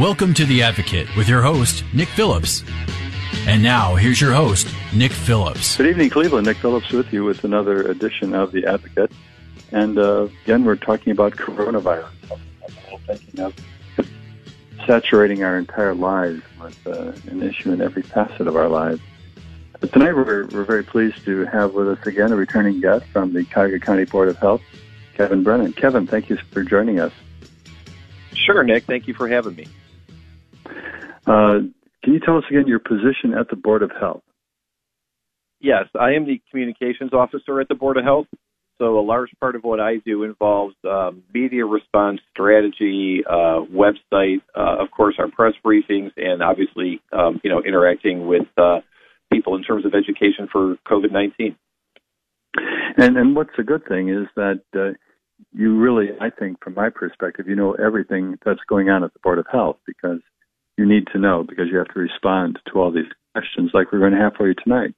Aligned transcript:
Welcome 0.00 0.32
to 0.34 0.46
The 0.46 0.62
Advocate 0.62 1.14
with 1.16 1.28
your 1.28 1.42
host, 1.42 1.84
Nick 1.92 2.08
Phillips. 2.08 2.64
And 3.46 3.62
now, 3.62 3.94
here's 3.94 4.22
your 4.22 4.32
host, 4.32 4.66
Nick 4.94 5.12
Phillips. 5.12 5.76
Good 5.76 5.86
evening, 5.86 6.08
Cleveland. 6.08 6.46
Nick 6.46 6.56
Phillips 6.56 6.90
with 6.92 7.12
you 7.12 7.24
with 7.24 7.44
another 7.44 7.82
edition 7.82 8.34
of 8.34 8.52
The 8.52 8.64
Advocate. 8.64 9.12
And 9.70 9.98
uh, 9.98 10.28
again, 10.44 10.64
we're 10.64 10.76
talking 10.76 11.12
about 11.12 11.34
coronavirus. 11.34 12.08
I'm 12.30 12.98
thinking 13.06 13.40
of 13.40 13.54
saturating 14.86 15.44
our 15.44 15.58
entire 15.58 15.94
lives 15.94 16.42
with 16.58 16.86
uh, 16.86 17.12
an 17.30 17.42
issue 17.42 17.70
in 17.70 17.82
every 17.82 18.02
facet 18.02 18.46
of 18.46 18.56
our 18.56 18.68
lives. 18.68 19.02
But 19.78 19.92
tonight, 19.92 20.14
we're, 20.14 20.46
we're 20.46 20.64
very 20.64 20.84
pleased 20.84 21.22
to 21.26 21.44
have 21.44 21.74
with 21.74 21.88
us 21.88 22.06
again 22.06 22.32
a 22.32 22.36
returning 22.36 22.80
guest 22.80 23.04
from 23.12 23.34
the 23.34 23.44
Cuyahoga 23.44 23.78
County 23.78 24.06
Board 24.06 24.28
of 24.28 24.38
Health, 24.38 24.62
Kevin 25.14 25.42
Brennan. 25.42 25.74
Kevin, 25.74 26.06
thank 26.06 26.30
you 26.30 26.38
for 26.50 26.64
joining 26.64 26.98
us. 26.98 27.12
Sure, 28.32 28.64
Nick. 28.64 28.84
Thank 28.84 29.06
you 29.06 29.12
for 29.12 29.28
having 29.28 29.54
me. 29.54 29.66
Uh, 31.26 31.68
can 32.02 32.14
you 32.14 32.20
tell 32.20 32.38
us 32.38 32.44
again 32.50 32.66
your 32.66 32.80
position 32.80 33.34
at 33.38 33.48
the 33.48 33.56
Board 33.56 33.82
of 33.82 33.90
Health? 33.98 34.22
Yes, 35.60 35.84
I 35.98 36.12
am 36.12 36.26
the 36.26 36.40
communications 36.50 37.12
officer 37.12 37.60
at 37.60 37.68
the 37.68 37.76
Board 37.76 37.96
of 37.96 38.04
Health. 38.04 38.26
So 38.78 38.98
a 38.98 39.00
large 39.00 39.30
part 39.38 39.54
of 39.54 39.62
what 39.62 39.78
I 39.78 39.98
do 40.04 40.24
involves 40.24 40.74
um, 40.84 41.22
media 41.32 41.64
response 41.64 42.20
strategy, 42.32 43.22
uh, 43.28 43.60
website, 43.72 44.40
uh, 44.56 44.82
of 44.82 44.90
course, 44.90 45.14
our 45.18 45.28
press 45.30 45.52
briefings, 45.64 46.10
and 46.16 46.42
obviously, 46.42 47.00
um, 47.12 47.40
you 47.44 47.50
know, 47.50 47.62
interacting 47.64 48.26
with 48.26 48.48
uh, 48.58 48.80
people 49.32 49.54
in 49.54 49.62
terms 49.62 49.86
of 49.86 49.94
education 49.94 50.48
for 50.50 50.76
COVID 50.88 51.12
nineteen. 51.12 51.54
And 52.96 53.16
and 53.16 53.36
what's 53.36 53.56
a 53.56 53.62
good 53.62 53.86
thing 53.86 54.08
is 54.08 54.26
that 54.34 54.62
uh, 54.74 54.98
you 55.52 55.78
really, 55.78 56.08
I 56.20 56.30
think, 56.30 56.62
from 56.62 56.74
my 56.74 56.88
perspective, 56.90 57.46
you 57.46 57.54
know 57.54 57.74
everything 57.74 58.36
that's 58.44 58.60
going 58.68 58.88
on 58.88 59.04
at 59.04 59.12
the 59.12 59.20
Board 59.20 59.38
of 59.38 59.46
Health 59.50 59.76
because 59.86 60.20
you 60.76 60.86
need 60.86 61.06
to 61.12 61.18
know 61.18 61.44
because 61.46 61.66
you 61.70 61.78
have 61.78 61.92
to 61.94 62.00
respond 62.00 62.58
to 62.66 62.78
all 62.78 62.92
these 62.92 63.10
questions 63.32 63.70
like 63.74 63.92
we're 63.92 63.98
going 63.98 64.12
to 64.12 64.18
have 64.18 64.34
for 64.36 64.48
you 64.48 64.54
tonight. 64.62 64.94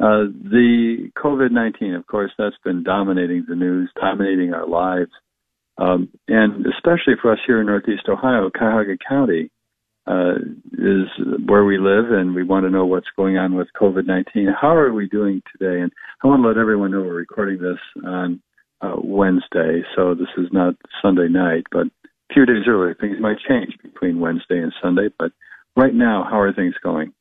Uh, 0.00 0.30
the 0.30 1.10
COVID 1.16 1.50
19, 1.50 1.94
of 1.94 2.06
course, 2.06 2.30
that's 2.38 2.56
been 2.64 2.84
dominating 2.84 3.44
the 3.48 3.56
news, 3.56 3.90
dominating 4.00 4.54
our 4.54 4.66
lives. 4.66 5.10
Um, 5.76 6.08
and 6.26 6.66
especially 6.66 7.14
for 7.20 7.32
us 7.32 7.38
here 7.46 7.60
in 7.60 7.66
Northeast 7.66 8.08
Ohio, 8.08 8.50
Cuyahoga 8.50 8.96
County 9.08 9.50
uh, 10.06 10.36
is 10.72 11.06
where 11.46 11.64
we 11.64 11.78
live, 11.78 12.10
and 12.10 12.34
we 12.34 12.42
want 12.42 12.64
to 12.64 12.70
know 12.70 12.86
what's 12.86 13.08
going 13.16 13.36
on 13.36 13.54
with 13.54 13.68
COVID 13.80 14.06
19. 14.06 14.48
How 14.60 14.74
are 14.74 14.92
we 14.92 15.08
doing 15.08 15.42
today? 15.52 15.80
And 15.80 15.92
I 16.22 16.28
want 16.28 16.42
to 16.42 16.48
let 16.48 16.56
everyone 16.56 16.92
know 16.92 17.00
we're 17.00 17.14
recording 17.14 17.60
this 17.60 17.78
on 18.04 18.40
uh, 18.80 18.96
Wednesday, 19.02 19.82
so 19.96 20.14
this 20.14 20.28
is 20.38 20.46
not 20.52 20.74
Sunday 21.02 21.28
night, 21.28 21.64
but 21.70 21.88
a 22.30 22.34
few 22.34 22.46
days 22.46 22.64
earlier, 22.66 22.94
things 22.94 23.18
might 23.20 23.38
change 23.48 23.76
between 23.82 24.20
Wednesday 24.20 24.58
and 24.58 24.72
Sunday. 24.82 25.08
But 25.18 25.32
right 25.76 25.94
now, 25.94 26.26
how 26.28 26.40
are 26.40 26.52
things 26.52 26.74
going? 26.82 27.14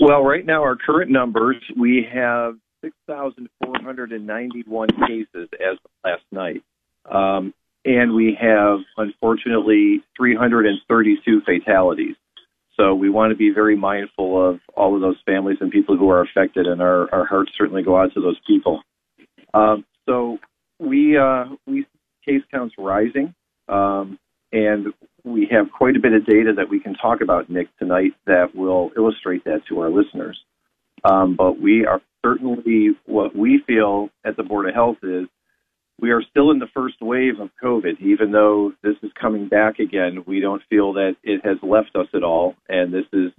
Well, 0.00 0.22
right 0.22 0.46
now, 0.46 0.62
our 0.62 0.76
current 0.76 1.10
numbers, 1.10 1.56
we 1.76 2.06
have 2.12 2.54
6,491 2.82 4.88
cases 5.06 5.48
as 5.54 5.78
of 5.84 5.90
last 6.04 6.22
night. 6.30 6.62
Um, 7.10 7.52
and 7.84 8.14
we 8.14 8.38
have, 8.40 8.78
unfortunately, 8.96 10.04
332 10.16 11.42
fatalities. 11.44 12.14
So 12.76 12.94
we 12.94 13.10
want 13.10 13.30
to 13.30 13.36
be 13.36 13.50
very 13.50 13.76
mindful 13.76 14.50
of 14.50 14.60
all 14.76 14.94
of 14.94 15.00
those 15.00 15.16
families 15.26 15.58
and 15.60 15.70
people 15.70 15.96
who 15.96 16.10
are 16.10 16.22
affected, 16.22 16.66
and 16.66 16.82
our, 16.82 17.12
our 17.14 17.26
hearts 17.26 17.52
certainly 17.56 17.82
go 17.82 17.96
out 17.96 18.12
to 18.14 18.20
those 18.20 18.38
people. 18.46 18.82
Um, 19.52 19.84
so 20.06 20.38
we 20.80 21.16
uh, 21.16 21.44
we 21.66 21.86
case 22.26 22.42
counts 22.50 22.74
rising, 22.78 23.34
um, 23.68 24.18
and 24.52 24.92
we 25.24 25.48
have 25.50 25.66
quite 25.76 25.96
a 25.96 26.00
bit 26.00 26.12
of 26.12 26.26
data 26.26 26.52
that 26.56 26.68
we 26.68 26.80
can 26.80 26.94
talk 26.94 27.20
about, 27.22 27.50
Nick, 27.50 27.68
tonight 27.78 28.12
that 28.26 28.54
will 28.54 28.90
illustrate 28.96 29.44
that 29.44 29.62
to 29.68 29.80
our 29.80 29.90
listeners. 29.90 30.38
Um, 31.04 31.34
but 31.36 31.60
we 31.60 31.86
are 31.86 32.00
certainly 32.24 32.90
what 33.06 33.36
we 33.36 33.62
feel 33.66 34.10
at 34.24 34.36
the 34.36 34.42
Board 34.42 34.68
of 34.68 34.74
Health 34.74 34.98
is 35.02 35.26
we 36.00 36.10
are 36.10 36.22
still 36.22 36.50
in 36.50 36.58
the 36.58 36.68
first 36.74 36.96
wave 37.00 37.40
of 37.40 37.50
COVID, 37.62 38.00
even 38.00 38.32
though 38.32 38.72
this 38.82 38.96
is 39.02 39.10
coming 39.20 39.48
back 39.48 39.78
again. 39.78 40.24
We 40.26 40.40
don't 40.40 40.62
feel 40.68 40.94
that 40.94 41.16
it 41.22 41.44
has 41.44 41.58
left 41.62 41.94
us 41.94 42.08
at 42.14 42.24
all, 42.24 42.56
and 42.68 42.92
this 42.92 43.06
is 43.12 43.30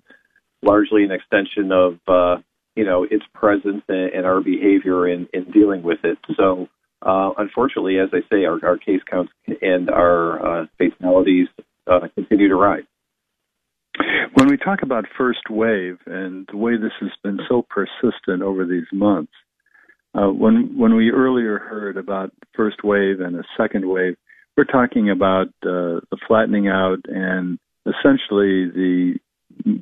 largely 0.61 1.03
an 1.03 1.11
extension 1.11 1.71
of 1.71 1.99
uh, 2.07 2.41
you 2.75 2.85
know 2.85 3.03
its 3.03 3.25
presence 3.33 3.83
and, 3.89 4.13
and 4.13 4.25
our 4.25 4.41
behavior 4.41 5.07
in, 5.07 5.27
in 5.33 5.51
dealing 5.51 5.83
with 5.83 5.99
it. 6.03 6.17
So, 6.37 6.67
uh, 7.01 7.31
unfortunately, 7.37 7.99
as 7.99 8.09
I 8.13 8.19
say, 8.31 8.45
our, 8.45 8.59
our 8.65 8.77
case 8.77 9.01
counts 9.09 9.31
and 9.61 9.89
our 9.89 10.63
uh, 10.63 10.65
fatalities 10.77 11.47
uh, 11.87 12.07
continue 12.15 12.49
to 12.49 12.55
rise. 12.55 12.83
When 14.33 14.49
we 14.49 14.57
talk 14.57 14.81
about 14.81 15.05
first 15.17 15.49
wave 15.49 15.97
and 16.05 16.47
the 16.51 16.57
way 16.57 16.73
this 16.77 16.91
has 16.99 17.11
been 17.23 17.39
so 17.47 17.65
persistent 17.69 18.41
over 18.41 18.65
these 18.65 18.87
months, 18.91 19.31
uh, 20.13 20.27
when 20.27 20.77
when 20.77 20.95
we 20.95 21.11
earlier 21.11 21.59
heard 21.59 21.97
about 21.97 22.31
first 22.55 22.83
wave 22.83 23.19
and 23.19 23.35
a 23.35 23.43
second 23.57 23.87
wave, 23.87 24.15
we're 24.57 24.63
talking 24.63 25.09
about 25.09 25.47
uh, 25.63 25.99
the 26.11 26.17
flattening 26.27 26.67
out 26.67 26.99
and 27.05 27.59
essentially 27.85 28.69
the 28.69 29.15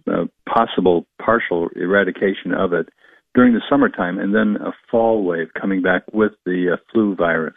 uh, 0.07 0.25
possible 0.47 1.05
partial 1.23 1.69
eradication 1.75 2.53
of 2.53 2.73
it 2.73 2.89
during 3.35 3.53
the 3.53 3.61
summertime, 3.69 4.19
and 4.19 4.33
then 4.33 4.57
a 4.61 4.71
fall 4.91 5.23
wave 5.23 5.47
coming 5.59 5.81
back 5.81 6.03
with 6.13 6.33
the 6.45 6.73
uh, 6.73 6.77
flu 6.91 7.15
virus. 7.15 7.55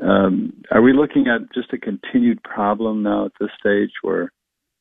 Um, 0.00 0.62
are 0.70 0.82
we 0.82 0.92
looking 0.92 1.26
at 1.28 1.52
just 1.54 1.72
a 1.72 1.78
continued 1.78 2.42
problem 2.42 3.02
now 3.02 3.26
at 3.26 3.32
this 3.40 3.48
stage 3.58 3.92
where 4.02 4.30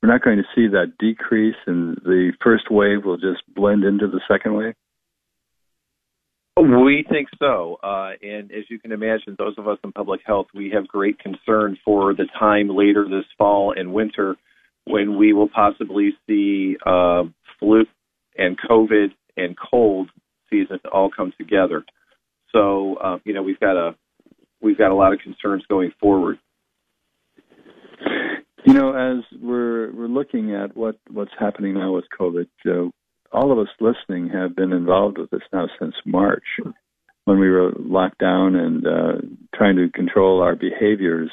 we're 0.02 0.12
not 0.12 0.24
going 0.24 0.38
to 0.38 0.44
see 0.54 0.68
that 0.68 0.94
decrease 1.00 1.56
and 1.66 1.96
the 2.04 2.34
first 2.44 2.70
wave 2.70 3.06
will 3.06 3.18
just 3.18 3.42
blend 3.56 3.84
into 3.84 4.08
the 4.08 4.20
second 4.28 4.56
wave? 4.56 4.74
We 6.58 7.06
think 7.10 7.28
so. 7.38 7.78
Uh, 7.84 8.12
and 8.22 8.52
as 8.52 8.64
you 8.70 8.80
can 8.80 8.92
imagine, 8.92 9.36
those 9.38 9.56
of 9.58 9.68
us 9.68 9.78
in 9.84 9.92
public 9.92 10.22
health, 10.26 10.48
we 10.54 10.72
have 10.74 10.88
great 10.88 11.20
concern 11.20 11.78
for 11.84 12.14
the 12.14 12.28
time 12.40 12.70
later 12.70 13.04
this 13.04 13.26
fall 13.38 13.74
and 13.76 13.94
winter 13.94 14.36
when 14.86 15.18
we 15.18 15.34
will 15.34 15.50
possibly 15.50 16.12
see 16.28 16.78
uh, 16.86 17.24
flu 17.60 17.84
and 18.38 18.58
COVID 18.58 19.10
and 19.38 19.56
cold 19.58 20.10
season 20.50 20.80
all 20.92 21.10
come 21.16 21.34
together. 21.38 21.84
So, 22.52 22.96
uh, 22.96 23.18
you 23.26 23.34
know, 23.34 23.44
we've 23.44 23.60
got 23.60 23.76
a 23.76 23.96
we've 24.62 24.78
got 24.78 24.92
a 24.92 24.96
lot 24.96 25.14
of 25.14 25.20
concerns 25.20 25.64
going 25.68 25.92
forward. 26.00 26.40
You 28.66 28.74
know, 28.74 28.94
as 28.94 29.24
we're 29.40 29.92
we're 29.94 30.08
looking 30.08 30.56
at 30.56 30.76
what 30.76 30.98
what's 31.12 31.32
happening 31.40 31.76
now 31.76 31.94
with 31.94 32.06
COVID, 32.20 32.48
Joe, 32.66 32.92
all 33.32 33.52
of 33.52 33.60
us 33.60 33.68
listening 33.80 34.30
have 34.30 34.56
been 34.56 34.74
involved 34.74 35.18
with 35.18 35.30
this 35.30 35.42
now 35.54 35.68
since 35.80 35.94
March, 36.06 36.46
when 37.26 37.40
we 37.40 37.50
were 37.50 37.74
locked 37.78 38.20
down 38.20 38.56
and 38.56 38.88
uh, 38.88 39.22
trying 39.56 39.76
to 39.76 39.90
control 39.90 40.42
our 40.42 40.56
behaviors. 40.56 41.30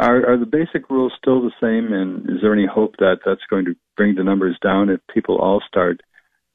Are, 0.00 0.32
are 0.32 0.38
the 0.38 0.46
basic 0.50 0.90
rules 0.90 1.12
still 1.18 1.42
the 1.42 1.52
same? 1.60 1.92
And 1.92 2.28
is 2.30 2.42
there 2.42 2.52
any 2.52 2.66
hope 2.66 2.96
that 2.98 3.18
that's 3.24 3.44
going 3.50 3.64
to 3.66 3.76
bring 3.96 4.14
the 4.14 4.24
numbers 4.24 4.58
down 4.62 4.90
if 4.90 5.00
people 5.12 5.38
all 5.38 5.62
start 5.66 6.00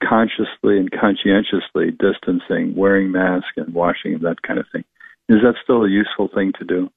consciously 0.02 0.78
and 0.78 0.90
conscientiously 0.90 1.90
distancing, 1.98 2.74
wearing 2.74 3.10
masks, 3.12 3.52
and 3.56 3.72
washing 3.72 4.14
and 4.14 4.22
that 4.22 4.42
kind 4.42 4.58
of 4.58 4.66
thing? 4.72 4.84
Is 5.28 5.38
that 5.42 5.54
still 5.62 5.84
a 5.84 5.88
useful 5.88 6.28
thing 6.34 6.52
to 6.58 6.64
do? 6.64 6.90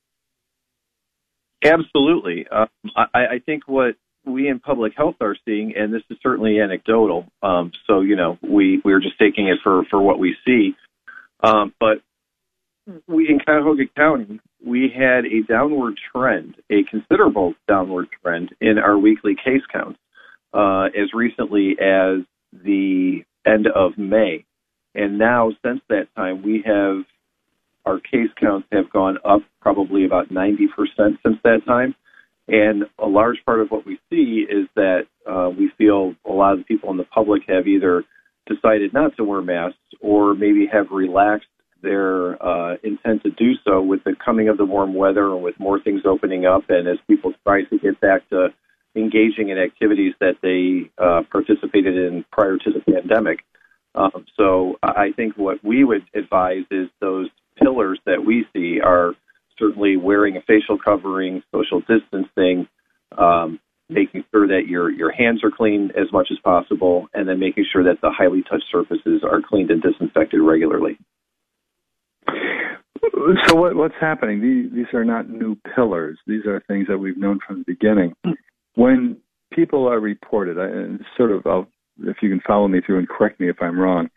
Absolutely. 1.64 2.46
Um, 2.48 2.68
I, 2.96 3.08
I 3.14 3.40
think 3.46 3.68
what 3.68 3.96
we 4.26 4.48
in 4.48 4.60
public 4.60 4.94
health 4.96 5.16
are 5.22 5.36
seeing, 5.46 5.76
and 5.76 5.94
this 5.94 6.04
is 6.10 6.18
certainly 6.22 6.60
anecdotal, 6.60 7.26
um, 7.42 7.72
so 7.88 8.02
you 8.02 8.16
know 8.16 8.38
we 8.42 8.82
we're 8.84 9.00
just 9.00 9.18
taking 9.18 9.48
it 9.48 9.60
for 9.64 9.84
for 9.86 10.02
what 10.02 10.20
we 10.20 10.36
see. 10.46 10.76
Um, 11.42 11.74
but 11.80 12.02
we 13.08 13.30
in 13.30 13.40
Cuyahoga 13.40 13.84
County, 13.96 14.40
we 14.64 14.90
had 14.96 15.26
a 15.26 15.42
downward 15.48 15.96
trend, 16.14 16.56
a 16.70 16.84
considerable 16.84 17.54
downward 17.68 18.08
trend 18.22 18.54
in 18.62 18.78
our 18.78 18.98
weekly 18.98 19.36
case 19.36 19.62
counts 19.72 20.00
uh, 20.54 20.86
as 20.86 21.14
recently 21.14 21.78
as 21.80 22.20
the 22.52 23.24
end 23.46 23.68
of 23.68 23.98
May, 23.98 24.46
and 24.96 25.18
now 25.18 25.52
since 25.64 25.82
that 25.90 26.08
time 26.16 26.44
we 26.44 26.64
have 26.66 27.04
our 27.88 28.00
case 28.00 28.30
counts 28.40 28.68
have 28.72 28.92
gone 28.92 29.18
up 29.24 29.42
probably 29.62 30.06
about 30.06 30.30
90% 30.30 30.68
since 30.98 31.38
that 31.44 31.62
time. 31.66 31.96
And 32.50 32.84
a 33.00 33.08
large 33.08 33.38
part 33.46 33.62
of 33.62 33.70
what 33.70 33.86
we 33.86 34.00
see 34.10 34.46
is 34.50 34.68
that 34.76 35.08
uh, 35.30 35.50
we 35.50 35.72
feel 35.78 36.14
a 36.26 36.32
lot 36.32 36.54
of 36.54 36.60
the 36.60 36.66
people 36.66 36.92
in 36.92 36.98
the 36.98 37.04
public 37.06 37.44
have 37.48 37.68
either 37.68 38.04
decided 38.46 38.94
not 38.94 39.16
to 39.18 39.24
wear 39.24 39.42
masks 39.42 39.78
or 40.02 40.34
maybe 40.34 40.68
have 40.72 40.88
relaxed 40.92 41.48
their 41.82 42.42
uh, 42.44 42.76
intent 42.84 43.24
to 43.24 43.32
do 43.32 43.54
so 43.66 43.82
with 43.82 44.04
the 44.04 44.16
coming 44.24 44.50
of 44.50 44.58
the 44.58 44.66
warm 44.66 44.94
weather 44.94 45.34
and 45.34 45.44
with 45.44 45.60
more 45.60 45.80
things 45.80 46.02
opening 46.06 46.46
up 46.46 46.64
and 46.70 46.88
as 46.88 46.98
people 47.08 47.34
try 47.44 47.64
to 47.64 47.78
get 47.78 48.00
back 48.02 48.28
to 48.30 48.48
engaging 48.98 49.50
in 49.50 49.58
activities 49.58 50.14
that 50.20 50.36
they 50.42 50.92
uh, 51.04 51.22
participated 51.32 51.96
in 51.96 52.26
prior 52.32 52.58
to 52.58 52.72
the 52.72 52.80
pandemic. 52.92 53.40
Um, 53.96 54.26
so 54.36 54.78
I 54.84 55.12
think 55.16 55.38
what 55.38 55.64
we 55.64 55.84
would 55.84 56.04
advise 56.14 56.66
is 56.70 56.88
those 57.00 57.30
pillars 57.58 58.00
that 58.06 58.26
we 58.26 58.46
see 58.54 58.80
are 58.80 59.14
certainly 59.58 59.98
wearing 59.98 60.38
a 60.38 60.42
facial 60.42 60.78
covering, 60.78 61.42
social 61.52 61.82
distancing, 61.82 62.68
um, 63.18 63.60
making 63.90 64.24
sure 64.32 64.48
that 64.48 64.68
your 64.68 64.92
your 64.92 65.12
hands 65.12 65.44
are 65.44 65.50
clean 65.50 65.92
as 65.98 66.12
much 66.12 66.28
as 66.32 66.38
possible, 66.40 67.08
and 67.14 67.28
then 67.28 67.40
making 67.40 67.66
sure 67.72 67.84
that 67.84 68.02
the 68.02 68.12
highly 68.12 68.44
touched 68.44 68.66
surfaces 68.72 69.24
are 69.24 69.42
cleaned 69.42 69.72
and 69.72 69.82
disinfected 69.82 70.42
regularly. 70.42 70.98
So 73.48 73.56
what, 73.56 73.76
what's 73.76 73.96
happening? 74.00 74.42
These, 74.42 74.74
these 74.74 74.94
are 74.94 75.06
not 75.06 75.30
new 75.30 75.56
pillars. 75.76 76.18
These 76.28 76.46
are 76.46 76.62
things 76.68 76.88
that 76.88 76.98
we've 76.98 77.18
known 77.18 77.40
from 77.46 77.60
the 77.60 77.64
beginning. 77.66 78.14
When 78.78 79.18
people 79.52 79.90
are 79.90 80.00
reported, 80.00 80.60
I, 80.60 81.04
sort 81.18 81.32
of, 81.32 81.48
I'll, 81.48 81.68
if 82.04 82.18
you 82.22 82.30
can 82.30 82.42
follow 82.46 82.68
me 82.68 82.80
through 82.86 83.00
and 83.00 83.10
correct 83.10 83.40
me 83.40 83.50
if 83.50 83.58
I'm 83.60 83.80
wrong, 83.80 84.10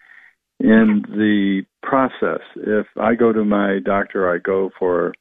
in 0.59 1.03
the 1.09 1.63
process, 1.83 2.43
if 2.57 2.87
I 3.01 3.15
go 3.15 3.33
to 3.33 3.43
my 3.43 3.79
doctor, 3.83 4.31
I 4.31 4.37
go 4.37 4.71
for 4.79 5.15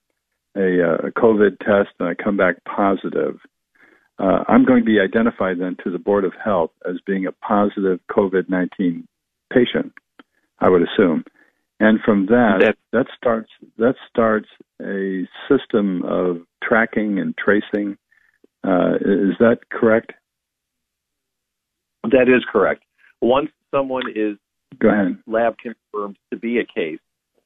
a, 0.57 0.83
uh, 0.83 1.07
a 1.07 1.11
COVID 1.11 1.59
test 1.59 1.95
and 2.01 2.09
I 2.09 2.21
come 2.21 2.35
back 2.35 2.55
positive, 2.65 3.39
uh, 4.19 4.43
I'm 4.49 4.65
going 4.65 4.81
to 4.81 4.85
be 4.85 4.99
identified 4.99 5.59
then 5.59 5.77
to 5.85 5.89
the 5.89 5.99
Board 5.99 6.25
of 6.25 6.33
Health 6.43 6.71
as 6.85 6.97
being 7.05 7.25
a 7.25 7.31
positive 7.31 8.01
COVID 8.11 8.49
19 8.49 9.07
patient, 9.53 9.93
I 10.59 10.67
would 10.67 10.81
assume. 10.81 11.23
And 11.79 12.01
from 12.03 12.25
that, 12.25 12.57
that, 12.59 12.75
that 12.91 13.05
starts 13.15 13.49
that 13.77 13.95
starts 14.09 14.49
a 14.81 15.25
system 15.47 16.03
of 16.03 16.41
tracking 16.61 17.19
and 17.19 17.33
tracing. 17.37 17.97
Uh, 18.63 18.95
is 18.95 19.35
that 19.39 19.59
correct? 19.71 20.13
That 22.03 22.27
is 22.27 22.43
correct. 22.51 22.83
Once 23.21 23.49
someone 23.71 24.03
is 24.13 24.37
Go 24.79 24.89
ahead. 24.89 25.17
lab 25.27 25.55
confirmed 25.57 26.17
to 26.31 26.39
be 26.39 26.59
a 26.59 26.65
case, 26.65 26.99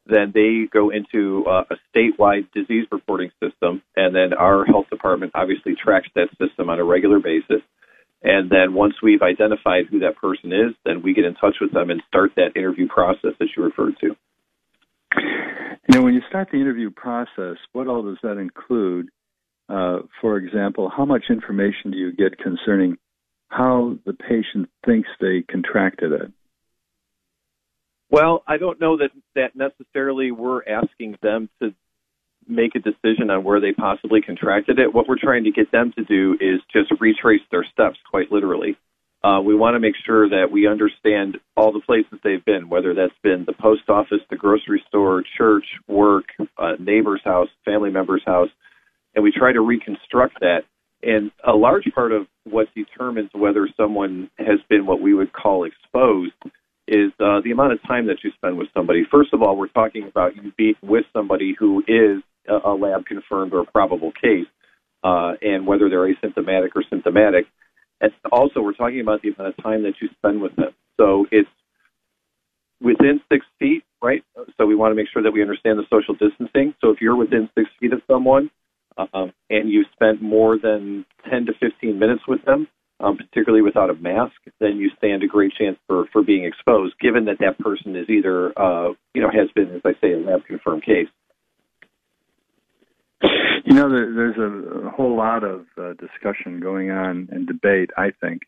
then 0.06 0.32
they 0.34 0.68
go 0.72 0.90
into 0.90 1.46
uh, 1.48 1.64
a 1.72 1.76
statewide 1.96 2.52
disease 2.54 2.86
reporting 2.92 3.32
system, 3.42 3.82
and 3.96 4.14
then 4.14 4.34
our 4.34 4.66
health 4.66 4.90
department 4.90 5.32
obviously 5.34 5.76
tracks 5.82 6.10
that 6.16 6.28
system 6.40 6.70
on 6.70 6.80
a 6.80 6.84
regular 6.84 7.20
basis. 7.20 7.62
And 8.22 8.50
then 8.50 8.74
once 8.74 8.96
we've 9.02 9.22
identified 9.22 9.86
who 9.90 10.00
that 10.00 10.16
person 10.18 10.52
is, 10.54 10.74
then 10.86 11.02
we 11.04 11.14
get 11.14 11.26
in 11.26 11.36
touch 11.36 11.56
with 11.60 11.74
them 11.74 11.90
and 11.90 12.02
start 12.08 12.32
that 12.36 12.56
interview 12.56 12.88
process 12.88 13.32
that 13.40 13.48
you 13.56 13.64
referred 13.64 13.96
to. 14.02 14.16
You 15.18 16.00
know, 16.00 16.02
when 16.02 16.14
you 16.14 16.22
start 16.30 16.50
the 16.52 16.60
interview 16.60 16.90
process, 16.90 17.58
what 17.74 17.88
all 17.88 18.04
does 18.04 18.18
that 18.24 18.38
include? 18.38 19.10
Uh, 19.70 20.00
for 20.22 20.38
example, 20.38 20.92
how 20.96 21.06
much 21.06 21.26
information 21.30 21.92
do 21.92 21.98
you 21.98 22.12
get 22.12 22.38
concerning 22.38 22.98
how 23.48 23.98
the 24.06 24.14
patient 24.14 24.70
thinks 24.86 25.10
they 25.22 25.44
contracted 25.48 26.12
it? 26.12 26.32
Well, 28.10 28.44
I 28.48 28.58
don't 28.58 28.80
know 28.80 28.98
that 28.98 29.12
that 29.36 29.56
necessarily 29.56 30.32
we're 30.32 30.62
asking 30.68 31.18
them 31.22 31.50
to 31.62 31.74
make 32.48 32.76
a 32.76 32.80
decision 32.80 33.30
on 33.30 33.44
where 33.44 33.60
they 33.60 33.74
possibly 33.74 34.22
contracted 34.22 34.80
it. 34.80 34.94
What 34.94 35.08
we're 35.08 35.20
trying 35.20 35.46
to 35.46 35.52
get 35.52 35.72
them 35.72 35.94
to 35.98 36.04
do 36.04 36.34
is 36.40 36.62
just 36.72 36.92
retrace 37.00 37.42
their 37.52 37.66
steps, 37.72 37.98
quite 38.10 38.32
literally. 38.32 38.78
Uh, 39.24 39.40
we 39.40 39.56
want 39.56 39.76
to 39.76 39.80
make 39.80 39.96
sure 40.06 40.28
that 40.30 40.52
we 40.52 40.68
understand 40.68 41.38
all 41.56 41.72
the 41.72 41.80
places 41.80 42.20
they've 42.24 42.44
been, 42.44 42.68
whether 42.68 42.94
that's 42.94 43.14
been 43.24 43.46
the 43.46 43.54
post 43.54 43.84
office, 43.88 44.20
the 44.30 44.36
grocery 44.36 44.84
store, 44.90 45.24
church, 45.38 45.64
work, 45.88 46.26
uh, 46.58 46.74
neighbor's 46.78 47.22
house, 47.24 47.48
family 47.64 47.90
member's 47.90 48.24
house, 48.26 48.50
and 49.16 49.24
we 49.24 49.32
try 49.32 49.52
to 49.52 49.62
reconstruct 49.62 50.40
that. 50.42 50.62
And 51.02 51.32
a 51.46 51.52
large 51.52 51.84
part 51.94 52.12
of 52.12 52.28
what 52.46 52.68
determines 52.76 53.30
whether 53.34 53.68
someone 53.76 54.30
has 54.38 54.60
been 54.70 54.86
what 54.86 55.02
we 55.02 55.14
would 55.14 55.34
call 55.34 55.66
exposed 55.66 56.34
is 56.88 57.12
uh, 57.20 57.40
the 57.44 57.52
amount 57.52 57.74
of 57.74 57.82
time 57.84 58.08
that 58.08 58.24
you 58.24 58.32
spend 58.36 58.58
with 58.58 58.68
somebody. 58.74 59.04
First 59.10 59.34
of 59.34 59.42
all, 59.42 59.58
we're 59.58 59.68
talking 59.68 60.08
about 60.08 60.36
you 60.36 60.52
being 60.58 60.76
with 60.82 61.06
somebody 61.14 61.56
who 61.58 61.84
is 61.88 62.24
a, 62.48 62.70
a 62.70 62.74
lab 62.74 63.06
confirmed 63.06 63.54
or 63.54 63.66
probable 63.66 64.12
case, 64.12 64.48
uh, 65.04 65.34
and 65.42 65.66
whether 65.68 65.90
they're 65.90 66.14
asymptomatic 66.14 66.70
or 66.76 66.84
symptomatic. 66.90 67.46
And 68.02 68.12
also, 68.32 68.62
we're 68.62 68.74
talking 68.74 69.00
about 69.00 69.22
the 69.22 69.30
amount 69.30 69.56
of 69.58 69.64
time 69.64 69.84
that 69.84 69.94
you 70.02 70.10
spend 70.18 70.42
with 70.42 70.56
them. 70.56 70.72
So 70.98 71.26
it's 71.32 71.50
within 72.82 73.22
six 73.32 73.46
feet, 73.60 73.84
right? 74.02 74.24
So 74.58 74.66
we 74.66 74.76
want 74.76 74.92
to 74.92 74.96
make 74.96 75.08
sure 75.12 75.24
that 75.24 75.32
we 75.32 75.42
understand 75.42 75.80
the 75.80 75.86
social 75.90 76.16
distancing. 76.16 76.76
So 76.82 76.90
if 76.92 77.00
you're 77.00 77.16
within 77.16 77.50
six 77.56 77.70
feet 77.80 77.94
of 77.94 78.02
someone 78.08 78.52
um, 78.98 79.34
and 79.50 79.70
you 79.70 79.86
spent 79.94 80.22
more 80.22 80.58
than 80.58 81.06
10 81.30 81.46
to 81.48 81.54
15 81.60 81.98
minutes 81.98 82.22
with 82.28 82.44
them, 82.46 82.68
um, 83.00 83.18
particularly 83.18 83.62
without 83.62 83.90
a 83.90 83.96
mask, 83.96 84.36
then 84.60 84.78
you 84.78 84.90
stand 84.98 85.24
a 85.24 85.28
great 85.28 85.54
chance 85.54 85.78
for, 85.88 86.06
for 86.12 86.24
being 86.24 86.46
exposed, 86.46 86.96
given 87.00 87.26
that 87.26 87.40
that 87.40 87.60
person 87.60 87.96
is 87.96 88.10
either, 88.10 88.58
uh, 88.58 88.94
you 89.14 89.22
know, 89.22 89.30
has 89.30 89.50
been, 89.56 89.76
as 89.76 89.82
I 89.84 89.94
say, 90.02 90.14
a 90.14 90.18
lab 90.18 90.46
confirmed 90.46 90.84
case. 90.84 91.08
You 93.66 93.76
know, 93.76 93.90
there, 93.90 94.14
there's 94.14 94.38
a, 94.38 94.88
a, 94.88 94.90
whole 94.90 95.16
lot 95.16 95.44
of 95.44 95.66
uh, 95.78 95.94
discussion 95.94 96.60
going 96.60 96.92
on 96.92 97.30
and 97.32 97.48
debate, 97.48 97.92
I 97.98 98.12
think, 98.20 98.42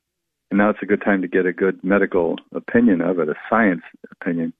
and 0.51 0.57
now 0.57 0.69
it's 0.69 0.79
a 0.81 0.85
good 0.85 1.01
time 1.01 1.21
to 1.21 1.27
get 1.27 1.45
a 1.45 1.53
good 1.53 1.83
medical 1.83 2.35
opinion 2.53 3.01
of 3.01 3.19
it, 3.19 3.29
a 3.29 3.35
science 3.49 3.83
opinion, 4.11 4.53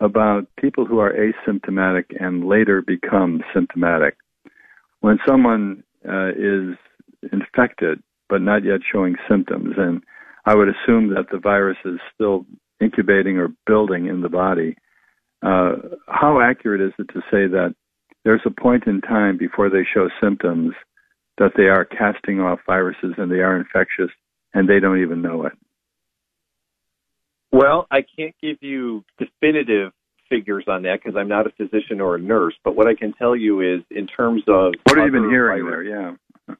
about 0.00 0.46
people 0.58 0.86
who 0.86 0.98
are 0.98 1.12
asymptomatic 1.12 2.04
and 2.18 2.46
later 2.48 2.82
become 2.82 3.42
symptomatic. 3.52 4.16
When 5.00 5.18
someone 5.26 5.84
uh, 6.08 6.30
is 6.30 6.76
infected 7.32 8.02
but 8.28 8.42
not 8.42 8.64
yet 8.64 8.80
showing 8.90 9.16
symptoms. 9.28 9.74
And 9.76 10.02
I 10.44 10.54
would 10.54 10.68
assume 10.68 11.14
that 11.14 11.26
the 11.30 11.38
virus 11.38 11.78
is 11.84 11.98
still 12.14 12.46
incubating 12.80 13.38
or 13.38 13.48
building 13.66 14.06
in 14.06 14.20
the 14.20 14.28
body. 14.28 14.76
Uh, 15.42 15.76
how 16.06 16.40
accurate 16.40 16.80
is 16.80 16.92
it 16.98 17.08
to 17.12 17.20
say 17.30 17.46
that 17.46 17.74
there's 18.24 18.42
a 18.44 18.50
point 18.50 18.86
in 18.86 19.00
time 19.00 19.38
before 19.38 19.70
they 19.70 19.84
show 19.94 20.08
symptoms 20.20 20.74
that 21.38 21.52
they 21.56 21.64
are 21.64 21.84
casting 21.84 22.40
off 22.40 22.58
viruses 22.66 23.14
and 23.16 23.30
they 23.30 23.40
are 23.40 23.56
infectious 23.56 24.10
and 24.54 24.68
they 24.68 24.80
don't 24.80 25.00
even 25.00 25.22
know 25.22 25.46
it? 25.46 25.52
Well, 27.50 27.86
I 27.90 28.02
can't 28.02 28.34
give 28.42 28.58
you 28.60 29.04
definitive 29.18 29.92
figures 30.28 30.64
on 30.68 30.82
that 30.82 31.00
because 31.02 31.16
I'm 31.16 31.28
not 31.28 31.46
a 31.46 31.50
physician 31.50 32.00
or 32.00 32.16
a 32.16 32.20
nurse. 32.20 32.54
But 32.64 32.76
what 32.76 32.86
I 32.86 32.94
can 32.94 33.12
tell 33.14 33.36
you 33.36 33.60
is, 33.60 33.82
in 33.90 34.06
terms 34.06 34.42
of 34.48 34.74
what 34.84 34.98
have 34.98 35.06
you 35.06 35.12
been 35.12 35.30
hearing 35.30 35.66
there? 35.66 35.82
Yeah, 35.82 36.56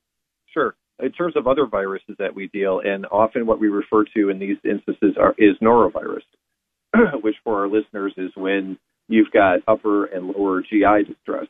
sure 0.53 0.75
in 1.01 1.13
terms 1.13 1.37
of 1.37 1.47
other 1.47 1.67
viruses 1.67 2.17
that 2.19 2.35
we 2.35 2.49
deal, 2.49 2.81
and 2.85 3.07
often 3.07 3.47
what 3.47 3.61
we 3.61 3.69
refer 3.69 4.05
to 4.17 4.31
in 4.31 4.39
these 4.39 4.57
instances 4.65 5.17
are, 5.19 5.35
is 5.39 5.57
norovirus, 5.63 6.25
which 7.23 7.37
for 7.45 7.61
our 7.61 7.69
listeners 7.69 8.13
is 8.17 8.31
when 8.37 8.79
you've 9.09 9.31
got 9.31 9.61
upper 9.69 10.07
and 10.07 10.27
lower 10.29 10.63
GI 10.63 11.05
distress. 11.07 11.47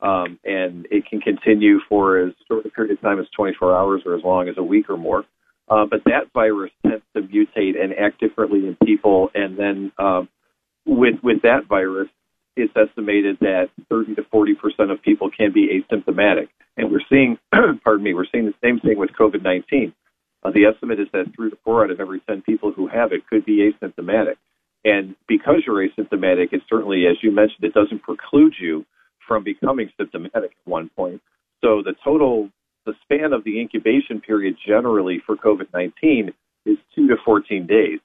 Um, 0.00 0.38
and 0.44 0.86
it 0.90 1.04
can 1.08 1.20
continue 1.20 1.78
for 1.88 2.18
as 2.18 2.32
short 2.48 2.66
a 2.66 2.70
period 2.70 2.92
of 2.92 3.00
time 3.00 3.20
as 3.20 3.26
24 3.36 3.76
hours 3.76 4.02
or 4.04 4.16
as 4.16 4.24
long 4.24 4.48
as 4.48 4.56
a 4.58 4.62
week 4.62 4.90
or 4.90 4.96
more. 4.96 5.24
Uh, 5.68 5.86
but 5.88 6.00
that 6.06 6.32
virus 6.34 6.72
tends 6.84 7.04
to 7.14 7.22
mutate 7.22 7.80
and 7.80 7.94
act 7.94 8.18
differently 8.18 8.66
in 8.66 8.76
people. 8.84 9.30
And 9.32 9.56
then 9.56 9.92
um, 9.98 10.28
with 10.86 11.16
with 11.22 11.42
that 11.42 11.66
virus, 11.68 12.08
it's 12.56 12.72
estimated 12.76 13.38
that 13.40 13.70
30 13.88 14.16
to 14.16 14.22
40 14.30 14.54
percent 14.54 14.90
of 14.90 15.02
people 15.02 15.30
can 15.30 15.52
be 15.52 15.68
asymptomatic. 15.68 16.48
And 16.76 16.90
we're 16.90 17.00
seeing, 17.08 17.38
pardon 17.84 18.02
me, 18.02 18.14
we're 18.14 18.26
seeing 18.32 18.46
the 18.46 18.54
same 18.62 18.80
thing 18.80 18.98
with 18.98 19.10
COVID 19.18 19.42
19. 19.42 19.92
Uh, 20.44 20.50
the 20.50 20.64
estimate 20.64 20.98
is 20.98 21.06
that 21.12 21.32
three 21.36 21.50
to 21.50 21.56
four 21.64 21.84
out 21.84 21.90
of 21.90 22.00
every 22.00 22.20
10 22.20 22.42
people 22.42 22.72
who 22.72 22.88
have 22.88 23.12
it 23.12 23.26
could 23.28 23.44
be 23.44 23.70
asymptomatic. 23.70 24.36
And 24.84 25.14
because 25.28 25.62
you're 25.64 25.86
asymptomatic, 25.86 26.52
it 26.52 26.62
certainly, 26.68 27.04
as 27.06 27.16
you 27.22 27.30
mentioned, 27.30 27.62
it 27.62 27.74
doesn't 27.74 28.02
preclude 28.02 28.54
you 28.60 28.84
from 29.26 29.44
becoming 29.44 29.90
symptomatic 29.96 30.50
at 30.50 30.66
one 30.66 30.90
point. 30.96 31.22
So 31.60 31.82
the 31.84 31.94
total, 32.02 32.50
the 32.84 32.94
span 33.02 33.32
of 33.32 33.44
the 33.44 33.60
incubation 33.60 34.20
period 34.20 34.56
generally 34.66 35.22
for 35.24 35.36
COVID 35.36 35.72
19 35.72 36.32
is 36.66 36.76
two 36.94 37.06
to 37.08 37.16
14 37.24 37.66
days. 37.66 38.00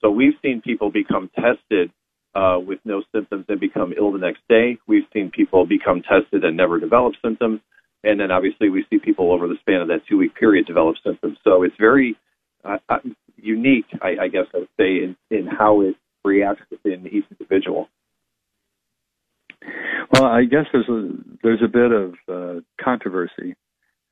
So 0.00 0.10
we've 0.10 0.34
seen 0.42 0.60
people 0.60 0.90
become 0.90 1.30
tested 1.34 1.90
uh, 2.34 2.58
with 2.64 2.78
no 2.84 3.02
symptoms 3.14 3.44
and 3.48 3.60
become 3.60 3.92
ill 3.96 4.12
the 4.12 4.18
next 4.18 4.40
day. 4.48 4.78
We've 4.86 5.06
seen 5.12 5.30
people 5.30 5.66
become 5.66 6.02
tested 6.02 6.44
and 6.44 6.56
never 6.56 6.78
develop 6.78 7.14
symptoms. 7.24 7.60
And 8.04 8.20
then 8.20 8.30
obviously 8.30 8.68
we 8.68 8.84
see 8.90 8.98
people 8.98 9.32
over 9.32 9.48
the 9.48 9.56
span 9.60 9.80
of 9.80 9.88
that 9.88 10.02
two 10.08 10.18
week 10.18 10.34
period 10.34 10.66
develop 10.66 10.96
symptoms. 11.04 11.38
So 11.42 11.62
it's 11.62 11.74
very 11.78 12.16
uh, 12.64 12.78
uh, 12.88 12.98
unique, 13.36 13.86
I, 14.00 14.24
I 14.24 14.28
guess 14.28 14.46
I 14.54 14.58
would 14.58 14.68
say, 14.78 15.02
in, 15.02 15.16
in 15.30 15.46
how 15.46 15.80
it 15.80 15.96
reacts 16.24 16.62
within 16.70 17.06
each 17.06 17.24
individual. 17.30 17.88
Well, 20.12 20.24
I 20.24 20.44
guess 20.44 20.66
there's 20.72 20.88
a 20.88 21.10
there's 21.42 21.62
a 21.62 21.68
bit 21.68 21.90
of 21.92 22.14
uh, 22.28 22.60
controversy 22.82 23.56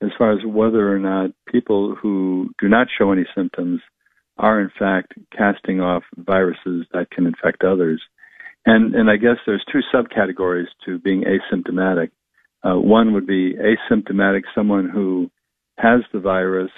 as 0.01 0.09
far 0.17 0.33
as 0.33 0.39
whether 0.45 0.93
or 0.93 0.99
not 0.99 1.31
people 1.47 1.95
who 1.95 2.49
do 2.59 2.67
not 2.67 2.87
show 2.97 3.11
any 3.11 3.25
symptoms 3.35 3.81
are 4.37 4.61
in 4.61 4.71
fact 4.77 5.13
casting 5.35 5.81
off 5.81 6.03
viruses 6.17 6.85
that 6.93 7.09
can 7.11 7.25
infect 7.25 7.63
others. 7.63 8.01
And 8.65 8.95
and 8.95 9.09
I 9.09 9.17
guess 9.17 9.37
there's 9.45 9.65
two 9.71 9.81
subcategories 9.93 10.67
to 10.85 10.99
being 10.99 11.23
asymptomatic. 11.23 12.11
Uh, 12.63 12.79
one 12.79 13.13
would 13.13 13.27
be 13.27 13.55
asymptomatic, 13.55 14.41
someone 14.53 14.89
who 14.89 15.29
has 15.77 16.01
the 16.11 16.19
virus, 16.19 16.71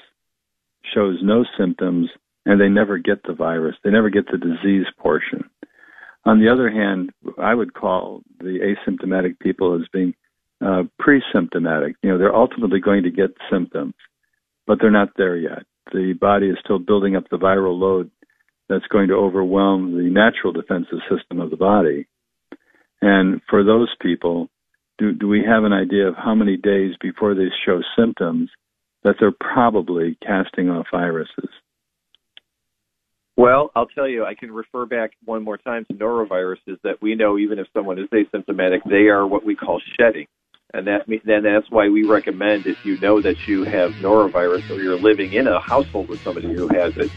shows 0.94 1.18
no 1.24 1.46
symptoms, 1.58 2.10
and 2.46 2.60
they 2.60 2.70
never 2.70 2.98
get 2.98 3.24
the 3.24 3.34
virus. 3.34 3.76
They 3.84 3.90
never 3.90 4.10
get 4.10 4.26
the 4.32 4.38
disease 4.38 4.86
portion. 4.98 5.50
On 6.26 6.40
the 6.40 6.52
other 6.52 6.70
hand, 6.70 7.12
I 7.42 7.54
would 7.56 7.74
call 7.74 8.22
the 8.40 8.76
asymptomatic 8.88 9.40
people 9.40 9.76
as 9.76 9.88
being 9.94 10.14
uh, 10.64 10.84
pre-symptomatic. 11.00 11.96
You 12.04 12.12
know, 12.12 12.18
they're 12.18 12.36
ultimately 12.36 12.82
going 12.82 13.04
to 13.04 13.12
get 13.12 13.32
symptoms, 13.50 13.94
but 14.68 14.80
they're 14.80 14.92
not 14.92 15.10
there 15.16 15.38
yet. 15.38 15.64
The 15.92 16.14
body 16.20 16.50
is 16.50 16.58
still 16.64 16.80
building 16.80 17.16
up 17.16 17.30
the 17.30 17.38
viral 17.38 17.80
load 17.80 18.12
that's 18.68 18.88
going 18.88 19.08
to 19.08 19.16
overwhelm 19.16 19.98
the 19.98 20.10
natural 20.10 20.54
defensive 20.54 21.00
system 21.10 21.40
of 21.40 21.50
the 21.50 21.58
body. 21.58 22.08
And 23.02 23.42
for 23.50 23.64
those 23.64 23.94
people, 24.02 24.50
do, 24.98 25.14
do 25.14 25.28
we 25.28 25.44
have 25.48 25.64
an 25.64 25.74
idea 25.74 26.08
of 26.08 26.16
how 26.16 26.36
many 26.36 26.58
days 26.58 26.94
before 27.02 27.34
they 27.34 27.48
show 27.66 27.82
symptoms 27.98 28.50
that 29.04 29.16
they're 29.20 29.32
probably 29.32 30.18
casting 30.22 30.70
off 30.70 30.88
viruses? 30.92 31.50
Well, 33.38 33.72
I'll 33.74 33.88
tell 33.88 34.08
you, 34.08 34.26
I 34.26 34.36
can 34.36 34.52
refer 34.52 34.86
back 34.86 35.12
one 35.24 35.44
more 35.44 35.58
time 35.58 35.86
to 35.86 35.94
noroviruses 35.94 36.78
that 36.84 37.02
we 37.02 37.16
know 37.16 37.38
even 37.38 37.58
if 37.58 37.68
someone 37.74 37.98
is 37.98 38.10
asymptomatic, 38.10 38.80
they 38.86 39.08
are 39.08 39.26
what 39.26 39.46
we 39.46 39.56
call 39.56 39.82
shedding. 39.98 40.28
And 40.74 40.86
that 40.86 41.06
then 41.26 41.44
that's 41.44 41.70
why 41.72 41.90
we 41.90 42.04
recommend 42.04 42.68
if 42.68 42.86
you 42.86 43.00
know 43.00 43.22
that 43.22 43.48
you 43.48 43.64
have 43.64 43.94
norovirus 43.94 44.70
or 44.70 44.82
you're 44.82 45.00
living 45.00 45.34
in 45.34 45.48
a 45.48 45.60
household 45.60 46.10
with 46.10 46.22
somebody 46.22 46.54
who 46.54 46.68
has 46.68 46.96
it, 46.96 47.10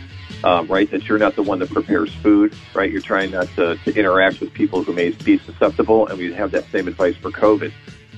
um, 0.42 0.66
right, 0.68 0.90
that 0.90 1.06
you're 1.06 1.18
not 1.18 1.36
the 1.36 1.42
one 1.42 1.58
that 1.58 1.70
prepares 1.70 2.14
food, 2.14 2.54
right? 2.74 2.90
You're 2.90 3.02
trying 3.02 3.30
not 3.30 3.48
to, 3.56 3.76
to 3.76 3.94
interact 3.94 4.40
with 4.40 4.54
people 4.54 4.82
who 4.82 4.94
may 4.94 5.10
be 5.10 5.38
susceptible, 5.38 6.06
and 6.06 6.18
we 6.18 6.32
have 6.32 6.50
that 6.52 6.64
same 6.72 6.88
advice 6.88 7.16
for 7.16 7.30
COVID. 7.30 7.72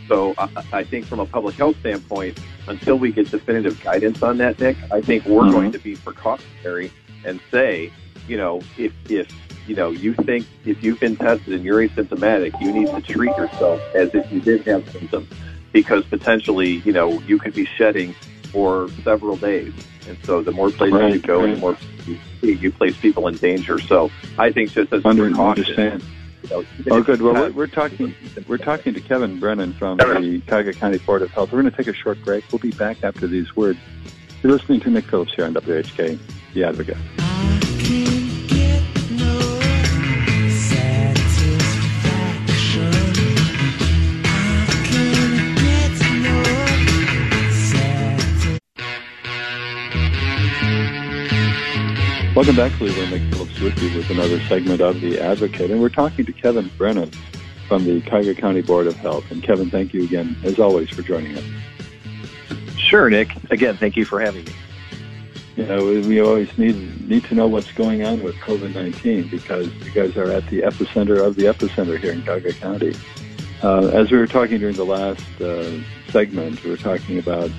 So 0.07 0.35
I, 0.39 0.49
I 0.73 0.85
think 0.85 1.07
from 1.07 1.19
a 1.19 1.27
public 1.27 1.57
health 1.57 1.79
standpoint, 1.81 2.39
until 2.69 2.97
we 2.97 3.11
get 3.11 3.31
definitive 3.31 3.83
guidance 3.83 4.23
on 4.23 4.39
that, 4.39 4.61
Nick, 4.61 4.77
I 4.93 5.01
think 5.01 5.25
we're 5.25 5.43
mm-hmm. 5.43 5.51
going 5.51 5.73
to 5.73 5.79
be 5.79 5.97
precautionary 5.97 6.93
and 7.25 7.41
say, 7.51 7.93
you 8.29 8.37
know, 8.37 8.61
if 8.79 8.93
if 9.11 9.29
you 9.67 9.75
know 9.75 9.91
you 9.91 10.15
think 10.15 10.47
if 10.65 10.83
you've 10.83 11.01
been 11.01 11.17
tested 11.17 11.55
and 11.55 11.65
you're 11.65 11.87
asymptomatic, 11.87 12.61
you 12.61 12.73
need 12.73 12.89
to 12.89 13.01
treat 13.01 13.37
yourself 13.37 13.81
as 13.95 14.15
if 14.15 14.31
you 14.33 14.41
did 14.41 14.67
have 14.67 14.89
symptoms, 14.91 15.29
because 15.73 16.05
potentially, 16.05 16.83
you 16.85 16.93
know, 16.93 17.21
you 17.21 17.39
could 17.39 17.55
be 17.55 17.67
shedding 17.67 18.15
for 18.53 18.89
several 19.03 19.37
days, 19.37 19.73
and 20.09 20.17
so 20.25 20.43
the 20.43 20.53
more 20.53 20.71
places 20.71 21.01
right, 21.01 21.15
you 21.15 21.21
go, 21.21 21.45
right. 21.45 21.55
the 21.55 21.61
more 21.61 21.77
you, 22.07 22.19
you 22.43 22.73
place 22.73 22.97
people 22.97 23.27
in 23.29 23.37
danger. 23.37 23.79
So 23.79 24.11
I 24.39 24.53
think 24.53 24.71
just 24.71 24.93
as 24.93 25.05
Under. 25.05 25.27
Understand. 25.27 26.05
You 26.43 26.51
know, 26.51 26.65
oh, 26.91 27.03
good. 27.03 27.23
Well, 27.23 27.33
we're, 27.33 27.51
we're 27.53 27.67
talking. 27.67 28.15
We're 28.47 28.59
talking 28.59 28.93
to 28.93 29.01
Kevin 29.01 29.41
Brennan 29.41 29.73
from 29.73 29.97
the 29.97 30.43
Cuyahoga 30.47 30.75
County 30.75 30.99
Board 30.99 31.23
of 31.23 31.31
Health. 31.31 31.53
We're 31.53 31.63
going 31.63 31.73
to 31.73 31.77
take 31.77 31.87
a 31.87 31.95
short 31.95 32.23
break. 32.23 32.45
We'll 32.53 32.59
be 32.59 32.71
back 32.73 33.03
after 33.03 33.27
these 33.27 33.57
words. 33.57 33.79
You're 34.43 34.53
listening 34.53 34.81
to 34.81 34.91
Nick 34.91 35.07
Phillips 35.07 35.33
here 35.33 35.47
on 35.47 35.55
WHK, 35.55 36.19
The 36.53 36.65
Advocate. 36.65 36.99
Welcome 52.35 52.57
back, 52.57 52.73
Cleveland. 52.73 53.13
Nick 53.13 53.23
Phillips 53.33 53.61
with 53.61 53.81
you 53.81 53.97
with 53.97 54.11
another 54.11 54.41
segment 54.49 54.81
of 54.81 55.01
The 55.01 55.21
Advocate. 55.21 55.71
And 55.71 55.81
we're 55.81 55.89
talking 55.89 56.25
to 56.25 56.33
Kevin 56.33 56.69
Brennan 56.77 57.13
from 57.69 57.85
the 57.85 58.01
Cuyahoga 58.01 58.35
County 58.35 58.61
Board 58.61 58.89
of 58.89 58.97
Health. 58.97 59.31
And 59.31 59.41
Kevin, 59.41 59.71
thank 59.71 59.95
you 59.95 60.03
again, 60.03 60.37
as 60.43 60.59
always, 60.59 60.91
for 60.91 61.03
joining 61.03 61.39
us. 61.39 61.45
Sure, 62.77 63.09
Nick. 63.09 63.31
Again, 63.53 63.77
thank 63.77 63.97
you 63.97 64.05
for 64.05 64.19
having 64.19 64.47
me. 64.47 64.53
You 65.55 65.65
know, 65.67 65.85
we 65.85 66.21
always 66.21 66.59
need 66.59 67.09
need 67.09 67.23
to 67.27 67.37
know 67.37 67.47
what's 67.47 67.71
going 67.71 68.05
on 68.05 68.21
with 68.21 68.35
COVID 68.37 68.75
nineteen 68.75 69.29
because 69.29 69.73
you 69.73 69.93
guys 69.93 70.17
are 70.17 70.33
at 70.33 70.45
the 70.49 70.63
epicenter 70.63 71.25
of 71.25 71.37
the 71.37 71.45
epicenter 71.45 72.01
here 72.01 72.11
in 72.11 72.23
Cuyahoga 72.23 72.53
County. 72.55 72.97
Uh, 73.63 73.87
as 73.95 74.11
we 74.11 74.19
were 74.19 74.27
talking 74.27 74.59
during 74.59 74.75
the 74.75 74.85
last 74.85 75.41
uh, 75.41 75.71
segment, 76.11 76.65
we 76.65 76.71
were 76.71 76.77
talking 76.77 77.21
about 77.21 77.53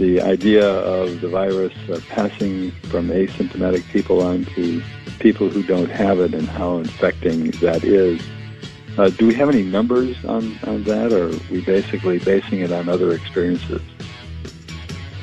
the 0.00 0.18
idea 0.22 0.66
of 0.66 1.20
the 1.20 1.28
virus 1.28 1.74
uh, 1.90 2.00
passing 2.08 2.70
from 2.88 3.08
asymptomatic 3.08 3.86
people 3.90 4.22
on 4.22 4.46
to 4.46 4.82
people 5.18 5.50
who 5.50 5.62
don't 5.62 5.90
have 5.90 6.18
it 6.20 6.32
and 6.32 6.48
how 6.48 6.78
infecting 6.78 7.50
that 7.62 7.84
is. 7.84 8.18
Uh, 8.96 9.10
do 9.10 9.26
we 9.26 9.34
have 9.34 9.50
any 9.50 9.62
numbers 9.62 10.16
on, 10.24 10.58
on 10.66 10.82
that, 10.84 11.12
or 11.12 11.28
are 11.28 11.40
we 11.50 11.60
basically 11.60 12.18
basing 12.18 12.60
it 12.60 12.72
on 12.72 12.88
other 12.88 13.12
experiences? 13.12 13.82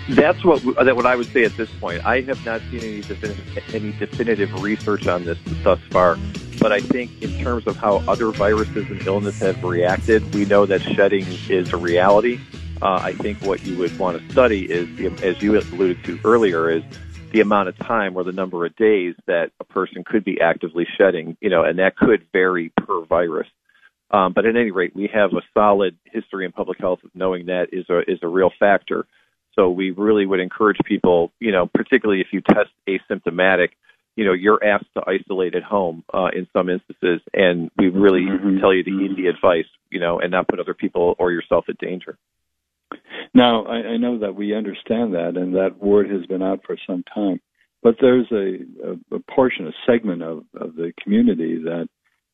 That's 0.09 0.45
what 0.45 0.63
that 0.85 0.95
what 0.95 1.07
I 1.07 1.15
would 1.15 1.27
say 1.33 1.43
at 1.43 1.57
this 1.57 1.69
point. 1.79 2.05
I 2.05 2.21
have 2.21 2.45
not 2.45 2.61
seen 2.69 2.79
any 2.79 3.01
definitive, 3.01 3.75
any 3.75 3.91
definitive 3.93 4.61
research 4.61 5.07
on 5.07 5.25
this 5.25 5.39
thus 5.63 5.79
far, 5.89 6.19
but 6.59 6.71
I 6.71 6.81
think 6.81 7.23
in 7.23 7.43
terms 7.43 7.65
of 7.65 7.75
how 7.77 8.03
other 8.07 8.29
viruses 8.29 8.89
and 8.89 9.05
illness 9.07 9.39
have 9.39 9.63
reacted, 9.63 10.33
we 10.35 10.45
know 10.45 10.67
that 10.67 10.81
shedding 10.81 11.25
is 11.49 11.73
a 11.73 11.77
reality 11.77 12.39
uh, 12.81 12.99
I 13.01 13.13
think 13.13 13.41
what 13.41 13.65
you 13.65 13.77
would 13.77 13.97
want 13.97 14.19
to 14.19 14.31
study 14.31 14.65
is, 14.65 14.87
as 15.21 15.41
you 15.41 15.57
alluded 15.57 16.03
to 16.05 16.19
earlier, 16.23 16.69
is 16.69 16.83
the 17.31 17.41
amount 17.41 17.69
of 17.69 17.77
time 17.77 18.15
or 18.15 18.23
the 18.23 18.31
number 18.31 18.65
of 18.65 18.75
days 18.75 19.15
that 19.25 19.51
a 19.59 19.63
person 19.63 20.03
could 20.03 20.23
be 20.23 20.39
actively 20.39 20.87
shedding, 20.97 21.37
you 21.41 21.49
know, 21.49 21.63
and 21.63 21.79
that 21.79 21.95
could 21.95 22.25
vary 22.31 22.71
per 22.77 23.03
virus. 23.05 23.47
Um, 24.11 24.33
but 24.33 24.45
at 24.45 24.55
any 24.55 24.71
rate, 24.71 24.95
we 24.95 25.09
have 25.13 25.31
a 25.33 25.41
solid 25.53 25.97
history 26.05 26.45
in 26.45 26.51
public 26.51 26.79
health 26.79 26.99
of 27.03 27.11
knowing 27.13 27.47
that 27.47 27.67
is 27.73 27.89
a 27.89 27.99
is 28.09 28.19
a 28.21 28.27
real 28.27 28.51
factor. 28.57 29.05
So 29.55 29.69
we 29.69 29.91
really 29.91 30.25
would 30.25 30.39
encourage 30.39 30.77
people, 30.85 31.31
you 31.39 31.51
know, 31.51 31.65
particularly 31.65 32.21
if 32.21 32.27
you 32.31 32.41
test 32.41 32.69
asymptomatic, 32.87 33.69
you 34.15 34.23
know, 34.23 34.33
you're 34.33 34.63
asked 34.63 34.93
to 34.95 35.03
isolate 35.05 35.55
at 35.55 35.63
home 35.63 36.03
uh, 36.13 36.29
in 36.33 36.47
some 36.53 36.69
instances, 36.69 37.21
and 37.33 37.69
we 37.77 37.89
really 37.89 38.21
mm-hmm. 38.21 38.59
tell 38.59 38.73
you 38.73 38.83
to 38.83 38.89
heed 38.89 39.17
the 39.17 39.27
advice, 39.27 39.65
you 39.89 39.99
know, 39.99 40.19
and 40.19 40.31
not 40.31 40.47
put 40.47 40.59
other 40.59 40.73
people 40.73 41.15
or 41.19 41.31
yourself 41.31 41.65
at 41.69 41.77
danger. 41.79 42.17
Now, 43.33 43.65
I, 43.65 43.93
I 43.93 43.97
know 43.97 44.19
that 44.19 44.35
we 44.35 44.55
understand 44.55 45.13
that, 45.13 45.33
and 45.35 45.55
that 45.55 45.77
word 45.81 46.09
has 46.09 46.25
been 46.25 46.41
out 46.41 46.61
for 46.65 46.77
some 46.87 47.03
time. 47.13 47.39
But 47.83 47.95
there's 48.01 48.27
a, 48.31 48.91
a, 48.91 49.15
a 49.15 49.19
portion, 49.33 49.67
a 49.67 49.71
segment 49.85 50.23
of, 50.23 50.43
of 50.59 50.75
the 50.75 50.91
community 51.01 51.57
that 51.63 51.87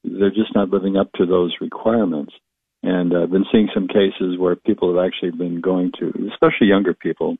they're 0.04 0.30
just 0.30 0.56
not 0.56 0.70
living 0.70 0.98
up 0.98 1.12
to 1.14 1.26
those 1.26 1.56
requirements. 1.62 2.34
And 2.82 3.16
I've 3.16 3.32
been 3.32 3.46
seeing 3.52 3.70
some 3.74 3.88
cases 3.88 4.38
where 4.38 4.56
people 4.56 4.94
have 4.94 5.06
actually 5.06 5.32
been 5.32 5.62
going 5.62 5.92
to, 6.00 6.30
especially 6.32 6.68
younger 6.68 6.94
people, 6.94 7.38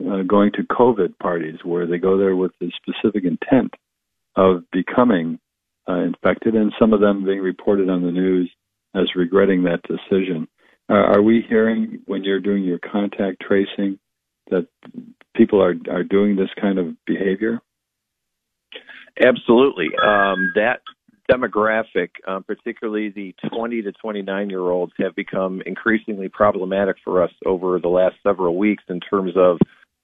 uh, 0.00 0.22
going 0.22 0.52
to 0.52 0.62
COVID 0.62 1.18
parties 1.18 1.58
where 1.64 1.86
they 1.86 1.98
go 1.98 2.18
there 2.18 2.36
with 2.36 2.52
the 2.60 2.70
specific 2.76 3.24
intent 3.24 3.74
of 4.36 4.64
becoming 4.70 5.38
uh, 5.88 6.00
infected, 6.00 6.54
and 6.54 6.72
some 6.78 6.92
of 6.92 7.00
them 7.00 7.24
being 7.24 7.40
reported 7.40 7.88
on 7.88 8.02
the 8.02 8.10
news 8.10 8.50
as 8.94 9.14
regretting 9.14 9.64
that 9.64 9.80
decision. 9.82 10.48
Uh, 10.88 10.94
are 10.94 11.22
we 11.22 11.44
hearing 11.48 12.00
when 12.06 12.22
you're 12.22 12.40
doing 12.40 12.62
your 12.62 12.78
contact 12.78 13.42
tracing 13.46 13.98
that 14.50 14.66
people 15.34 15.62
are 15.62 15.74
are 15.90 16.04
doing 16.04 16.36
this 16.36 16.50
kind 16.60 16.78
of 16.78 16.94
behavior? 17.06 17.60
Absolutely. 19.20 19.88
Um, 20.02 20.52
that 20.54 20.80
demographic, 21.30 22.10
um, 22.28 22.44
particularly 22.44 23.08
the 23.08 23.34
20 23.50 23.82
to 23.82 23.92
29 23.92 24.50
year 24.50 24.60
olds, 24.60 24.92
have 24.98 25.14
become 25.16 25.62
increasingly 25.66 26.28
problematic 26.28 26.96
for 27.02 27.22
us 27.22 27.32
over 27.44 27.78
the 27.80 27.88
last 27.88 28.14
several 28.22 28.56
weeks 28.56 28.84
in 28.88 29.00
terms 29.00 29.32
of 29.36 29.58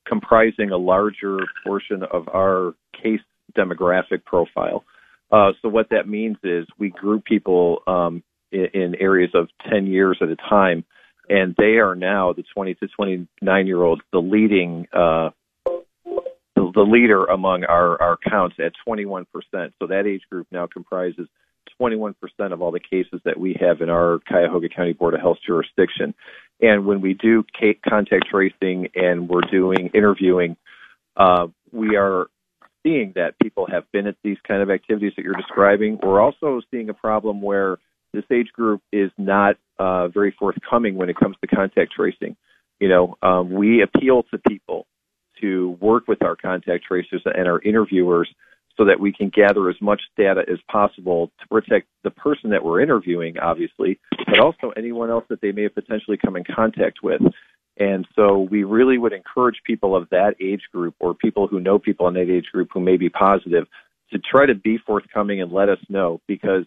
comprising 0.06 0.70
a 0.70 0.76
larger 0.76 1.38
portion 1.64 2.02
of 2.12 2.28
our 2.28 2.74
case 3.00 3.20
demographic 3.56 4.24
profile. 4.24 4.84
Uh, 5.30 5.52
so 5.62 5.68
what 5.68 5.88
that 5.90 6.08
means 6.08 6.36
is 6.42 6.66
we 6.78 6.90
group 6.90 7.24
people 7.24 7.82
um, 7.86 8.22
in, 8.52 8.66
in 8.75 8.94
areas 9.00 9.30
of 9.35 9.49
10 9.71 9.87
years 9.87 10.18
at 10.21 10.28
a 10.28 10.37
time. 10.37 10.85
And 11.28 11.54
they 11.56 11.78
are 11.78 11.94
now 11.94 12.32
the 12.32 12.44
20 12.54 12.75
to 12.75 12.88
29 12.88 13.66
year 13.66 13.82
olds, 13.82 14.02
the 14.12 14.18
leading, 14.18 14.87
uh, 14.92 15.30
the, 15.64 16.71
the 16.75 16.82
leader 16.82 17.25
among 17.25 17.64
our, 17.64 18.00
our 18.02 18.18
counts 18.28 18.56
at 18.59 18.73
21%. 18.87 19.26
So 19.52 19.87
that 19.87 20.06
age 20.06 20.23
group 20.30 20.47
now 20.50 20.66
comprises 20.66 21.28
21% 21.80 22.14
of 22.52 22.61
all 22.61 22.73
the 22.73 22.80
cases 22.80 23.21
that 23.25 23.38
we 23.38 23.56
have 23.61 23.80
in 23.80 23.88
our 23.88 24.18
Cuyahoga 24.28 24.68
County 24.68 24.92
Board 24.92 25.14
of 25.14 25.21
Health 25.21 25.38
jurisdiction. 25.47 26.14
And 26.61 26.87
when 26.87 27.00
we 27.00 27.14
do 27.14 27.44
contact 27.88 28.26
tracing 28.30 28.88
and 28.94 29.28
we're 29.28 29.40
doing 29.50 29.90
interviewing, 29.94 30.56
uh, 31.16 31.47
we 31.73 31.97
are 31.97 32.26
seeing 32.82 33.12
that 33.14 33.38
people 33.40 33.66
have 33.71 33.85
been 33.92 34.06
at 34.06 34.16
these 34.23 34.38
kind 34.47 34.62
of 34.62 34.71
activities 34.71 35.12
that 35.16 35.23
you're 35.23 35.35
describing. 35.35 35.99
We're 36.02 36.21
also 36.21 36.61
seeing 36.71 36.88
a 36.88 36.94
problem 36.94 37.40
where 37.40 37.78
this 38.12 38.25
age 38.31 38.49
group 38.52 38.83
is 38.92 39.11
not 39.19 39.57
uh, 39.78 40.09
very 40.09 40.35
forthcoming 40.38 40.97
when 40.97 41.09
it 41.09 41.16
comes 41.16 41.37
to 41.40 41.47
contact 41.47 41.92
tracing. 41.92 42.37
You 42.81 42.88
know, 42.88 43.16
um, 43.23 43.52
we 43.52 43.83
appeal 43.83 44.25
to 44.31 44.38
people 44.38 44.87
to 45.40 45.76
work 45.81 46.09
with 46.09 46.23
our 46.23 46.37
contact 46.37 46.85
tracers 46.85 47.23
and 47.25 47.49
our 47.49 47.61
interviewers 47.62 48.28
so 48.76 48.85
that 48.87 49.00
we 49.00 49.12
can 49.12 49.28
gather 49.28 49.69
as 49.69 49.76
much 49.81 50.00
data 50.16 50.42
as 50.50 50.59
possible 50.71 51.31
to 51.40 51.47
protect 51.49 51.87
the 52.04 52.11
person 52.11 52.50
that 52.50 52.64
we're 52.64 52.81
interviewing, 52.81 53.38
obviously, 53.38 53.99
but 54.26 54.40
also 54.40 54.71
anyone 54.76 55.11
else 55.11 55.25
that 55.28 55.40
they 55.40 55.52
may 55.52 55.64
have 55.64 55.75
potentially 55.75 56.16
come 56.16 56.37
in 56.37 56.45
contact 56.45 56.99
with. 57.02 57.21
And 57.78 58.07
so 58.14 58.47
we 58.50 58.64
really 58.64 58.99
would 58.99 59.12
encourage 59.12 59.57
people 59.64 59.97
of 59.97 60.09
that 60.11 60.35
age 60.40 60.62
group 60.73 60.95
or 61.00 61.14
people 61.14 61.47
who 61.47 61.61
know 61.61 61.78
people 61.78 62.09
in 62.09 62.14
that 62.14 62.31
age 62.31 62.47
group 62.52 62.69
who 62.73 62.81
may 62.81 62.97
be 62.97 63.09
positive 63.09 63.66
to 64.12 64.19
try 64.19 64.47
to 64.47 64.54
be 64.54 64.78
forthcoming 64.78 65.40
and 65.40 65.52
let 65.52 65.69
us 65.69 65.78
know 65.88 66.21
because 66.28 66.64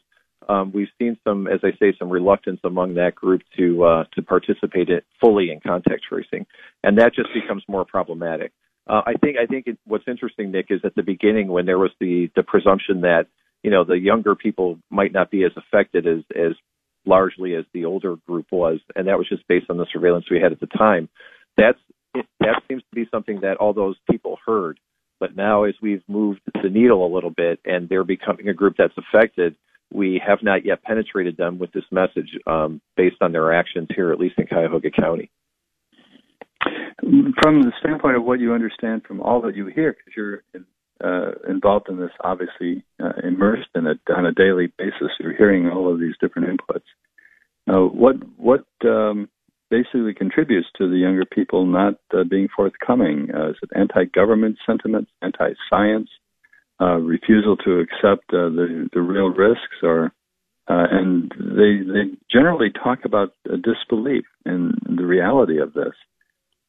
um, 0.48 0.72
we've 0.74 0.90
seen 1.00 1.18
some, 1.24 1.48
as 1.48 1.60
I 1.64 1.72
say, 1.80 1.94
some 1.98 2.10
reluctance 2.10 2.60
among 2.64 2.96
that 2.96 3.16
group 3.16 3.42
to 3.58 3.84
uh, 3.84 4.04
to 4.14 4.22
participate 4.22 4.90
in, 4.90 5.02
fully 5.20 5.52
in 5.52 5.60
contact 5.60 6.04
tracing, 6.08 6.46
and 6.84 6.98
that 6.98 7.14
just 7.16 7.30
becomes 7.34 7.64
more 7.68 7.86
problematic. 7.86 8.52
Uh, 8.88 9.02
I 9.06 9.14
think 9.14 9.38
I 9.38 9.46
think 9.46 9.68
it, 9.68 9.78
what's 9.86 10.08
interesting, 10.08 10.52
Nick, 10.52 10.68
is 10.70 10.82
at 10.84 10.96
the 10.96 11.04
beginning 11.04 11.48
when 11.48 11.66
there 11.66 11.80
was 11.80 11.92
the 12.00 12.30
the 12.36 12.44
presumption 12.44 13.02
that 13.02 13.26
you 13.64 13.72
know 13.72 13.84
the 13.84 13.98
younger 13.98 14.36
people 14.36 14.80
might 14.90 15.12
not 15.12 15.32
be 15.32 15.44
as 15.44 15.52
affected 15.58 16.08
as 16.08 16.24
as 16.36 16.54
largely 17.06 17.56
as 17.56 17.66
the 17.74 17.86
older 17.86 18.16
group 18.28 18.48
was, 18.52 18.80
and 18.96 19.08
that 19.08 19.18
was 19.18 19.28
just 19.28 19.48
based 19.48 19.70
on 19.70 19.78
the 19.78 19.88
surveillance 19.92 20.26
we 20.30 20.40
had 20.40 20.52
at 20.52 20.60
the 20.60 20.68
time. 20.68 21.10
That's 21.58 21.80
that 22.14 22.62
seems 22.68 22.84
to 22.84 22.96
be 22.96 23.08
something 23.12 23.42
that 23.42 23.58
all 23.58 23.74
those 23.74 23.96
people 24.10 24.38
heard, 24.46 24.80
but 25.20 25.36
now 25.36 25.64
as 25.64 25.74
we've 25.82 26.04
moved 26.08 26.42
the 26.62 26.70
needle 26.70 27.06
a 27.06 27.14
little 27.14 27.32
bit 27.32 27.60
and 27.66 27.90
they're 27.90 28.04
becoming 28.04 28.48
a 28.50 28.54
group 28.54 28.76
that's 28.78 28.94
affected, 28.98 29.56
we 29.94 30.22
have 30.26 30.40
not 30.42 30.66
yet 30.66 30.84
penetrated 30.84 31.38
them 31.38 31.60
with 31.60 31.72
this 31.72 31.84
message 31.92 32.38
um, 32.48 32.82
based 32.98 33.18
on 33.22 33.32
their 33.32 33.54
actions 33.54 33.88
here, 33.96 34.12
at 34.12 34.20
least 34.20 34.36
in 34.38 34.48
Cuyahoga 34.48 34.90
County. 34.92 35.30
From 37.02 37.62
the 37.62 37.72
standpoint 37.80 38.16
of 38.16 38.24
what 38.24 38.40
you 38.40 38.54
understand 38.54 39.04
from 39.04 39.22
all 39.22 39.42
that 39.42 39.56
you 39.56 39.68
hear, 39.68 39.94
because 39.94 40.14
you're 40.16 40.44
in, 40.54 40.66
uh, 41.04 41.32
involved 41.50 41.88
in 41.90 42.00
this, 42.00 42.12
obviously 42.24 42.84
uh, 43.04 43.12
immersed 43.24 43.70
in 43.76 43.86
it 43.86 44.00
on 44.16 44.26
a 44.26 44.32
daily 44.32 44.72
basis, 44.78 45.12
you're 45.20 45.36
hearing 45.36 45.70
all 45.70 45.92
of 45.92 46.00
these 46.00 46.16
different 46.20 46.48
inputs. 46.48 46.86
Uh, 47.68 47.88
what 47.88 48.16
what 48.38 48.66
um, 48.86 49.28
basically 49.70 50.14
contributes 50.14 50.68
to 50.78 50.90
the 50.90 50.98
younger 50.98 51.26
people 51.26 51.66
not 51.66 51.96
uh, 52.14 52.24
being 52.24 52.48
forthcoming? 52.56 53.30
Uh, 53.36 53.50
is 53.50 53.56
it 53.62 53.70
anti-government 53.76 54.58
sentiments, 54.66 55.12
anti-science, 55.22 56.10
uh, 56.82 56.98
refusal 56.98 57.58
to 57.58 57.80
accept 57.80 58.30
the 58.32 58.90
the 58.94 59.02
real 59.02 59.30
risks, 59.30 59.78
or 59.84 60.12
and 60.68 61.32
they 61.38 61.80
they 61.86 62.18
generally 62.32 62.72
talk 62.72 63.06
about 63.06 63.34
a 63.46 63.58
disbelief 63.58 64.26
in 64.46 64.74
the 64.86 65.06
reality 65.06 65.60
of 65.60 65.74
this. 65.74 65.94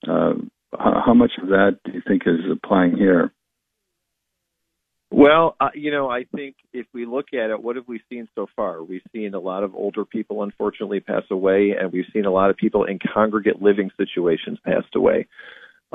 Uh, 0.07 0.35
how 0.79 1.15
much 1.15 1.33
of 1.43 1.49
that 1.49 1.79
do 1.85 1.93
you 1.93 2.03
think 2.07 2.23
is 2.27 2.41
applying 2.51 2.97
here? 2.97 3.33
Well, 5.11 5.55
uh, 5.61 5.69
you 5.75 5.93
know, 5.93 6.11
I 6.11 6.25
think 6.35 6.57
if 6.73 6.87
we 6.93 7.07
look 7.07 7.27
at 7.33 7.51
it, 7.51 7.63
what 7.63 7.77
have 7.77 7.87
we 7.87 8.01
seen 8.09 8.29
so 8.35 8.49
far? 8.57 8.83
We've 8.83 9.03
seen 9.13 9.35
a 9.35 9.41
lot 9.41 9.63
of 9.63 9.75
older 9.75 10.05
people, 10.05 10.43
unfortunately, 10.43 11.01
pass 11.01 11.23
away, 11.31 11.75
and 11.79 11.93
we've 11.93 12.07
seen 12.13 12.27
a 12.27 12.33
lot 12.33 12.51
of 12.51 12.57
people 12.57 12.85
in 12.85 12.99
congregate 13.15 13.63
living 13.63 13.91
situations 13.97 14.59
passed 14.65 14.95
away. 14.97 15.27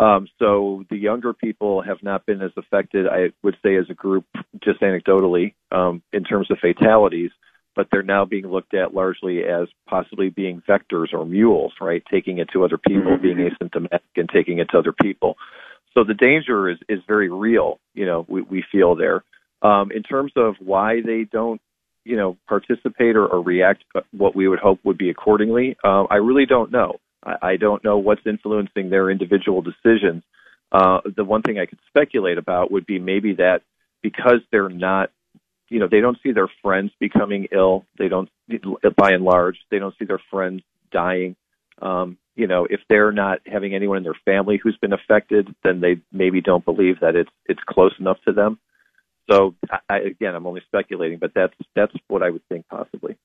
Um, 0.04 0.28
so 0.40 0.84
the 0.90 0.98
younger 0.98 1.32
people 1.32 1.82
have 1.84 2.02
not 2.02 2.26
been 2.26 2.42
as 2.42 2.52
affected, 2.58 3.06
I 3.08 3.32
would 3.44 3.56
say, 3.64 3.76
as 3.76 3.86
a 3.90 3.94
group, 3.94 4.26
just 4.64 4.82
anecdotally, 4.82 5.54
um, 5.72 6.02
in 6.12 6.24
terms 6.24 6.50
of 6.50 6.58
fatalities 6.60 7.32
but 7.76 7.88
they're 7.92 8.04
now 8.04 8.26
being 8.26 8.48
looked 8.48 8.74
at 8.74 8.94
largely 8.94 9.44
as 9.44 9.68
possibly 9.88 10.30
being 10.30 10.62
vectors 10.68 11.14
or 11.14 11.26
mules, 11.26 11.74
right? 11.80 12.04
Taking 12.12 12.40
it 12.40 12.50
to 12.54 12.64
other 12.64 12.78
people, 12.78 13.14
mm-hmm. 13.14 13.22
being 13.22 13.38
asymptomatic 13.38 14.02
and 14.16 14.30
taking 14.30 14.60
it 14.60 14.70
to 14.72 14.78
other 14.78 14.94
people. 14.94 15.38
So 15.94 16.04
the 16.04 16.14
danger 16.14 16.70
is, 16.70 16.78
is 16.90 17.00
very 17.08 17.30
real, 17.30 17.80
you 17.94 18.06
know, 18.06 18.26
we, 18.28 18.42
we 18.42 18.64
feel 18.72 18.96
there. 18.96 19.24
Um, 19.62 19.92
in 19.92 20.04
terms 20.04 20.32
of 20.36 20.56
why 20.60 21.02
they 21.06 21.26
don't, 21.30 21.62
you 22.04 22.16
know, 22.16 22.38
participate 22.48 23.16
or, 23.16 23.28
or 23.28 23.42
react 23.42 23.84
what 24.12 24.36
we 24.36 24.48
would 24.48 24.60
hope 24.60 24.80
would 24.84 24.98
be 24.98 25.10
accordingly, 25.10 25.78
uh, 25.84 26.04
I 26.04 26.16
really 26.16 26.46
don't 26.46 26.72
know. 26.72 27.00
I, 27.24 27.58
don't 27.58 27.84
know 27.84 27.98
what's 27.98 28.22
influencing 28.26 28.90
their 28.90 29.10
individual 29.10 29.62
decisions. 29.62 30.24
Uh, 30.72 31.00
the 31.16 31.24
one 31.24 31.42
thing 31.42 31.60
I 31.60 31.66
could 31.66 31.80
speculate 31.88 32.38
about 32.38 32.72
would 32.72 32.86
be 32.86 33.00
maybe 33.00 33.34
that 33.36 33.62
because 34.02 34.40
they're 34.52 34.70
not 34.70 35.12
you 35.70 35.80
know 35.80 35.88
they 35.90 36.02
don't 36.02 36.18
see 36.24 36.32
their 36.32 36.50
friends 36.62 36.92
becoming 37.00 37.48
ill 37.52 37.86
they 37.98 38.08
don't 38.08 38.30
by 38.98 39.12
and 39.12 39.24
large 39.24 39.58
they 39.70 39.80
don't 39.80 39.96
see 40.00 40.06
their 40.06 40.22
friends 40.32 40.64
dying. 40.92 41.36
Um 41.82 42.18
you 42.36 42.48
know 42.48 42.66
if 42.70 42.80
they're 42.90 43.12
not 43.12 43.40
having 43.46 43.76
anyone 43.76 43.98
in 43.98 44.04
their 44.04 44.18
family 44.26 44.60
who's 44.62 44.78
been 44.78 44.94
affected 44.94 45.54
then 45.64 45.82
they 45.82 46.02
maybe 46.12 46.42
don't 46.42 46.66
believe 46.66 47.02
that 47.02 47.16
it's 47.16 47.30
it's 47.46 47.62
close 47.68 47.94
enough 48.00 48.18
to 48.26 48.34
them. 48.34 48.58
So 49.30 49.56
I, 49.90 50.00
again 50.00 50.36
i'm 50.36 50.48
only 50.48 50.62
speculating 50.66 51.20
but 51.20 51.34
that's 51.36 51.54
that's 51.76 51.94
what 52.08 52.24
i 52.24 52.30
would 52.30 52.48
think 52.50 52.68
possibly 52.68 53.18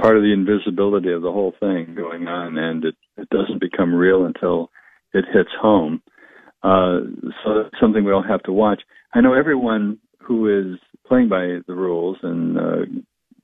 part 0.00 0.16
of 0.16 0.22
the 0.22 0.32
invisibility 0.32 1.12
of 1.12 1.22
the 1.22 1.32
whole 1.32 1.54
thing 1.60 1.94
going 1.96 2.26
on 2.28 2.58
and 2.58 2.84
it 2.84 2.94
it 3.16 3.28
doesn't 3.30 3.60
become 3.60 3.94
real 3.94 4.24
until 4.24 4.70
it 5.12 5.24
hits 5.32 5.50
home 5.60 6.02
uh 6.62 7.00
so 7.44 7.62
that's 7.62 7.80
something 7.80 8.04
we 8.04 8.12
all 8.12 8.22
have 8.22 8.42
to 8.42 8.52
watch 8.52 8.82
i 9.14 9.20
know 9.20 9.34
everyone 9.34 9.98
who 10.20 10.48
is 10.48 10.78
playing 11.06 11.28
by 11.28 11.58
the 11.66 11.74
rules 11.74 12.16
and 12.22 12.58
uh, 12.58 12.84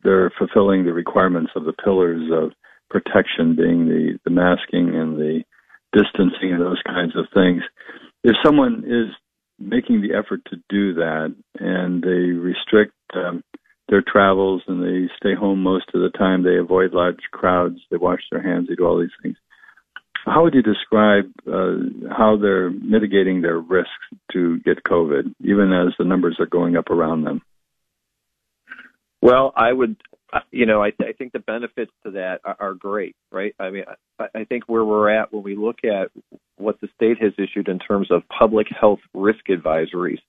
they're 0.02 0.32
fulfilling 0.38 0.84
the 0.84 0.92
requirements 0.92 1.50
of 1.56 1.64
the 1.64 1.72
pillars 1.72 2.30
of 2.32 2.52
protection, 2.90 3.56
being 3.56 3.87
the, 3.87 4.18
the 4.24 4.30
masking 4.30 4.94
and 4.94 5.18
the 5.18 5.42
distancing 5.92 6.52
and 6.52 6.61
those 6.61 6.80
kinds 6.87 7.16
of 7.16 7.26
things. 7.34 7.62
If 8.24 8.37
someone 8.44 8.84
is 8.87 9.14
making 9.58 10.02
the 10.02 10.16
effort 10.16 10.40
to 10.46 10.56
do 10.68 10.94
that 10.94 11.34
and 11.58 12.02
they 12.02 12.32
restrict 12.32 12.94
um, 13.14 13.42
their 13.98 14.12
travels 14.12 14.62
and 14.66 14.82
they 14.82 15.12
stay 15.16 15.34
home 15.34 15.62
most 15.62 15.87
of 15.94 16.00
the 16.00 16.16
time, 16.16 16.42
they 16.42 16.56
avoid 16.56 16.92
large 16.92 17.20
crowds, 17.32 17.78
they 17.90 17.96
wash 17.96 18.20
their 18.30 18.42
hands, 18.42 18.68
they 18.68 18.74
do 18.74 18.87
all 18.87 19.00
these 19.00 19.11
things. 19.22 19.37
How 20.24 20.42
would 20.42 20.54
you 20.54 20.62
describe 20.62 21.24
uh, 21.46 22.14
how 22.16 22.37
they're 22.40 22.70
mitigating 22.70 23.40
their 23.40 23.58
risks 23.58 23.90
to 24.32 24.58
get 24.61 24.84
COVID, 24.84 25.34
even 25.40 25.72
as 25.72 25.94
the 25.98 26.04
numbers 26.04 26.37
are 26.38 26.46
going 26.46 26.76
up 26.76 26.90
around 26.90 27.24
them? 27.24 27.40
Well, 29.22 29.52
I 29.56 29.72
would, 29.72 29.96
you 30.50 30.66
know, 30.66 30.82
I, 30.82 30.90
th- 30.90 31.08
I 31.08 31.12
think 31.12 31.32
the 31.32 31.38
benefits 31.40 31.90
to 32.04 32.12
that 32.12 32.40
are, 32.44 32.56
are 32.61 32.74
great, 32.74 33.16
right? 33.32 33.54
I 33.58 33.70
mean, 33.70 33.84
I, 34.18 34.26
I 34.34 34.44
think 34.44 34.64
where 34.66 34.84
we're 34.84 35.11
at 35.11 35.32
when 35.32 35.42
we 35.42 35.56
look 35.56 35.78
at 35.84 36.11
what 36.56 36.80
the 36.80 36.88
state 36.94 37.20
has 37.20 37.32
issued 37.38 37.68
in 37.68 37.78
terms 37.78 38.11
of 38.11 38.22
public 38.28 38.66
health 38.68 39.00
risk 39.14 39.46
advisories, 39.48 40.20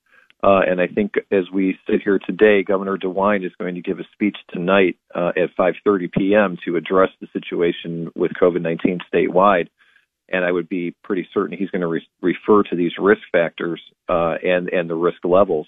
uh, 0.43 0.61
and 0.67 0.79
I 0.79 0.87
think 0.87 1.13
as 1.31 1.45
we 1.53 1.77
sit 1.89 2.01
here 2.03 2.19
today, 2.19 2.63
Governor 2.63 2.97
DeWine 2.97 3.45
is 3.45 3.51
going 3.59 3.75
to 3.75 3.81
give 3.81 3.99
a 3.99 4.03
speech 4.13 4.37
tonight 4.49 4.97
uh, 5.13 5.31
at 5.35 5.55
5:30 5.57 6.11
p.m. 6.11 6.57
to 6.65 6.75
address 6.75 7.09
the 7.19 7.27
situation 7.33 8.11
with 8.15 8.31
COVID-19 8.41 8.99
statewide 9.13 9.67
and 10.31 10.45
I 10.45 10.51
would 10.51 10.69
be 10.69 10.95
pretty 11.03 11.27
certain 11.33 11.57
he's 11.57 11.69
going 11.69 11.81
to 11.81 11.87
re- 11.87 12.07
refer 12.21 12.63
to 12.63 12.75
these 12.75 12.91
risk 12.99 13.21
factors 13.31 13.81
uh, 14.07 14.35
and 14.43 14.69
and 14.69 14.89
the 14.89 14.95
risk 14.95 15.23
levels. 15.23 15.67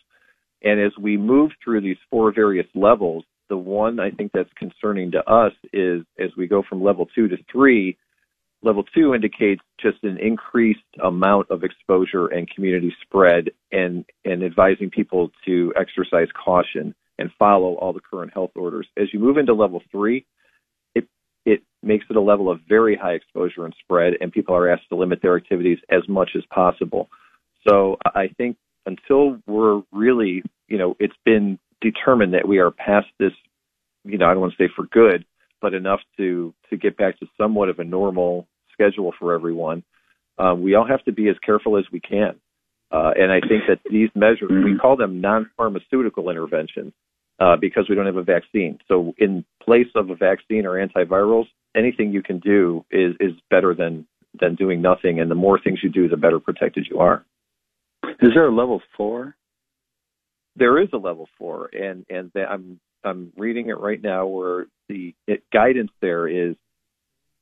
And 0.64 0.80
as 0.80 0.92
we 1.00 1.18
move 1.18 1.52
through 1.64 1.82
these 1.82 1.98
four 2.10 2.32
various 2.32 2.68
levels, 2.76 3.24
the 3.50 3.58
one 3.58 4.00
I 4.00 4.12
think 4.12 4.32
that's 4.34 4.50
concerning 4.56 5.12
to 5.12 5.28
us 5.28 5.54
is 5.74 6.04
as 6.20 6.30
we 6.38 6.48
go 6.48 6.64
from 6.68 6.84
level 6.84 7.08
two 7.14 7.28
to 7.28 7.38
three. 7.52 7.98
Level 8.64 8.84
two 8.94 9.16
indicates 9.16 9.62
just 9.80 10.04
an 10.04 10.18
increased 10.18 10.80
amount 11.04 11.50
of 11.50 11.64
exposure 11.64 12.28
and 12.28 12.50
community 12.50 12.94
spread, 13.02 13.50
and 13.72 14.06
and 14.24 14.44
advising 14.44 14.90
people 14.90 15.32
to 15.46 15.74
exercise 15.80 16.28
caution 16.34 16.94
and 17.18 17.32
follow 17.38 17.76
all 17.76 17.94
the 17.94 18.00
current 18.00 18.34
health 18.34 18.52
orders. 18.56 18.88
As 18.98 19.08
you 19.14 19.20
move 19.20 19.38
into 19.38 19.54
level 19.54 19.82
three, 19.92 20.26
it 21.46 21.64
makes 21.82 22.06
it 22.10 22.16
a 22.16 22.22
level 22.22 22.52
of 22.52 22.60
very 22.70 22.96
high 22.96 23.14
exposure 23.14 23.66
and 23.66 23.74
spread, 23.80 24.14
and 24.22 24.32
people 24.32 24.56
are 24.56 24.70
asked 24.70 24.90
to 24.90 24.96
limit 24.96 25.22
their 25.22 25.36
activities 25.36 25.80
as 25.90 26.08
much 26.08 26.32
as 26.36 26.44
possible. 26.54 27.10
So 27.68 27.98
I 28.06 28.28
think 28.38 28.58
until 28.86 29.40
we're 29.48 29.82
really, 29.92 30.44
you 30.68 30.78
know, 30.78 30.96
it's 31.00 31.16
been 31.26 31.58
determined 31.82 32.34
that 32.36 32.48
we 32.48 32.60
are 32.60 32.72
past 32.72 33.08
this, 33.20 33.32
you 34.04 34.18
know, 34.18 34.28
I 34.28 34.34
don't 34.34 34.42
want 34.42 34.54
to 34.58 34.64
say 34.64 34.72
for 34.76 34.86
good, 34.86 35.26
but 35.62 35.74
enough 35.74 36.02
to 36.18 36.54
to 36.70 36.78
get 36.78 36.98
back 36.98 37.20
to 37.20 37.28
somewhat 37.40 37.70
of 37.70 37.80
a 37.80 37.84
normal 37.84 38.48
schedule 38.82 39.14
for 39.20 39.34
everyone. 39.34 39.84
Um, 40.38 40.62
we 40.62 40.76
all 40.76 40.88
have 40.88 41.04
to 41.06 41.12
be 41.12 41.30
as 41.30 41.36
careful 41.46 41.78
as 41.78 41.86
we 41.92 42.00
can. 42.00 42.40
Uh, 42.92 43.12
and 43.16 43.32
I 43.32 43.40
think 43.40 43.64
that 43.68 43.80
these 43.90 44.10
measures, 44.16 44.50
we 44.50 44.78
call 44.78 44.98
them 44.98 45.22
non-pharmaceutical 45.22 46.30
interventions 46.30 46.94
uh, 47.40 47.56
because 47.60 47.86
we 47.88 47.96
don't 47.96 48.06
have 48.06 48.18
a 48.18 48.24
vaccine. 48.24 48.80
So, 48.88 49.14
in 49.18 49.46
place 49.64 49.88
of 49.96 50.10
a 50.10 50.16
vaccine 50.16 50.66
or 50.66 50.86
antivirals, 50.86 51.46
anything 51.76 52.12
you 52.12 52.22
can 52.22 52.40
do 52.40 52.86
is 52.92 53.16
is 53.22 53.32
better 53.50 53.74
than 53.74 54.06
than 54.40 54.56
doing 54.56 54.82
nothing. 54.82 55.22
And 55.22 55.32
the 55.32 55.36
more 55.36 55.60
things 55.60 55.80
you 55.82 55.90
do, 55.90 56.10
the 56.10 56.18
better 56.18 56.40
protected 56.40 56.88
you 56.90 57.00
are. 57.00 57.26
Is 58.22 58.32
there 58.34 58.48
a 58.48 58.54
level 58.54 58.82
four? 58.98 59.36
There 60.58 60.82
is 60.82 60.90
a 60.92 60.98
level 60.98 61.30
four, 61.38 61.70
and 61.74 62.06
and 62.10 62.30
I'm 62.36 62.80
I'm 63.06 63.32
reading 63.38 63.70
it 63.70 63.80
right 63.80 64.02
now, 64.02 64.28
where 64.28 64.66
the 64.90 65.16
it, 65.28 65.44
guidance 65.54 65.92
there 66.02 66.28
is 66.28 66.58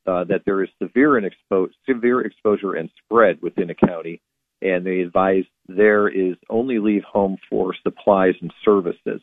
uh, 0.08 0.24
that 0.26 0.42
there 0.46 0.64
is 0.64 0.70
severe 0.82 1.18
and 1.18 1.30
expo- 1.30 1.70
severe 1.88 2.22
exposure 2.22 2.74
and 2.74 2.90
spread 3.04 3.42
within 3.42 3.70
a 3.70 3.76
county, 3.76 4.22
and 4.62 4.86
they 4.86 5.00
advise 5.00 5.44
there 5.68 6.08
is 6.08 6.36
only 6.50 6.80
leave 6.80 7.04
home 7.04 7.38
for 7.50 7.76
supplies 7.84 8.36
and 8.42 8.54
services. 8.64 9.22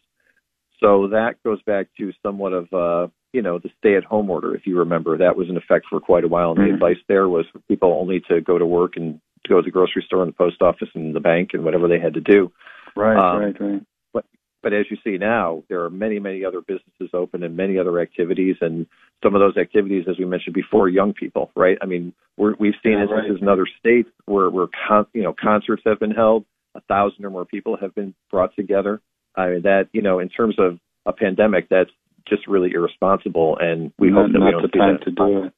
So 0.80 1.08
that 1.08 1.42
goes 1.44 1.62
back 1.62 1.88
to 1.98 2.12
somewhat 2.22 2.52
of 2.52 2.72
uh, 2.72 3.08
you 3.32 3.42
know 3.42 3.58
the 3.58 3.70
stay-at-home 3.78 4.30
order, 4.30 4.54
if 4.54 4.66
you 4.66 4.78
remember, 4.78 5.18
that 5.18 5.36
was 5.36 5.48
in 5.48 5.56
effect 5.56 5.86
for 5.90 6.00
quite 6.00 6.24
a 6.24 6.28
while, 6.28 6.50
and 6.50 6.58
mm-hmm. 6.58 6.68
the 6.68 6.74
advice 6.74 7.02
there 7.08 7.28
was 7.28 7.46
for 7.52 7.60
people 7.68 7.96
only 7.98 8.20
to 8.28 8.40
go 8.40 8.58
to 8.58 8.66
work 8.66 8.96
and 8.96 9.20
to 9.44 9.48
go 9.48 9.56
to 9.56 9.64
the 9.64 9.70
grocery 9.70 10.04
store 10.06 10.22
and 10.22 10.32
the 10.32 10.36
post 10.36 10.60
office 10.60 10.88
and 10.94 11.14
the 11.14 11.20
bank 11.20 11.50
and 11.52 11.64
whatever 11.64 11.88
they 11.88 12.00
had 12.00 12.14
to 12.14 12.20
do. 12.20 12.52
Right, 12.94 13.16
um, 13.16 13.40
right, 13.40 13.60
right. 13.60 13.82
But 14.12 14.24
but 14.62 14.72
as 14.72 14.86
you 14.90 14.96
see 15.04 15.18
now, 15.18 15.62
there 15.68 15.84
are 15.84 15.90
many 15.90 16.18
many 16.18 16.44
other 16.44 16.60
businesses 16.60 17.10
open 17.12 17.42
and 17.42 17.56
many 17.56 17.78
other 17.78 18.00
activities, 18.00 18.56
and 18.60 18.86
some 19.22 19.34
of 19.34 19.40
those 19.40 19.56
activities, 19.56 20.04
as 20.08 20.18
we 20.18 20.24
mentioned 20.24 20.54
before, 20.54 20.88
young 20.88 21.12
people, 21.12 21.50
right? 21.54 21.78
I 21.80 21.86
mean, 21.86 22.12
we're, 22.36 22.54
we've 22.58 22.74
seen 22.82 22.92
yeah, 22.92 23.02
instances 23.02 23.32
right. 23.34 23.42
in 23.42 23.48
other 23.48 23.66
states 23.78 24.08
where 24.26 24.50
where 24.50 24.66
con- 24.88 25.06
you 25.12 25.22
know 25.22 25.34
concerts 25.38 25.82
have 25.86 26.00
been 26.00 26.10
held, 26.10 26.44
a 26.74 26.80
thousand 26.82 27.24
or 27.24 27.30
more 27.30 27.44
people 27.44 27.76
have 27.80 27.94
been 27.94 28.14
brought 28.30 28.54
together. 28.56 29.00
I 29.34 29.50
mean 29.50 29.62
that 29.62 29.88
you 29.92 30.02
know 30.02 30.18
in 30.18 30.28
terms 30.28 30.56
of 30.58 30.78
a 31.06 31.12
pandemic, 31.12 31.68
that's 31.68 31.90
just 32.28 32.46
really 32.46 32.72
irresponsible, 32.72 33.56
and 33.60 33.92
we 33.98 34.10
not, 34.10 34.22
hope 34.22 34.32
that 34.32 34.38
not 34.38 34.46
we 34.46 34.52
don't 34.52 34.62
the 34.62 34.68
see 34.72 34.78
time 34.78 34.98
that. 34.98 35.04
to 35.04 35.10
do 35.12 35.44
it. 35.44 35.52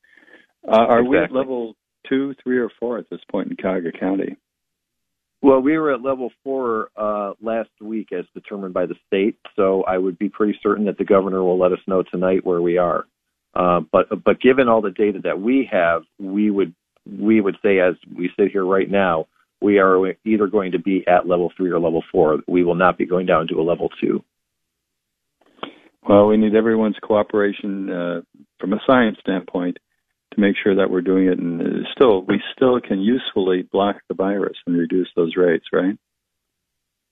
Uh, 0.67 0.77
are 0.77 1.01
exactly. 1.01 1.09
we 1.09 1.19
at 1.19 1.33
level 1.33 1.77
two, 2.09 2.35
three, 2.43 2.59
or 2.59 2.71
four 2.79 2.99
at 2.99 3.09
this 3.11 3.21
point 3.31 3.51
in 3.51 3.57
Cuyahoga 3.57 3.93
County? 3.93 4.37
Well, 5.41 5.61
we 5.61 5.79
were 5.79 5.93
at 5.93 6.03
level 6.03 6.31
four 6.43 6.89
uh, 6.97 7.33
last 7.41 7.71
week, 7.81 8.09
as 8.13 8.25
determined 8.35 8.75
by 8.75 8.87
the 8.87 8.97
state. 9.07 9.37
So 9.55 9.85
I 9.85 9.97
would 9.97 10.19
be 10.19 10.29
pretty 10.29 10.59
certain 10.63 10.87
that 10.87 10.99
the 10.99 11.05
governor 11.05 11.45
will 11.45 11.59
let 11.59 11.73
us 11.73 11.79
know 11.87 12.03
tonight 12.03 12.45
where 12.45 12.61
we 12.61 12.77
are. 12.77 13.07
Uh, 13.55 13.81
but 13.93 14.09
but 14.25 14.41
given 14.41 14.69
all 14.69 14.83
the 14.83 14.91
data 14.91 15.21
that 15.25 15.41
we 15.41 15.69
have, 15.71 16.03
we 16.19 16.51
would 16.51 16.75
we 17.07 17.41
would 17.41 17.57
say, 17.63 17.79
as 17.79 17.95
we 18.15 18.31
sit 18.39 18.51
here 18.53 18.65
right 18.65 18.91
now, 18.91 19.27
we 19.61 19.79
are 19.79 20.15
either 20.25 20.47
going 20.47 20.73
to 20.73 20.79
be 20.79 21.05
at 21.07 21.27
level 21.27 21.53
three 21.57 21.71
or 21.71 21.81
level 21.81 22.03
four. 22.13 22.41
We 22.47 22.65
will 22.65 22.75
not 22.75 22.99
be 22.99 23.07
going 23.07 23.27
down 23.27 23.49
to 23.49 23.61
a 23.61 23.63
level 23.63 23.89
two. 24.01 24.23
Well, 26.07 26.27
we 26.27 26.37
need 26.37 26.55
everyone's 26.55 26.97
cooperation 27.03 27.91
uh, 27.91 28.21
from 28.59 28.73
a 28.73 28.81
science 28.87 29.19
standpoint 29.21 29.79
to 30.35 30.41
make 30.41 30.57
sure 30.63 30.77
that 30.77 30.91
we're 30.91 31.01
doing 31.01 31.27
it, 31.27 31.39
and 31.39 31.87
still 31.93 32.23
we 32.23 32.41
still 32.55 32.81
can 32.81 33.01
usefully 33.01 33.63
block 33.63 33.97
the 34.09 34.15
virus 34.15 34.57
and 34.67 34.77
reduce 34.77 35.09
those 35.17 35.37
rates, 35.37 35.67
right? 35.73 35.97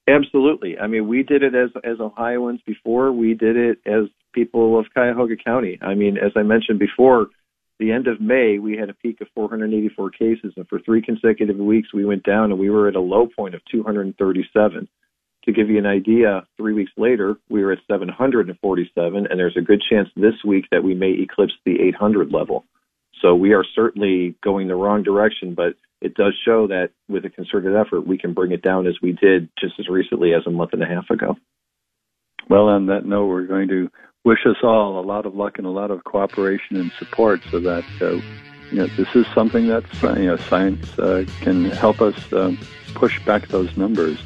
Absolutely. 0.09 0.79
I 0.79 0.87
mean, 0.87 1.09
we 1.09 1.23
did 1.23 1.43
it 1.43 1.55
as 1.55 1.71
as 1.83 2.01
Ohioans 2.01 2.61
before. 2.67 3.11
We 3.13 3.35
did 3.35 3.57
it 3.57 3.79
as 3.87 4.05
people 4.33 4.79
of 4.79 4.87
Cuyahoga 4.95 5.37
County. 5.37 5.79
I 5.83 5.95
mean, 5.95 6.17
as 6.17 6.33
I 6.37 6.43
mentioned 6.43 6.79
before, 6.79 7.27
the 7.79 7.93
end 7.93 8.07
of 8.07 8.21
May 8.21 8.59
we 8.59 8.77
had 8.77 8.89
a 8.89 8.95
peak 8.95 9.21
of 9.21 9.29
484 9.35 10.11
cases, 10.11 10.53
and 10.57 10.69
for 10.69 10.79
three 10.79 11.03
consecutive 11.03 11.57
weeks 11.57 11.93
we 11.93 12.05
went 12.05 12.23
down, 12.23 12.51
and 12.51 12.61
we 12.61 12.71
were 12.71 12.89
at 12.89 12.97
a 12.97 13.01
low 13.01 13.27
point 13.27 13.55
of 13.55 13.63
237. 13.71 14.89
To 15.45 15.53
give 15.53 15.71
you 15.71 15.79
an 15.79 15.87
idea, 15.87 16.45
three 16.57 16.73
weeks 16.73 16.91
later 16.97 17.37
we 17.49 17.65
were 17.65 17.73
at 17.73 17.79
747, 17.89 19.27
and 19.29 19.39
there's 19.39 19.57
a 19.57 19.61
good 19.61 19.83
chance 19.89 20.09
this 20.17 20.35
week 20.45 20.67
that 20.71 20.83
we 20.83 20.95
may 20.95 21.13
eclipse 21.13 21.55
the 21.65 21.81
800 21.81 22.33
level. 22.33 22.65
So 23.23 23.35
we 23.35 23.53
are 23.55 23.65
certainly 23.75 24.37
going 24.43 24.69
the 24.69 24.75
wrong 24.75 25.03
direction, 25.03 25.55
but 25.55 25.75
it 26.01 26.15
does 26.15 26.35
show 26.45 26.67
that 26.69 26.91
with 27.09 27.25
a 27.25 27.31
concerted 27.31 27.75
effort, 27.75 28.07
we 28.07 28.19
can 28.19 28.35
bring 28.35 28.53
it 28.53 28.63
down 28.63 28.87
as 28.87 28.97
we 29.03 29.13
did 29.13 29.49
just 29.59 29.75
as 29.79 29.89
recently 29.89 30.35
as 30.35 30.43
a 30.47 30.51
month 30.51 30.73
and 30.73 30.83
a 30.83 30.87
half 30.87 31.09
ago. 31.11 31.37
Well, 32.49 32.69
on 32.69 32.87
that 32.87 33.07
note, 33.07 33.27
we're 33.27 33.47
going 33.47 33.69
to 33.69 33.91
wish 34.25 34.41
us 34.47 34.57
all 34.63 35.01
a 35.01 35.07
lot 35.07 35.25
of 35.25 35.35
luck 35.35 35.59
and 35.59 35.67
a 35.67 35.71
lot 35.71 35.91
of 35.91 36.05
cooperation 36.05 36.77
and 36.77 36.93
support 36.99 37.41
so 37.51 37.61
that 37.61 37.85
uh, 38.01 38.21
you 38.71 38.79
know, 38.79 38.87
this 38.87 39.09
is 39.15 39.27
something 39.35 39.69
that 39.69 39.85
you 40.03 40.27
know, 40.27 40.37
science 40.37 40.99
uh, 40.99 41.25
can 41.41 41.71
help 41.71 42.01
us 42.01 42.33
uh, 42.33 42.55
push 42.95 43.25
back 43.25 43.49
those 43.49 43.77
numbers. 43.77 44.19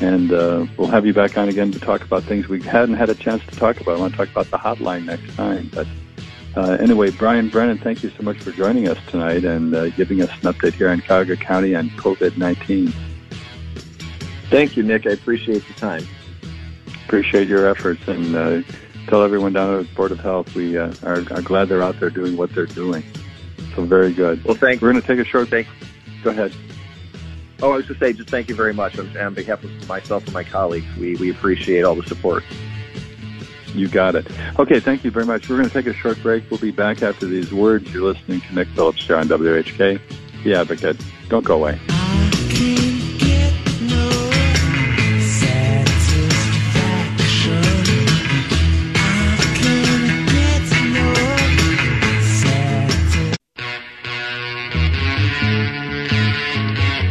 And 0.00 0.32
uh, 0.32 0.66
we'll 0.76 0.88
have 0.88 1.06
you 1.06 1.14
back 1.14 1.38
on 1.38 1.48
again 1.48 1.72
to 1.72 1.80
talk 1.80 2.02
about 2.02 2.24
things 2.24 2.48
we 2.48 2.60
hadn't 2.60 2.96
had 2.96 3.08
a 3.08 3.14
chance 3.14 3.42
to 3.46 3.56
talk 3.56 3.80
about. 3.80 3.96
I 3.96 4.00
want 4.00 4.12
to 4.12 4.18
talk 4.18 4.28
about 4.28 4.50
the 4.50 4.58
hotline 4.58 5.04
next 5.04 5.34
time. 5.36 5.70
But 5.72 5.86
uh, 6.56 6.76
anyway, 6.80 7.10
Brian 7.10 7.50
Brennan, 7.50 7.78
thank 7.78 8.02
you 8.02 8.10
so 8.10 8.22
much 8.22 8.38
for 8.38 8.50
joining 8.50 8.88
us 8.88 8.98
tonight 9.08 9.44
and 9.44 9.74
uh, 9.74 9.90
giving 9.90 10.22
us 10.22 10.30
an 10.30 10.52
update 10.52 10.72
here 10.72 10.88
in 10.88 11.00
Cuyahoga 11.00 11.36
County 11.36 11.74
on 11.74 11.90
COVID 11.90 12.38
19. 12.38 12.92
Thank 14.48 14.76
you, 14.76 14.82
Nick. 14.82 15.06
I 15.06 15.10
appreciate 15.10 15.66
the 15.66 15.74
time. 15.74 16.06
Appreciate 17.04 17.46
your 17.46 17.68
efforts 17.68 18.08
and 18.08 18.34
uh, 18.34 18.62
tell 19.06 19.22
everyone 19.22 19.52
down 19.52 19.80
at 19.80 19.88
the 19.88 19.94
Board 19.94 20.12
of 20.12 20.20
Health 20.20 20.54
we 20.54 20.78
uh, 20.78 20.92
are, 21.02 21.18
are, 21.30 21.42
glad 21.42 21.68
they're 21.68 21.82
out 21.82 22.00
there 22.00 22.10
doing 22.10 22.36
what 22.36 22.54
they're 22.54 22.66
doing. 22.66 23.04
So 23.74 23.84
very 23.84 24.12
good. 24.12 24.42
Well, 24.44 24.56
thank 24.56 24.80
We're 24.80 24.92
going 24.92 25.02
to 25.02 25.06
take 25.06 25.18
a 25.18 25.28
short 25.28 25.50
break. 25.50 25.66
Go 26.24 26.30
ahead. 26.30 26.54
Oh, 27.62 27.72
I 27.72 27.76
was 27.76 27.86
going 27.86 27.98
to 28.00 28.06
say, 28.06 28.12
just 28.12 28.30
thank 28.30 28.48
you 28.48 28.54
very 28.54 28.72
much 28.72 28.98
on, 28.98 29.16
on 29.18 29.34
behalf 29.34 29.62
of 29.62 29.88
myself 29.88 30.24
and 30.24 30.32
my 30.32 30.44
colleagues. 30.44 30.86
We, 30.96 31.16
we 31.16 31.30
appreciate 31.30 31.84
all 31.84 31.94
the 31.94 32.06
support. 32.06 32.44
You 33.76 33.88
got 33.88 34.14
it. 34.14 34.26
Okay, 34.58 34.80
thank 34.80 35.04
you 35.04 35.10
very 35.10 35.26
much. 35.26 35.50
We're 35.50 35.58
going 35.58 35.68
to 35.68 35.74
take 35.74 35.86
a 35.86 35.92
short 35.92 36.20
break. 36.22 36.50
We'll 36.50 36.58
be 36.58 36.70
back 36.70 37.02
after 37.02 37.26
these 37.26 37.52
words. 37.52 37.92
You're 37.92 38.04
listening 38.04 38.40
to 38.40 38.54
Nick 38.54 38.68
Phillips 38.68 39.06
here 39.06 39.16
on 39.16 39.28
WHK, 39.28 40.00
The 40.44 40.54
Advocate. 40.54 40.96
Don't 41.28 41.44
go 41.44 41.56
away. 41.56 41.78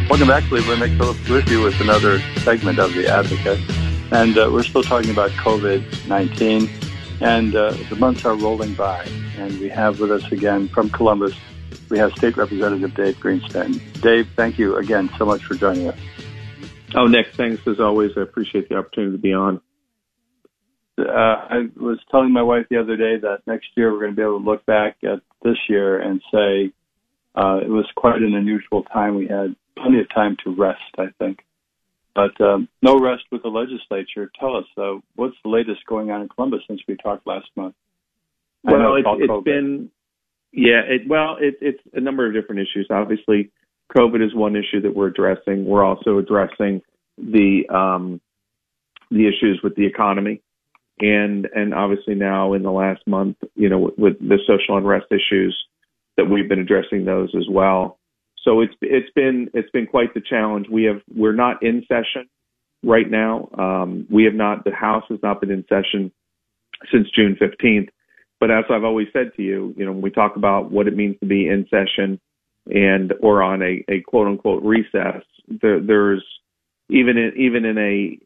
Welcome 0.08 0.28
back, 0.28 0.44
Cleveland. 0.44 0.80
Nick 0.80 0.98
Phillips 0.98 1.28
with 1.28 1.48
you 1.48 1.62
with 1.62 1.80
another 1.80 2.18
segment 2.40 2.80
of 2.80 2.92
The 2.94 3.06
Advocate. 3.06 3.85
And 4.12 4.38
uh, 4.38 4.50
we're 4.52 4.64
still 4.64 4.82
talking 4.82 5.10
about 5.10 5.30
COVID 5.32 6.06
19. 6.06 6.70
And 7.20 7.54
uh, 7.54 7.72
the 7.88 7.96
months 7.96 8.24
are 8.24 8.34
rolling 8.34 8.74
by. 8.74 9.04
And 9.38 9.58
we 9.58 9.68
have 9.70 10.00
with 10.00 10.12
us 10.12 10.30
again 10.32 10.68
from 10.68 10.90
Columbus, 10.90 11.34
we 11.88 11.98
have 11.98 12.12
State 12.14 12.36
Representative 12.36 12.94
Dave 12.94 13.16
Greenspan. 13.16 13.80
Dave, 14.00 14.28
thank 14.36 14.58
you 14.58 14.76
again 14.76 15.10
so 15.16 15.24
much 15.24 15.44
for 15.44 15.54
joining 15.54 15.88
us. 15.88 15.98
Oh, 16.94 17.06
Nick, 17.06 17.28
thanks 17.34 17.66
as 17.66 17.80
always. 17.80 18.12
I 18.16 18.22
appreciate 18.22 18.68
the 18.68 18.76
opportunity 18.76 19.12
to 19.12 19.18
be 19.18 19.32
on. 19.32 19.60
Uh, 20.98 21.02
I 21.12 21.68
was 21.76 21.98
telling 22.10 22.32
my 22.32 22.42
wife 22.42 22.66
the 22.70 22.78
other 22.78 22.96
day 22.96 23.18
that 23.20 23.42
next 23.46 23.66
year 23.76 23.92
we're 23.92 24.00
going 24.00 24.12
to 24.12 24.16
be 24.16 24.22
able 24.22 24.40
to 24.40 24.44
look 24.44 24.64
back 24.64 24.96
at 25.04 25.20
this 25.42 25.58
year 25.68 26.00
and 26.00 26.22
say 26.32 26.72
uh, 27.34 27.58
it 27.58 27.68
was 27.68 27.86
quite 27.96 28.22
an 28.22 28.34
unusual 28.34 28.82
time. 28.82 29.14
We 29.14 29.26
had 29.26 29.54
plenty 29.76 30.00
of 30.00 30.08
time 30.08 30.36
to 30.44 30.54
rest, 30.54 30.80
I 30.96 31.08
think. 31.18 31.40
But 32.16 32.42
um, 32.42 32.68
no 32.80 32.98
rest 32.98 33.24
with 33.30 33.42
the 33.42 33.48
legislature. 33.48 34.30
Tell 34.40 34.56
us, 34.56 34.64
uh, 34.78 35.00
what's 35.16 35.36
the 35.44 35.50
latest 35.50 35.84
going 35.86 36.10
on 36.10 36.22
in 36.22 36.28
Columbus 36.30 36.60
since 36.66 36.80
we 36.88 36.96
talked 36.96 37.26
last 37.26 37.48
month? 37.54 37.74
Well, 38.64 38.96
it's, 38.96 39.06
it's 39.20 39.44
been, 39.44 39.90
yeah, 40.50 40.80
it, 40.88 41.02
well, 41.06 41.36
it, 41.38 41.58
it's 41.60 41.78
a 41.92 42.00
number 42.00 42.26
of 42.26 42.32
different 42.32 42.62
issues. 42.62 42.88
Obviously, 42.90 43.50
COVID 43.94 44.24
is 44.24 44.34
one 44.34 44.56
issue 44.56 44.80
that 44.80 44.96
we're 44.96 45.08
addressing. 45.08 45.66
We're 45.66 45.84
also 45.84 46.16
addressing 46.16 46.80
the 47.18 47.64
um, 47.72 48.20
the 49.10 49.28
issues 49.28 49.60
with 49.62 49.76
the 49.76 49.86
economy, 49.86 50.42
and 50.98 51.46
and 51.54 51.74
obviously 51.74 52.14
now 52.14 52.54
in 52.54 52.62
the 52.62 52.72
last 52.72 53.06
month, 53.06 53.36
you 53.54 53.68
know, 53.68 53.78
with, 53.78 53.98
with 53.98 54.18
the 54.18 54.38
social 54.46 54.78
unrest 54.78 55.06
issues, 55.10 55.56
that 56.16 56.24
we've 56.24 56.48
been 56.48 56.60
addressing 56.60 57.04
those 57.04 57.32
as 57.36 57.46
well. 57.48 57.98
So 58.46 58.60
it's 58.60 58.74
it's 58.80 59.10
been 59.14 59.50
it's 59.54 59.70
been 59.70 59.86
quite 59.86 60.14
the 60.14 60.20
challenge. 60.20 60.66
We 60.70 60.84
have 60.84 61.00
we're 61.14 61.34
not 61.34 61.62
in 61.62 61.82
session 61.88 62.28
right 62.84 63.10
now. 63.10 63.48
Um, 63.58 64.06
we 64.10 64.24
have 64.24 64.34
not 64.34 64.64
the 64.64 64.72
House 64.72 65.04
has 65.08 65.18
not 65.22 65.40
been 65.40 65.50
in 65.50 65.64
session 65.68 66.12
since 66.92 67.08
June 67.14 67.36
15th. 67.40 67.88
But 68.38 68.50
as 68.50 68.64
I've 68.70 68.84
always 68.84 69.08
said 69.12 69.32
to 69.36 69.42
you, 69.42 69.74
you 69.76 69.84
know, 69.84 69.92
when 69.92 70.02
we 70.02 70.10
talk 70.10 70.36
about 70.36 70.70
what 70.70 70.86
it 70.86 70.96
means 70.96 71.16
to 71.20 71.26
be 71.26 71.48
in 71.48 71.66
session 71.70 72.20
and 72.66 73.12
or 73.20 73.42
on 73.42 73.62
a, 73.62 73.84
a 73.88 74.02
quote 74.02 74.28
unquote 74.28 74.62
recess, 74.62 75.22
there, 75.48 75.80
there's 75.80 76.24
even 76.88 77.16
in, 77.16 77.32
even 77.36 77.64
in 77.64 77.78
a 77.78 78.18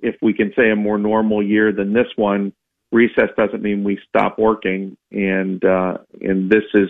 if 0.00 0.16
we 0.22 0.32
can 0.32 0.52
say 0.56 0.70
a 0.70 0.76
more 0.76 0.98
normal 0.98 1.42
year 1.42 1.72
than 1.72 1.92
this 1.92 2.06
one, 2.16 2.52
recess 2.90 3.28
doesn't 3.36 3.62
mean 3.62 3.84
we 3.84 4.00
stop 4.08 4.38
working, 4.38 4.96
and 5.12 5.62
uh, 5.64 5.98
and 6.20 6.50
this 6.50 6.64
is 6.74 6.88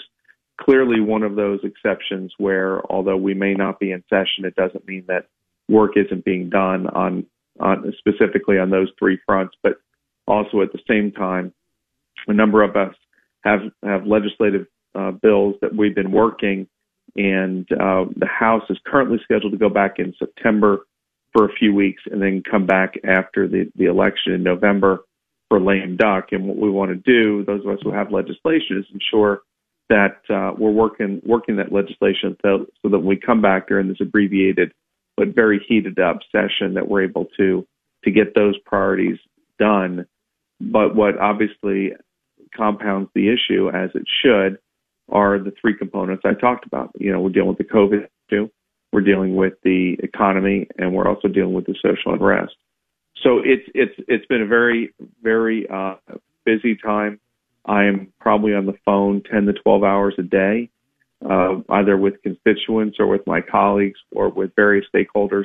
clearly 0.61 1.01
one 1.01 1.23
of 1.23 1.37
those 1.37 1.61
exceptions 1.64 2.33
where, 2.38 2.81
although 2.92 3.16
we 3.16 3.35
may 3.35 3.55
not 3.55 3.81
be 3.81 3.92
in 3.92 4.03
session, 4.09 4.44
it 4.44 4.55
doesn't 4.57 4.87
mean 4.87 5.05
that 5.09 5.27
work 5.68 5.92
isn't 5.96 6.25
being 6.25 6.51
done 6.51 6.87
on, 6.88 7.27
on 7.59 7.92
specifically 7.99 8.59
on 8.59 8.70
those 8.70 8.88
three 8.99 9.18
fronts. 9.27 9.55
But 9.62 9.75
also 10.27 10.61
at 10.62 10.73
the 10.73 10.81
same 10.88 11.12
time, 11.12 11.53
a 12.29 12.33
number 12.33 12.62
of 12.62 12.77
us 12.77 12.94
have 13.42 13.61
have 13.83 14.07
legislative 14.07 14.66
uh, 14.94 15.12
bills 15.12 15.55
that 15.62 15.75
we've 15.75 15.94
been 15.94 16.12
working, 16.12 16.68
and 17.16 17.66
uh, 17.73 18.05
the 18.16 18.27
House 18.27 18.64
is 18.70 18.79
currently 18.85 19.18
scheduled 19.25 19.53
to 19.53 19.59
go 19.59 19.70
back 19.70 19.99
in 19.99 20.14
September 20.18 20.87
for 21.33 21.46
a 21.46 21.53
few 21.53 21.73
weeks 21.75 22.03
and 22.11 22.20
then 22.20 22.42
come 22.49 22.66
back 22.66 22.94
after 23.05 23.49
the, 23.49 23.70
the 23.77 23.87
election 23.87 24.33
in 24.33 24.42
November. 24.42 25.05
for 25.51 25.61
lame 25.61 25.96
duck. 25.96 26.29
And 26.31 26.46
what 26.46 26.57
we 26.57 26.70
want 26.70 26.90
to 26.90 26.96
do, 26.96 27.44
those 27.44 27.61
of 27.66 27.73
us 27.73 27.81
who 27.83 27.92
have 27.92 28.11
legislation, 28.11 28.79
is 28.79 28.87
ensure 28.94 29.42
that 29.90 30.22
uh, 30.31 30.55
we're 30.57 30.70
working 30.70 31.20
working 31.24 31.57
that 31.57 31.72
legislation 31.72 32.37
so, 32.40 32.66
so 32.81 32.88
that 32.88 32.98
when 32.98 33.07
we 33.07 33.16
come 33.16 33.42
back 33.42 33.68
during 33.68 33.88
this 33.88 33.98
abbreviated 34.00 34.72
but 35.16 35.35
very 35.35 35.62
heated 35.68 35.98
up 35.98 36.20
session, 36.33 36.74
that 36.74 36.88
we're 36.88 37.03
able 37.03 37.26
to 37.37 37.66
to 38.05 38.11
get 38.11 38.35
those 38.35 38.57
priorities 38.64 39.18
done. 39.59 40.07
But 40.61 40.94
what 40.94 41.18
obviously 41.18 41.92
compounds 42.57 43.11
the 43.14 43.29
issue, 43.29 43.68
as 43.68 43.90
it 43.94 44.05
should, 44.22 44.59
are 45.11 45.38
the 45.38 45.53
three 45.61 45.76
components 45.76 46.22
I 46.24 46.35
talked 46.35 46.66
about. 46.66 46.90
You 46.98 47.12
know, 47.12 47.20
we're 47.20 47.31
dealing 47.31 47.48
with 47.48 47.59
the 47.59 47.64
COVID 47.64 48.07
issue, 48.31 48.48
we're 48.92 49.03
dealing 49.03 49.37
with 49.37 49.55
the 49.62 49.96
economy, 50.03 50.68
and 50.79 50.94
we're 50.94 51.09
also 51.09 51.29
dealing 51.29 51.53
with 51.53 51.66
the 51.66 51.74
social 51.83 52.14
unrest. 52.14 52.55
So 53.22 53.40
it's 53.44 53.68
it's 53.74 53.94
it's 54.09 54.26
been 54.26 54.42
a 54.42 54.46
very 54.46 54.94
very 55.22 55.68
uh, 55.68 55.96
busy 56.46 56.76
time. 56.76 57.20
I 57.64 57.85
am 57.85 58.12
probably 58.20 58.55
on 58.55 58.66
the 58.66 58.75
phone 58.85 59.23
10 59.31 59.46
to 59.46 59.53
12 59.53 59.83
hours 59.83 60.14
a 60.18 60.23
day, 60.23 60.70
uh, 61.29 61.61
either 61.68 61.96
with 61.96 62.23
constituents 62.23 62.96
or 62.99 63.07
with 63.07 63.27
my 63.27 63.40
colleagues 63.40 63.99
or 64.12 64.31
with 64.31 64.55
various 64.57 64.87
stakeholders 64.94 65.44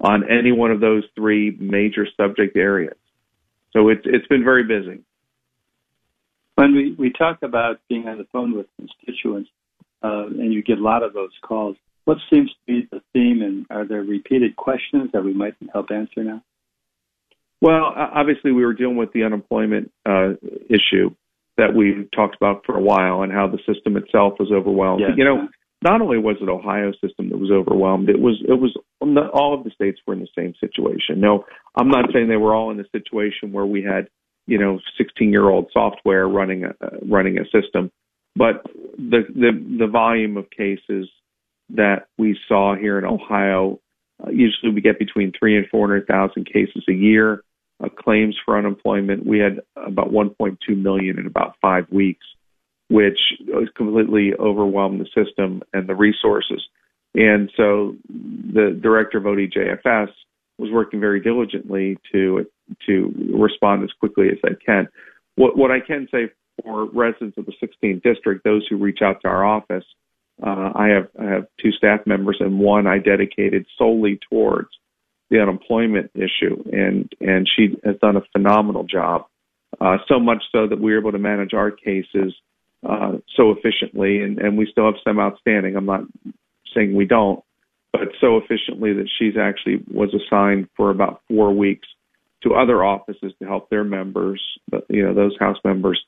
on 0.00 0.24
any 0.28 0.52
one 0.52 0.70
of 0.70 0.80
those 0.80 1.04
three 1.14 1.56
major 1.60 2.06
subject 2.16 2.56
areas. 2.56 2.96
So 3.72 3.88
it's 3.88 4.02
it's 4.04 4.26
been 4.26 4.44
very 4.44 4.64
busy. 4.64 5.02
When 6.56 6.74
we, 6.74 6.94
we 6.98 7.12
talk 7.12 7.38
about 7.42 7.80
being 7.88 8.08
on 8.08 8.18
the 8.18 8.26
phone 8.32 8.54
with 8.54 8.66
constituents, 8.76 9.48
uh, 10.02 10.26
and 10.26 10.52
you 10.52 10.62
get 10.62 10.78
a 10.78 10.82
lot 10.82 11.02
of 11.02 11.14
those 11.14 11.30
calls, 11.40 11.76
what 12.04 12.18
seems 12.30 12.50
to 12.50 12.56
be 12.66 12.88
the 12.90 13.00
theme, 13.12 13.40
and 13.40 13.64
are 13.70 13.86
there 13.86 14.02
repeated 14.02 14.56
questions 14.56 15.10
that 15.12 15.24
we 15.24 15.32
might 15.32 15.54
help 15.72 15.90
answer 15.90 16.22
now? 16.24 16.42
Well, 17.60 17.94
obviously, 17.96 18.50
we 18.50 18.64
were 18.64 18.74
dealing 18.74 18.96
with 18.96 19.12
the 19.12 19.22
unemployment 19.22 19.92
uh, 20.04 20.32
issue 20.68 21.14
that 21.56 21.74
we 21.74 22.08
talked 22.14 22.36
about 22.36 22.64
for 22.64 22.76
a 22.76 22.80
while, 22.82 23.22
and 23.22 23.32
how 23.32 23.46
the 23.46 23.58
system 23.72 23.96
itself 23.96 24.34
was 24.38 24.50
overwhelmed. 24.52 25.00
Yes. 25.00 25.10
You 25.16 25.24
know, 25.24 25.48
not 25.82 26.00
only 26.00 26.18
was 26.18 26.36
it 26.40 26.48
Ohio 26.48 26.92
system 26.92 27.28
that 27.30 27.38
was 27.38 27.50
overwhelmed, 27.50 28.08
it 28.08 28.20
was 28.20 28.42
it 28.46 28.54
was 28.54 28.76
all 29.34 29.54
of 29.54 29.64
the 29.64 29.70
states 29.70 30.00
were 30.06 30.14
in 30.14 30.20
the 30.20 30.28
same 30.36 30.54
situation. 30.60 31.20
No, 31.20 31.44
I'm 31.76 31.88
not 31.88 32.06
saying 32.12 32.28
they 32.28 32.36
were 32.36 32.54
all 32.54 32.70
in 32.70 32.80
a 32.80 32.88
situation 32.90 33.52
where 33.52 33.66
we 33.66 33.82
had 33.82 34.08
you 34.46 34.58
know 34.58 34.78
16 34.98 35.30
year 35.30 35.48
old 35.48 35.70
software 35.72 36.28
running 36.28 36.64
a 36.64 36.70
uh, 36.84 36.98
running 37.08 37.38
a 37.38 37.44
system, 37.44 37.90
but 38.36 38.62
the 38.96 39.22
the 39.34 39.76
the 39.78 39.88
volume 39.88 40.36
of 40.36 40.48
cases 40.50 41.08
that 41.74 42.06
we 42.18 42.38
saw 42.48 42.76
here 42.76 42.98
in 42.98 43.04
Ohio, 43.04 43.80
uh, 44.24 44.30
usually 44.30 44.72
we 44.72 44.80
get 44.80 44.98
between 44.98 45.32
three 45.38 45.56
and 45.56 45.66
400,000 45.70 46.44
cases 46.44 46.84
a 46.88 46.92
year 46.92 47.42
uh, 47.82 47.88
claims 47.88 48.36
for 48.44 48.56
unemployment. 48.56 49.26
We 49.26 49.38
had 49.38 49.60
about 49.76 50.10
1.2 50.10 50.56
million 50.76 51.18
in 51.18 51.26
about 51.26 51.56
five 51.60 51.86
weeks, 51.90 52.24
which 52.88 53.18
completely 53.76 54.32
overwhelmed 54.38 55.00
the 55.00 55.24
system 55.24 55.62
and 55.72 55.88
the 55.88 55.94
resources. 55.94 56.62
And 57.14 57.50
so 57.56 57.96
the 58.08 58.78
director 58.80 59.18
of 59.18 59.24
ODJFS 59.24 60.08
was 60.58 60.70
working 60.70 61.00
very 61.00 61.20
diligently 61.20 61.98
to 62.12 62.46
to 62.86 63.12
respond 63.34 63.82
as 63.82 63.90
quickly 63.98 64.28
as 64.28 64.38
I 64.44 64.52
can. 64.64 64.88
What 65.34 65.56
what 65.56 65.70
I 65.70 65.80
can 65.80 66.08
say 66.10 66.30
for 66.62 66.86
residents 66.86 67.36
of 67.36 67.46
the 67.46 67.52
16th 67.62 68.02
district, 68.02 68.44
those 68.44 68.66
who 68.68 68.76
reach 68.76 69.00
out 69.02 69.20
to 69.22 69.28
our 69.28 69.44
office, 69.44 69.84
uh, 70.42 70.72
I 70.74 70.88
have 70.88 71.08
I 71.20 71.24
have 71.24 71.46
two 71.60 71.72
staff 71.72 72.00
members 72.06 72.38
and 72.40 72.58
one 72.58 72.86
I 72.86 72.98
dedicated 72.98 73.66
solely 73.76 74.18
towards 74.30 74.70
the 75.32 75.40
unemployment 75.40 76.10
issue, 76.14 76.62
and 76.72 77.10
and 77.20 77.48
she 77.48 77.74
has 77.84 77.96
done 78.00 78.16
a 78.16 78.22
phenomenal 78.32 78.84
job. 78.84 79.24
Uh, 79.80 79.96
so 80.06 80.20
much 80.20 80.42
so 80.52 80.68
that 80.68 80.78
we 80.78 80.92
were 80.92 80.98
able 80.98 81.12
to 81.12 81.18
manage 81.18 81.54
our 81.54 81.70
cases 81.70 82.34
uh, 82.88 83.12
so 83.34 83.50
efficiently, 83.50 84.20
and, 84.20 84.38
and 84.38 84.58
we 84.58 84.68
still 84.70 84.84
have 84.84 85.00
some 85.02 85.18
outstanding. 85.18 85.74
I'm 85.74 85.86
not 85.86 86.02
saying 86.74 86.94
we 86.94 87.06
don't, 87.06 87.42
but 87.92 88.08
so 88.20 88.36
efficiently 88.36 88.92
that 88.92 89.08
she's 89.18 89.34
actually 89.40 89.82
was 89.90 90.14
assigned 90.14 90.68
for 90.76 90.90
about 90.90 91.22
four 91.28 91.54
weeks 91.54 91.88
to 92.42 92.54
other 92.54 92.84
offices 92.84 93.32
to 93.40 93.46
help 93.46 93.70
their 93.70 93.84
members, 93.84 94.42
you 94.90 95.02
know, 95.02 95.14
those 95.14 95.36
House 95.38 95.58
members 95.64 96.04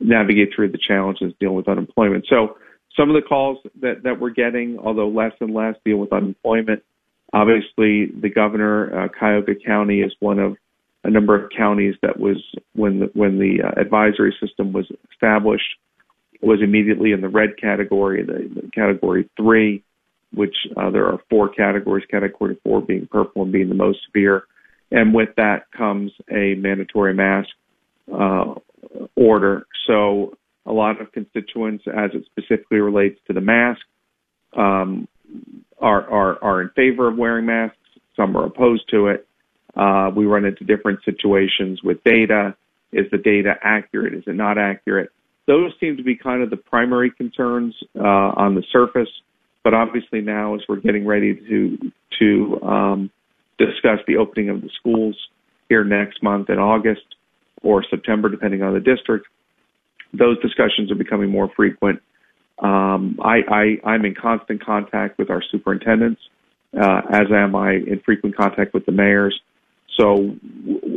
navigate 0.00 0.50
through 0.54 0.70
the 0.72 0.78
challenges 0.78 1.32
dealing 1.40 1.56
with 1.56 1.68
unemployment. 1.68 2.26
So 2.28 2.58
some 2.96 3.08
of 3.08 3.14
the 3.14 3.26
calls 3.26 3.58
that, 3.80 4.02
that 4.02 4.20
we're 4.20 4.30
getting, 4.30 4.78
although 4.78 5.08
less 5.08 5.32
and 5.40 5.54
less, 5.54 5.76
deal 5.84 5.96
with 5.96 6.12
unemployment. 6.12 6.82
Obviously, 7.32 8.06
the 8.06 8.30
governor, 8.34 9.04
uh, 9.04 9.08
Cuyahoga 9.08 9.54
County, 9.64 10.00
is 10.00 10.14
one 10.20 10.38
of 10.38 10.56
a 11.04 11.10
number 11.10 11.34
of 11.34 11.50
counties 11.56 11.94
that 12.02 12.18
was 12.18 12.36
when 12.74 13.00
the, 13.00 13.10
when 13.14 13.38
the 13.38 13.62
uh, 13.62 13.80
advisory 13.80 14.34
system 14.40 14.72
was 14.72 14.86
established 15.12 15.64
was 16.40 16.60
immediately 16.62 17.12
in 17.12 17.20
the 17.20 17.28
red 17.28 17.50
category, 17.60 18.24
the, 18.24 18.62
the 18.62 18.70
category 18.70 19.28
three, 19.36 19.82
which 20.32 20.54
uh, 20.76 20.90
there 20.90 21.06
are 21.06 21.18
four 21.28 21.48
categories. 21.48 22.04
Category 22.10 22.56
four 22.62 22.80
being 22.80 23.08
purple 23.10 23.42
and 23.42 23.52
being 23.52 23.68
the 23.68 23.74
most 23.74 23.98
severe, 24.06 24.44
and 24.90 25.14
with 25.14 25.30
that 25.36 25.70
comes 25.76 26.12
a 26.30 26.54
mandatory 26.54 27.14
mask 27.14 27.48
uh, 28.12 28.54
order. 29.16 29.66
So 29.86 30.36
a 30.64 30.72
lot 30.72 31.00
of 31.00 31.12
constituents, 31.12 31.84
as 31.86 32.10
it 32.14 32.24
specifically 32.26 32.78
relates 32.78 33.18
to 33.26 33.32
the 33.32 33.40
mask, 33.40 33.80
um, 34.56 35.08
are, 35.80 36.08
are, 36.10 36.42
are 36.42 36.62
in 36.62 36.70
favor 36.70 37.08
of 37.08 37.16
wearing 37.16 37.46
masks. 37.46 37.76
Some 38.16 38.36
are 38.36 38.46
opposed 38.46 38.88
to 38.90 39.08
it. 39.08 39.26
Uh, 39.76 40.10
we 40.14 40.26
run 40.26 40.44
into 40.44 40.64
different 40.64 41.00
situations 41.04 41.82
with 41.82 42.02
data. 42.04 42.56
Is 42.92 43.06
the 43.12 43.18
data 43.18 43.54
accurate? 43.62 44.14
Is 44.14 44.24
it 44.26 44.34
not 44.34 44.58
accurate? 44.58 45.10
Those 45.46 45.72
seem 45.78 45.96
to 45.96 46.02
be 46.02 46.16
kind 46.16 46.42
of 46.42 46.50
the 46.50 46.56
primary 46.56 47.10
concerns 47.10 47.74
uh, 47.98 48.02
on 48.02 48.54
the 48.54 48.62
surface. 48.72 49.08
But 49.62 49.74
obviously 49.74 50.20
now, 50.20 50.54
as 50.54 50.62
we're 50.68 50.80
getting 50.80 51.06
ready 51.06 51.34
to 51.34 51.92
to 52.18 52.62
um, 52.62 53.10
discuss 53.58 53.98
the 54.06 54.16
opening 54.16 54.48
of 54.48 54.62
the 54.62 54.70
schools 54.78 55.16
here 55.68 55.84
next 55.84 56.22
month 56.22 56.48
in 56.48 56.58
August 56.58 57.02
or 57.62 57.84
September, 57.88 58.28
depending 58.28 58.62
on 58.62 58.72
the 58.72 58.80
district, 58.80 59.26
those 60.12 60.40
discussions 60.40 60.90
are 60.90 60.96
becoming 60.96 61.30
more 61.30 61.50
frequent. 61.54 62.00
Um, 62.62 63.18
I, 63.22 63.40
I, 63.48 63.88
I'm 63.88 64.04
in 64.04 64.14
constant 64.14 64.64
contact 64.64 65.18
with 65.18 65.30
our 65.30 65.42
superintendents, 65.50 66.20
uh, 66.78 67.02
as 67.10 67.26
am 67.32 67.54
I 67.54 67.72
in 67.72 68.00
frequent 68.04 68.36
contact 68.36 68.74
with 68.74 68.84
the 68.86 68.92
mayors. 68.92 69.40
So 69.98 70.36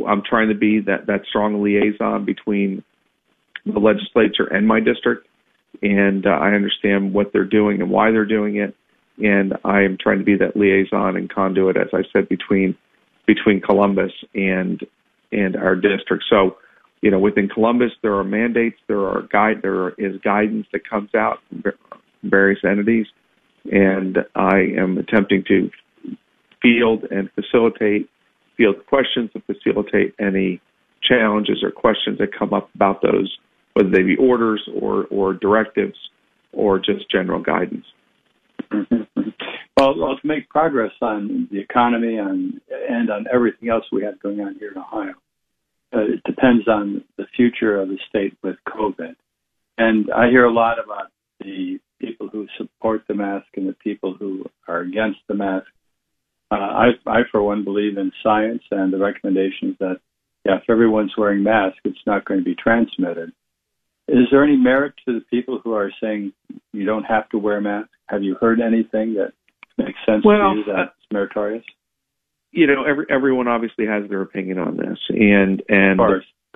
I'm 0.06 0.22
trying 0.28 0.48
to 0.48 0.54
be 0.54 0.80
that, 0.80 1.06
that 1.06 1.22
strong 1.28 1.62
liaison 1.62 2.24
between 2.24 2.82
the 3.64 3.78
legislature 3.78 4.46
and 4.46 4.66
my 4.66 4.80
district. 4.80 5.28
And 5.82 6.26
uh, 6.26 6.30
I 6.30 6.52
understand 6.52 7.14
what 7.14 7.32
they're 7.32 7.44
doing 7.44 7.80
and 7.80 7.90
why 7.90 8.10
they're 8.10 8.24
doing 8.24 8.56
it. 8.56 8.76
And 9.18 9.54
I 9.64 9.82
am 9.82 9.98
trying 10.00 10.18
to 10.18 10.24
be 10.24 10.36
that 10.36 10.56
liaison 10.56 11.16
and 11.16 11.30
conduit, 11.30 11.76
as 11.76 11.88
I 11.92 12.02
said, 12.12 12.28
between 12.28 12.76
between 13.26 13.60
Columbus 13.60 14.12
and 14.34 14.80
and 15.30 15.56
our 15.56 15.76
district. 15.76 16.24
So 16.28 16.56
you 17.02 17.10
know, 17.10 17.18
within 17.18 17.48
Columbus, 17.48 17.90
there 18.00 18.14
are 18.14 18.24
mandates, 18.24 18.78
there 18.86 19.00
are 19.00 19.22
guide, 19.30 19.60
there 19.60 19.90
is 19.90 20.20
guidance 20.22 20.66
that 20.72 20.88
comes 20.88 21.10
out 21.14 21.40
from 21.48 21.64
various 22.22 22.60
entities, 22.64 23.06
and 23.70 24.18
I 24.36 24.58
am 24.78 24.96
attempting 24.96 25.44
to 25.48 25.70
field 26.62 27.04
and 27.10 27.28
facilitate, 27.34 28.08
field 28.56 28.76
questions 28.86 29.30
and 29.34 29.42
facilitate 29.44 30.14
any 30.20 30.60
challenges 31.02 31.62
or 31.64 31.72
questions 31.72 32.18
that 32.18 32.28
come 32.36 32.54
up 32.54 32.70
about 32.76 33.02
those, 33.02 33.36
whether 33.74 33.90
they 33.90 34.02
be 34.02 34.16
orders 34.16 34.62
or 34.80 35.06
or 35.06 35.34
directives 35.34 35.98
or 36.52 36.78
just 36.78 37.10
general 37.10 37.42
guidance. 37.42 37.84
Mm-hmm. 38.70 39.30
Well, 39.76 39.98
let's 39.98 40.20
make 40.22 40.48
progress 40.48 40.92
on 41.00 41.48
the 41.50 41.58
economy 41.58 42.16
and 42.18 42.60
and 42.88 43.10
on 43.10 43.26
everything 43.32 43.70
else 43.70 43.84
we 43.90 44.04
have 44.04 44.20
going 44.20 44.40
on 44.40 44.54
here 44.60 44.70
in 44.70 44.78
Ohio 44.78 45.14
uh, 45.94 46.00
it 46.00 46.22
depends 46.24 46.66
on 46.68 47.04
the 47.16 47.26
future 47.36 47.80
of 47.80 47.88
the 47.88 47.98
state 48.08 48.36
with 48.42 48.56
COVID. 48.68 49.14
And 49.78 50.10
I 50.12 50.28
hear 50.28 50.44
a 50.44 50.52
lot 50.52 50.78
about 50.82 51.10
the 51.40 51.78
people 52.00 52.28
who 52.28 52.46
support 52.56 53.02
the 53.08 53.14
mask 53.14 53.46
and 53.56 53.68
the 53.68 53.74
people 53.74 54.14
who 54.18 54.44
are 54.68 54.80
against 54.80 55.20
the 55.28 55.34
mask. 55.34 55.66
Uh, 56.50 56.54
I, 56.56 56.86
I, 57.06 57.20
for 57.30 57.42
one, 57.42 57.64
believe 57.64 57.96
in 57.96 58.12
science 58.22 58.62
and 58.70 58.92
the 58.92 58.98
recommendations 58.98 59.76
that, 59.80 60.00
yeah, 60.44 60.56
if 60.56 60.68
everyone's 60.68 61.14
wearing 61.16 61.42
masks, 61.42 61.78
it's 61.84 61.98
not 62.06 62.24
going 62.24 62.40
to 62.40 62.44
be 62.44 62.54
transmitted. 62.54 63.32
Is 64.08 64.26
there 64.30 64.44
any 64.44 64.56
merit 64.56 64.94
to 65.06 65.14
the 65.14 65.24
people 65.30 65.60
who 65.62 65.72
are 65.72 65.90
saying 66.02 66.32
you 66.72 66.84
don't 66.84 67.04
have 67.04 67.28
to 67.30 67.38
wear 67.38 67.60
masks? 67.60 67.92
Have 68.06 68.22
you 68.22 68.36
heard 68.40 68.60
anything 68.60 69.14
that 69.14 69.32
makes 69.78 69.98
sense 70.04 70.24
well, 70.24 70.52
to 70.52 70.58
you 70.58 70.64
that's 70.66 70.96
meritorious? 71.12 71.64
You 72.52 72.66
know, 72.66 72.84
every, 72.84 73.06
everyone 73.10 73.48
obviously 73.48 73.86
has 73.86 74.08
their 74.08 74.20
opinion 74.20 74.58
on 74.58 74.76
this, 74.76 74.98
and 75.08 75.62
and 75.68 75.98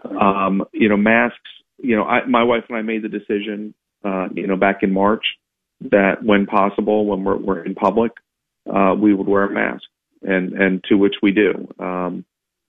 um, 0.05 0.63
you 0.73 0.89
know, 0.89 0.97
masks. 0.97 1.39
You 1.79 1.97
know, 1.97 2.05
I, 2.05 2.25
my 2.27 2.45
wife 2.45 2.65
and 2.69 2.79
I 2.79 2.83
made 2.83 3.03
the 3.03 3.09
decision, 3.09 3.75
uh, 4.05 4.29
you 4.33 4.47
know, 4.47 4.57
back 4.57 4.83
in 4.83 4.93
March 4.93 5.25
that 5.81 6.23
when 6.23 6.47
possible, 6.47 7.07
when 7.07 7.25
we're, 7.25 7.37
we're 7.37 7.65
in 7.65 7.75
public, 7.75 8.13
uh, 8.73 8.95
we 8.99 9.15
would 9.15 9.27
wear 9.27 9.45
a 9.45 9.53
mask, 9.53 9.85
and 10.23 10.53
and 10.53 10.85
to 10.89 10.97
which 10.97 11.15
we 11.23 11.33
do. 11.33 11.69
Um, 11.79 12.25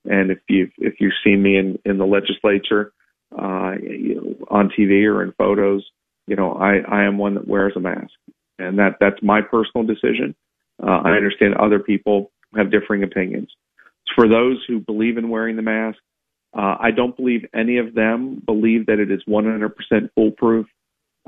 And 0.05 0.31
if 0.31 0.39
you've 0.47 0.71
if 0.77 0.95
you've 0.99 1.19
seen 1.23 1.41
me 1.43 1.57
in 1.57 1.79
in 1.83 1.97
the 1.97 2.05
legislature, 2.05 2.93
uh, 3.37 3.73
you 3.81 4.15
know, 4.15 4.45
on 4.49 4.69
TV 4.69 5.05
or 5.05 5.21
in 5.21 5.33
photos, 5.33 5.85
you 6.27 6.35
know, 6.37 6.53
I 6.53 6.79
I 6.79 7.03
am 7.03 7.17
one 7.17 7.35
that 7.35 7.47
wears 7.47 7.73
a 7.75 7.81
mask, 7.81 8.13
and 8.57 8.79
that 8.79 8.97
that's 9.01 9.21
my 9.21 9.41
personal 9.41 9.85
decision. 9.85 10.33
Uh, 10.81 11.01
I 11.03 11.11
understand 11.11 11.55
other 11.55 11.79
people 11.79 12.31
have 12.57 12.71
differing 12.71 13.03
opinions. 13.03 13.49
For 14.15 14.27
those 14.27 14.63
who 14.67 14.79
believe 14.79 15.17
in 15.17 15.29
wearing 15.29 15.55
the 15.55 15.61
mask, 15.61 15.99
uh, 16.57 16.75
I 16.79 16.91
don't 16.91 17.15
believe 17.15 17.45
any 17.53 17.77
of 17.77 17.93
them 17.93 18.41
believe 18.45 18.87
that 18.87 18.99
it 18.99 19.11
is 19.11 19.21
100% 19.27 19.73
foolproof. 20.15 20.65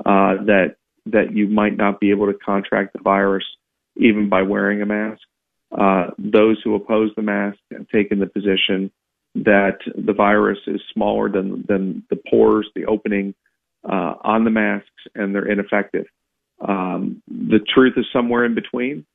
Uh, 0.04 0.44
that 0.46 0.76
that 1.06 1.34
you 1.34 1.46
might 1.46 1.76
not 1.76 2.00
be 2.00 2.10
able 2.10 2.26
to 2.26 2.38
contract 2.38 2.92
the 2.92 3.02
virus 3.02 3.44
even 3.96 4.28
by 4.28 4.42
wearing 4.42 4.82
a 4.82 4.86
mask. 4.86 5.20
Uh, 5.76 6.08
those 6.18 6.60
who 6.64 6.74
oppose 6.74 7.10
the 7.16 7.22
mask 7.22 7.58
have 7.70 7.86
taken 7.88 8.18
the 8.18 8.26
position 8.26 8.90
that 9.34 9.78
the 9.96 10.12
virus 10.12 10.58
is 10.66 10.80
smaller 10.92 11.30
than, 11.30 11.64
than 11.68 12.02
the 12.10 12.18
pores, 12.28 12.68
the 12.74 12.86
opening 12.86 13.34
uh, 13.84 14.14
on 14.22 14.44
the 14.44 14.50
masks, 14.50 14.88
and 15.14 15.34
they're 15.34 15.50
ineffective. 15.50 16.06
Um, 16.60 17.22
the 17.28 17.60
truth 17.72 17.94
is 17.96 18.06
somewhere 18.12 18.44
in 18.44 18.54
between, 18.54 19.06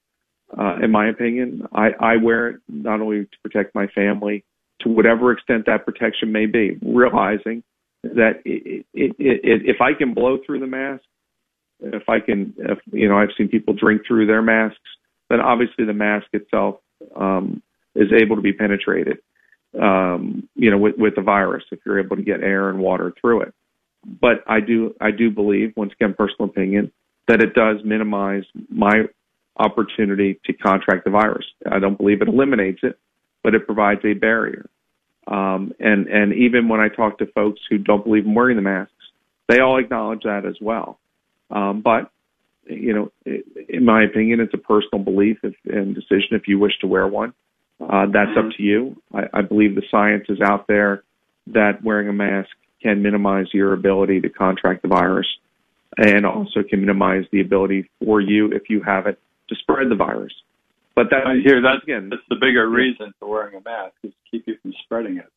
uh, 0.58 0.78
in 0.82 0.92
my 0.92 1.10
opinion. 1.10 1.68
I, 1.74 1.90
I 2.00 2.18
wear 2.18 2.50
it 2.50 2.62
not 2.68 3.02
only 3.02 3.26
to 3.26 3.38
protect 3.44 3.76
my 3.76 3.88
family, 3.88 4.44
to 4.82 4.90
whatever 4.90 5.32
extent 5.32 5.66
that 5.66 5.86
protection 5.86 6.32
may 6.32 6.46
be, 6.46 6.78
realizing 6.82 7.64
that 8.04 8.42
it, 8.46 8.86
it, 8.94 9.16
it, 9.18 9.62
if 9.66 9.82
I 9.82 9.94
can 9.94 10.14
blow 10.14 10.38
through 10.46 10.60
the 10.60 10.68
mask, 10.68 11.04
if 11.80 12.08
I 12.08 12.20
can, 12.20 12.54
if, 12.58 12.80
you 12.92 13.10
know, 13.10 13.18
I've 13.18 13.30
seen 13.38 13.48
people 13.48 13.74
drink 13.74 14.04
through 14.08 14.28
their 14.28 14.42
masks, 14.42 14.80
then 15.30 15.42
obviously 15.42 15.86
the 15.86 15.94
mask 15.94 16.28
itself 16.34 16.80
um, 17.16 17.62
is 17.96 18.12
able 18.14 18.36
to 18.36 18.42
be 18.42 18.54
penetrated, 18.54 19.18
um, 19.82 20.48
you 20.56 20.70
know, 20.70 20.78
with, 20.78 20.96
with 20.98 21.16
the 21.16 21.22
virus 21.22 21.64
if 21.72 21.80
you're 21.86 22.00
able 22.00 22.16
to 22.16 22.22
get 22.22 22.42
air 22.42 22.70
and 22.70 22.80
water 22.80 23.14
through 23.20 23.42
it. 23.42 23.54
But 24.22 24.44
I 24.48 24.60
do, 24.60 24.94
I 25.02 25.12
do 25.12 25.32
believe, 25.32 25.74
once 25.76 25.94
again, 25.94 26.14
personal 26.18 26.50
opinion, 26.50 26.92
that 27.28 27.42
it 27.42 27.56
does 27.56 27.78
minimize 27.84 28.44
my 28.70 29.06
opportunity 29.58 30.40
to 30.46 30.54
contract 30.54 31.06
the 31.06 31.12
virus. 31.12 31.46
I 31.70 31.80
don't 31.80 31.98
believe 31.98 32.22
it 32.22 32.28
eliminates 32.28 32.80
it, 32.84 33.00
but 33.44 33.56
it 33.56 33.66
provides 33.66 34.02
a 34.04 34.14
barrier. 34.14 34.70
Um, 35.28 35.74
and 35.80 36.08
and 36.08 36.34
even 36.34 36.68
when 36.70 36.80
I 36.80 36.90
talk 36.90 37.18
to 37.20 37.26
folks 37.28 37.60
who 37.70 37.78
don't 37.78 38.04
believe 38.04 38.26
in 38.26 38.36
wearing 38.36 38.58
the 38.58 38.62
masks, 38.62 38.94
they 39.48 39.60
all 39.60 39.80
acknowledge 39.80 40.24
that 40.24 40.46
as 40.46 40.56
well. 40.62 41.00
Um, 41.50 41.82
but 41.82 42.12
you 42.68 42.94
know, 42.94 43.12
in 43.70 43.86
my 43.86 44.04
opinion, 44.04 44.40
it's 44.40 44.54
a 44.54 44.58
personal 44.58 45.04
belief 45.04 45.38
if, 45.44 45.54
and 45.66 45.96
decision 45.96 46.30
if 46.32 46.48
you 46.48 46.60
wish 46.60 46.74
to 46.82 46.88
wear 46.88 47.08
one. 47.08 47.34
Uh, 47.80 48.06
that's 48.12 48.30
mm-hmm. 48.32 48.48
up 48.48 48.56
to 48.58 48.64
you. 48.64 49.02
I, 49.14 49.40
I 49.40 49.42
believe 49.42 49.76
the 49.76 49.84
science 49.92 50.26
is 50.30 50.40
out 50.42 50.68
there 50.68 51.04
that 51.48 51.84
wearing 51.84 52.08
a 52.08 52.14
mask 52.14 52.50
can 52.82 53.02
minimize 53.02 53.48
your 53.54 53.74
ability 53.74 54.22
to 54.22 54.30
contract 54.30 54.82
the 54.82 54.88
virus 54.88 55.28
and 55.98 56.26
also 56.26 56.64
can 56.68 56.82
minimize 56.82 57.26
the 57.32 57.42
ability 57.42 57.90
for 58.04 58.20
you, 58.20 58.52
if 58.52 58.70
you 58.70 58.82
have 58.82 59.08
it, 59.08 59.20
to 59.50 59.56
spread 59.56 59.90
the 59.90 59.96
virus. 59.96 60.34
But 60.96 61.08
that 61.12 61.28
I 61.28 61.36
hear 61.44 61.62
that 61.62 61.84
again. 61.84 62.10
That's 62.10 62.22
the 62.30 62.36
bigger 62.36 62.70
reason 62.70 63.14
for 63.20 63.28
wearing 63.28 63.56
a 63.56 63.62
mask 63.62 63.96
is 64.04 64.12
to 64.12 64.32
keep 64.32 64.48
you 64.48 64.56
from 64.62 64.74
spreading 64.86 65.18
it, 65.18 65.30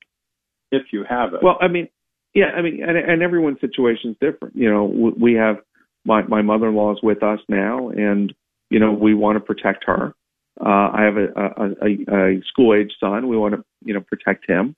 if 0.70 0.92
you 0.92 1.04
have 1.08 1.34
it. 1.34 1.42
Well, 1.42 1.58
I 1.60 1.66
mean, 1.66 1.88
yeah, 2.32 2.52
I 2.56 2.62
mean, 2.62 2.80
and, 2.82 2.96
and 2.96 3.22
everyone's 3.22 3.60
situation 3.60 4.10
is 4.10 4.16
different. 4.20 4.54
You 4.54 4.70
know, 4.70 4.84
we 4.84 5.34
have 5.34 5.56
my 6.04 6.22
my 6.22 6.42
mother-in-law 6.42 6.92
is 6.92 6.98
with 7.02 7.22
us 7.24 7.40
now, 7.48 7.88
and 7.88 8.32
you 8.70 8.78
know 8.78 8.92
we 8.92 9.14
want 9.14 9.36
to 9.36 9.40
protect 9.40 9.84
her. 9.86 10.14
Uh, 10.60 10.90
I 10.92 11.02
have 11.04 11.16
a, 11.16 11.26
a, 11.36 11.66
a, 11.82 12.36
a 12.36 12.42
school-age 12.48 12.92
son. 13.00 13.28
We 13.28 13.36
want 13.36 13.54
to 13.54 13.64
you 13.84 13.94
know 13.94 14.00
protect 14.00 14.48
him, 14.48 14.76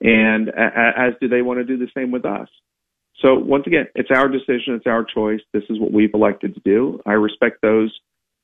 and 0.00 0.48
a, 0.48 0.92
as 0.96 1.14
do 1.20 1.28
they 1.28 1.42
want 1.42 1.58
to 1.58 1.64
do 1.64 1.76
the 1.76 1.90
same 1.92 2.12
with 2.12 2.24
us. 2.24 2.48
So 3.20 3.34
once 3.34 3.64
again, 3.66 3.86
it's 3.94 4.10
our 4.10 4.28
decision, 4.28 4.74
it's 4.74 4.86
our 4.86 5.04
choice. 5.04 5.40
This 5.52 5.64
is 5.68 5.78
what 5.78 5.92
we've 5.92 6.14
elected 6.14 6.54
to 6.54 6.60
do. 6.60 7.00
I 7.04 7.12
respect 7.12 7.60
those 7.62 7.92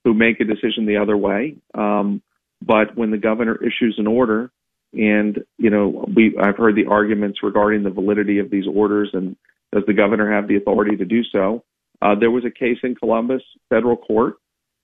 who 0.06 0.14
make 0.14 0.38
a 0.38 0.44
decision 0.44 0.86
the 0.86 0.98
other 0.98 1.16
way. 1.16 1.56
Um, 1.74 2.22
but 2.64 2.96
when 2.96 3.10
the 3.10 3.18
governor 3.18 3.56
issues 3.56 3.96
an 3.98 4.06
order, 4.06 4.52
and 4.92 5.40
you 5.58 5.68
know, 5.68 6.06
we 6.14 6.38
I've 6.40 6.56
heard 6.56 6.76
the 6.76 6.86
arguments 6.88 7.40
regarding 7.42 7.82
the 7.82 7.90
validity 7.90 8.38
of 8.38 8.48
these 8.48 8.66
orders 8.72 9.10
and 9.12 9.36
does 9.72 9.82
the 9.88 9.94
governor 9.94 10.32
have 10.32 10.46
the 10.46 10.56
authority 10.56 10.96
to 10.96 11.04
do 11.04 11.24
so? 11.24 11.64
Uh, 12.00 12.14
there 12.14 12.30
was 12.30 12.44
a 12.44 12.56
case 12.56 12.78
in 12.84 12.94
Columbus 12.94 13.42
federal 13.68 13.96
court. 13.96 14.36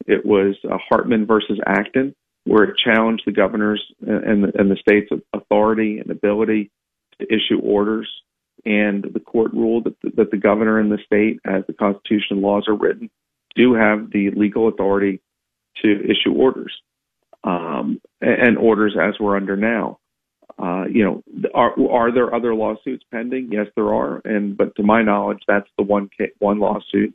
It 0.06 0.26
was 0.26 0.56
uh, 0.68 0.76
Hartman 0.88 1.24
versus 1.24 1.61
Acton, 1.64 2.16
where 2.42 2.64
it 2.64 2.74
challenged 2.85 3.22
the 3.24 3.32
governor's 3.32 3.82
and 4.00 4.42
the, 4.42 4.52
and 4.58 4.68
the 4.68 4.76
state's 4.76 5.11
authority 5.32 5.98
and 5.98 6.11
ability 6.11 6.72
to 7.20 7.26
issue 7.26 7.61
orders. 7.62 8.11
And 8.64 9.04
the 9.04 9.20
court 9.20 9.52
ruled 9.52 9.85
that 9.85 10.00
the, 10.02 10.11
that 10.16 10.30
the 10.32 10.37
governor 10.37 10.80
and 10.80 10.90
the 10.90 10.98
state, 11.06 11.38
as 11.46 11.62
the 11.68 11.74
Constitution 11.74 12.42
laws 12.42 12.64
are 12.66 12.76
written, 12.76 13.08
do 13.55 13.75
have 13.75 14.11
the 14.11 14.31
legal 14.31 14.69
authority 14.69 15.21
to 15.83 15.91
issue 16.05 16.33
orders 16.35 16.73
um, 17.45 18.01
and 18.21 18.59
orders 18.59 18.97
as 19.01 19.15
we're 19.19 19.37
under 19.37 19.57
now. 19.57 19.99
Uh, 20.59 20.85
you 20.85 21.05
know, 21.05 21.23
are 21.55 21.75
are 21.91 22.12
there 22.12 22.35
other 22.35 22.55
lawsuits 22.55 23.05
pending? 23.11 23.49
Yes, 23.51 23.67
there 23.75 23.93
are, 23.93 24.21
and 24.25 24.57
but 24.57 24.77
to 24.77 24.83
my 24.83 25.03
knowledge, 25.03 25.41
that's 25.49 25.69
the 25.79 25.83
one 25.83 26.11
one 26.38 26.61
lawsuit. 26.61 27.15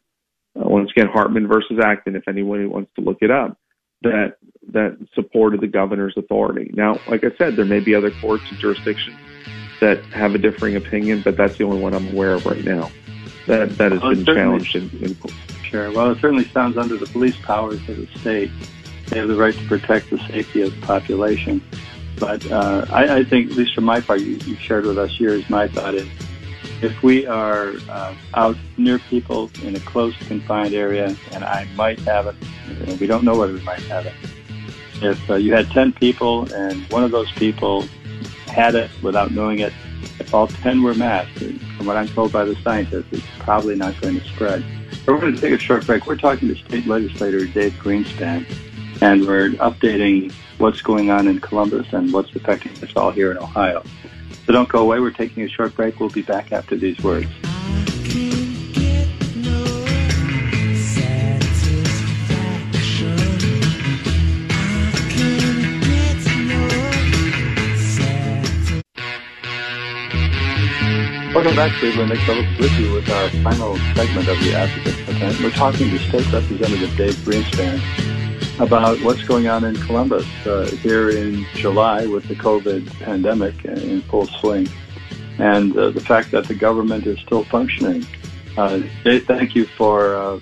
Uh, 0.55 0.67
once 0.67 0.89
again, 0.91 1.07
Hartman 1.07 1.47
versus 1.47 1.79
Acton. 1.81 2.15
If 2.15 2.27
anyone 2.27 2.69
wants 2.69 2.91
to 2.95 3.01
look 3.01 3.19
it 3.21 3.29
up, 3.29 3.57
that 4.01 4.37
that 4.73 4.97
supported 5.13 5.61
the 5.61 5.67
governor's 5.67 6.15
authority. 6.17 6.71
Now, 6.73 6.99
like 7.07 7.23
I 7.23 7.29
said, 7.37 7.55
there 7.55 7.65
may 7.65 7.79
be 7.79 7.95
other 7.95 8.11
courts 8.19 8.43
and 8.49 8.59
jurisdictions 8.59 9.17
that 9.79 10.03
have 10.05 10.33
a 10.33 10.39
differing 10.39 10.75
opinion, 10.75 11.21
but 11.23 11.37
that's 11.37 11.57
the 11.57 11.63
only 11.63 11.79
one 11.79 11.93
I'm 11.93 12.07
aware 12.09 12.33
of 12.33 12.45
right 12.45 12.63
now. 12.63 12.91
That 13.45 13.77
that 13.77 13.91
has 13.91 14.01
well, 14.01 14.15
been 14.15 14.25
challenged 14.25 14.75
in, 14.75 14.89
in 15.01 15.15
Sure. 15.69 15.91
Well, 15.91 16.11
it 16.11 16.19
certainly 16.21 16.47
sounds 16.49 16.77
under 16.77 16.95
the 16.95 17.07
police 17.07 17.35
powers 17.37 17.79
of 17.89 17.97
the 17.97 18.07
state. 18.19 18.51
They 19.07 19.19
have 19.19 19.27
the 19.27 19.35
right 19.35 19.53
to 19.53 19.67
protect 19.67 20.09
the 20.09 20.17
safety 20.19 20.61
of 20.61 20.73
the 20.73 20.85
population. 20.85 21.61
But 22.17 22.49
uh, 22.49 22.85
I, 22.89 23.17
I, 23.17 23.23
think, 23.23 23.51
at 23.51 23.57
least 23.57 23.75
from 23.75 23.83
my 23.83 23.99
part, 23.99 24.21
you, 24.21 24.37
have 24.37 24.59
shared 24.59 24.85
with 24.85 24.97
us 24.97 25.19
yours. 25.19 25.47
My 25.49 25.67
thought 25.67 25.93
is, 25.93 26.07
if 26.81 27.03
we 27.03 27.27
are 27.27 27.73
uh, 27.89 28.15
out 28.33 28.55
near 28.77 28.97
people 28.97 29.51
in 29.61 29.75
a 29.75 29.79
close, 29.81 30.15
confined 30.27 30.73
area, 30.73 31.15
and 31.31 31.43
I 31.43 31.67
might 31.75 31.99
have 32.01 32.27
it, 32.27 32.99
we 32.99 33.07
don't 33.07 33.23
know 33.23 33.37
whether 33.37 33.53
we 33.53 33.61
might 33.61 33.81
have 33.83 34.05
it. 34.05 34.13
If 35.01 35.29
uh, 35.29 35.35
you 35.35 35.53
had 35.53 35.69
10 35.71 35.93
people 35.93 36.51
and 36.53 36.81
one 36.91 37.03
of 37.03 37.11
those 37.11 37.31
people 37.33 37.85
had 38.47 38.73
it 38.73 38.89
without 39.03 39.31
knowing 39.31 39.59
it, 39.59 39.73
if 40.19 40.33
all 40.33 40.47
10 40.47 40.81
were 40.81 40.95
masked, 40.95 41.37
from 41.39 41.85
what 41.85 41.97
I'm 41.97 42.07
told 42.07 42.31
by 42.31 42.45
the 42.45 42.55
scientists, 42.63 43.07
it's 43.11 43.25
probably 43.39 43.75
not 43.75 43.99
going 44.01 44.19
to 44.19 44.27
spread. 44.27 44.63
We're 45.07 45.21
going 45.21 45.35
to 45.35 45.41
take 45.41 45.53
a 45.53 45.57
short 45.57 45.85
break. 45.85 46.05
We're 46.05 46.17
talking 46.17 46.49
to 46.49 46.55
State 46.55 46.85
Legislator 46.85 47.45
Dave 47.45 47.71
Greenspan, 47.75 48.45
and 49.01 49.25
we're 49.25 49.51
updating 49.51 50.33
what's 50.57 50.81
going 50.81 51.11
on 51.11 51.29
in 51.29 51.39
Columbus 51.39 51.87
and 51.93 52.11
what's 52.11 52.35
affecting 52.35 52.73
us 52.83 52.93
all 52.93 53.11
here 53.11 53.31
in 53.31 53.37
Ohio. 53.37 53.83
So 54.45 54.51
don't 54.51 54.67
go 54.67 54.79
away. 54.79 54.99
We're 54.99 55.11
taking 55.11 55.43
a 55.43 55.47
short 55.47 55.73
break. 55.75 56.01
We'll 56.01 56.09
be 56.09 56.23
back 56.23 56.51
after 56.51 56.75
these 56.75 56.99
words. 56.99 57.29
Back, 71.57 71.71
Cleveland. 71.79 72.11
Nick 72.11 72.19
Phillips 72.19 72.55
with 72.59 72.71
you 72.79 72.93
with 72.93 73.09
our 73.09 73.29
final 73.41 73.75
segment 73.95 74.27
of 74.27 74.39
the 74.41 74.53
Advocate. 74.53 74.93
Event. 75.09 75.41
We're 75.41 75.49
talking 75.49 75.89
to 75.89 75.97
State 75.97 76.31
Representative 76.31 76.95
Dave 76.95 77.15
Greenspan 77.15 77.81
about 78.59 79.01
what's 79.01 79.23
going 79.23 79.47
on 79.47 79.63
in 79.63 79.75
Columbus 79.75 80.27
uh, 80.45 80.67
here 80.67 81.09
in 81.09 81.47
July 81.55 82.05
with 82.05 82.27
the 82.27 82.35
COVID 82.35 82.87
pandemic 82.99 83.65
in 83.65 84.03
full 84.03 84.27
swing, 84.27 84.69
and 85.39 85.75
uh, 85.75 85.89
the 85.89 85.99
fact 85.99 86.29
that 86.29 86.47
the 86.47 86.53
government 86.53 87.07
is 87.07 87.17
still 87.21 87.43
functioning. 87.45 88.05
Uh, 88.55 88.83
Dave, 89.03 89.25
thank 89.25 89.55
you 89.55 89.65
for 89.65 90.13
uh, 90.13 90.39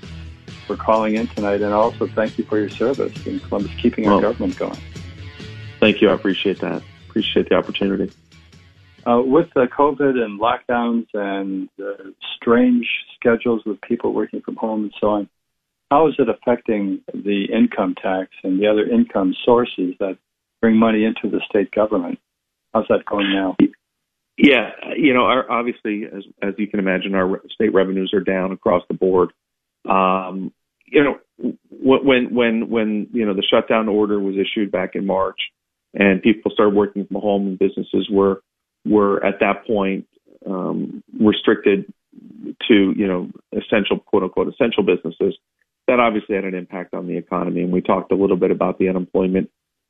for 0.68 0.76
calling 0.76 1.16
in 1.16 1.28
tonight, 1.28 1.62
and 1.62 1.74
also 1.74 2.08
thank 2.08 2.38
you 2.38 2.44
for 2.44 2.60
your 2.60 2.70
service 2.70 3.26
in 3.26 3.40
Columbus, 3.40 3.72
keeping 3.82 4.04
well, 4.04 4.16
our 4.16 4.22
government 4.22 4.58
going. 4.58 4.82
Thank 5.80 6.02
you. 6.02 6.10
I 6.10 6.14
appreciate 6.14 6.60
that. 6.60 6.84
Appreciate 7.08 7.48
the 7.48 7.56
opportunity. 7.56 8.12
Uh, 9.08 9.22
with 9.22 9.48
the 9.54 9.68
COVID 9.78 10.18
and 10.18 10.40
lockdowns 10.40 11.06
and 11.14 11.70
strange 12.36 12.88
schedules 13.16 13.62
with 13.66 13.80
people 13.82 14.14
working 14.14 14.42
from 14.42 14.56
home 14.56 14.84
and 14.84 14.94
so 15.00 15.08
on, 15.10 15.30
how 15.92 16.08
is 16.08 16.16
it 16.18 16.28
affecting 16.28 17.02
the 17.14 17.46
income 17.54 17.94
tax 18.02 18.32
and 18.44 18.60
the 18.60 18.68
other 18.68 18.84
income 18.84 19.36
sources 19.46 19.94
that 20.00 20.18
bring 20.60 20.76
money 20.76 21.06
into 21.06 21.30
the 21.30 21.40
state 21.48 21.72
government? 21.72 22.18
How's 22.74 22.88
that 22.90 23.06
going 23.06 23.32
now? 23.32 23.56
Yeah, 24.38 24.72
you 24.98 25.14
know, 25.14 25.26
our, 25.26 25.50
obviously, 25.50 26.04
as 26.06 26.24
as 26.42 26.56
you 26.58 26.68
can 26.68 26.80
imagine, 26.80 27.16
our 27.16 27.42
state 27.54 27.74
revenues 27.74 28.12
are 28.14 28.20
down 28.20 28.52
across 28.52 28.84
the 28.90 28.94
board. 28.94 29.32
Um, 29.88 30.52
you 30.88 31.04
know, 31.04 31.54
when 31.70 32.34
when 32.34 32.70
when 32.70 33.08
you 33.14 33.26
know 33.26 33.34
the 33.34 33.46
shutdown 33.50 33.88
order 33.88 34.20
was 34.20 34.36
issued 34.36 34.72
back 34.72 34.96
in 34.96 35.06
March, 35.06 35.40
and 35.94 36.22
people 36.22 36.52
started 36.52 36.76
working 36.76 37.06
from 37.06 37.22
home, 37.22 37.48
and 37.48 37.60
businesses 37.60 38.10
were 38.12 38.42
were 38.86 39.24
at 39.26 39.40
that 39.40 39.66
point 39.66 40.08
um, 40.46 41.04
restricted 41.20 41.92
to 42.68 42.94
you 42.96 43.08
know 43.08 43.30
essential 43.52 44.00
quote 44.00 44.24
unquote 44.24 44.48
essential 44.48 44.84
businesses. 44.84 45.38
That 45.88 46.00
obviously 46.00 46.36
had 46.36 46.46
an 46.46 46.56
impact 46.56 46.94
on 46.94 47.08
the 47.08 47.18
economy, 47.18 47.62
and 47.62 47.72
we 47.72 47.82
talked 47.82 48.12
a 48.12 48.16
little 48.16 48.38
bit 48.38 48.52
about 48.52 48.80
the 48.80 48.90
unemployment 48.90 49.50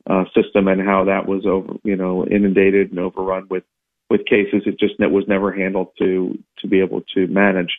uh, 0.10 0.26
system 0.36 0.68
and 0.68 0.82
how 0.82 1.06
that 1.06 1.28
was 1.28 1.46
over 1.46 1.74
you 1.84 1.96
know 1.96 2.26
inundated 2.26 2.92
and 2.92 3.00
overrun 3.00 3.48
with 3.50 3.64
with 4.10 4.26
cases. 4.26 4.64
It 4.66 4.80
just 4.80 5.00
it 5.00 5.12
was 5.12 5.26
never 5.28 5.52
handled 5.52 5.90
to 6.00 6.38
to 6.60 6.68
be 6.68 6.82
able 6.82 7.02
to 7.16 7.28
manage. 7.28 7.72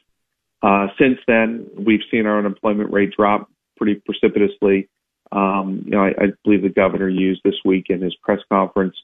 Uh, 0.63 0.89
since 0.99 1.19
then, 1.27 1.67
we've 1.79 2.01
seen 2.11 2.27
our 2.27 2.39
unemployment 2.39 2.93
rate 2.93 3.13
drop 3.17 3.51
pretty 3.77 3.95
precipitously. 3.95 4.89
Um, 5.33 5.83
you 5.85 5.91
know, 5.91 6.01
I, 6.01 6.09
I 6.09 6.27
believe 6.45 6.63
the 6.63 6.69
governor 6.69 7.09
used 7.09 7.43
this 7.45 7.57
week 7.65 7.87
in 7.91 8.01
his 8.01 8.15
press 8.23 8.39
conference 8.51 8.97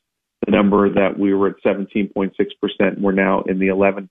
the 0.45 0.51
number 0.51 0.89
that 0.89 1.19
we 1.19 1.35
were 1.35 1.49
at 1.49 1.63
17.6%. 1.65 2.33
We're 3.01 3.13
now 3.13 3.43
in 3.43 3.59
the 3.59 3.69
11% 3.69 4.09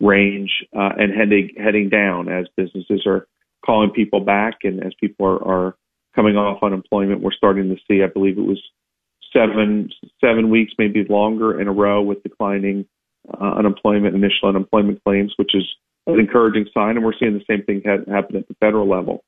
range 0.00 0.50
uh, 0.76 0.90
and 0.98 1.12
heading 1.14 1.50
heading 1.56 1.88
down 1.88 2.28
as 2.28 2.46
businesses 2.56 3.04
are 3.06 3.26
calling 3.64 3.90
people 3.90 4.20
back 4.20 4.58
and 4.64 4.84
as 4.84 4.92
people 5.00 5.26
are, 5.26 5.48
are 5.48 5.76
coming 6.14 6.36
off 6.36 6.62
unemployment. 6.62 7.22
We're 7.22 7.32
starting 7.32 7.68
to 7.68 7.76
see, 7.88 8.02
I 8.02 8.08
believe 8.08 8.38
it 8.38 8.42
was 8.42 8.60
seven 9.32 9.90
seven 10.20 10.50
weeks, 10.50 10.72
maybe 10.78 11.04
longer 11.08 11.60
in 11.60 11.68
a 11.68 11.72
row 11.72 12.02
with 12.02 12.22
declining 12.22 12.86
uh, 13.40 13.54
unemployment, 13.56 14.14
initial 14.14 14.48
unemployment 14.48 15.02
claims, 15.04 15.32
which 15.36 15.54
is 15.54 15.64
an 16.06 16.18
encouraging 16.18 16.66
sign, 16.74 16.96
and 16.96 17.04
we're 17.04 17.12
seeing 17.18 17.34
the 17.34 17.44
same 17.48 17.64
thing 17.64 17.82
ha- 17.86 18.12
happen 18.12 18.36
at 18.36 18.48
the 18.48 18.54
federal 18.60 18.88
level. 18.88 19.24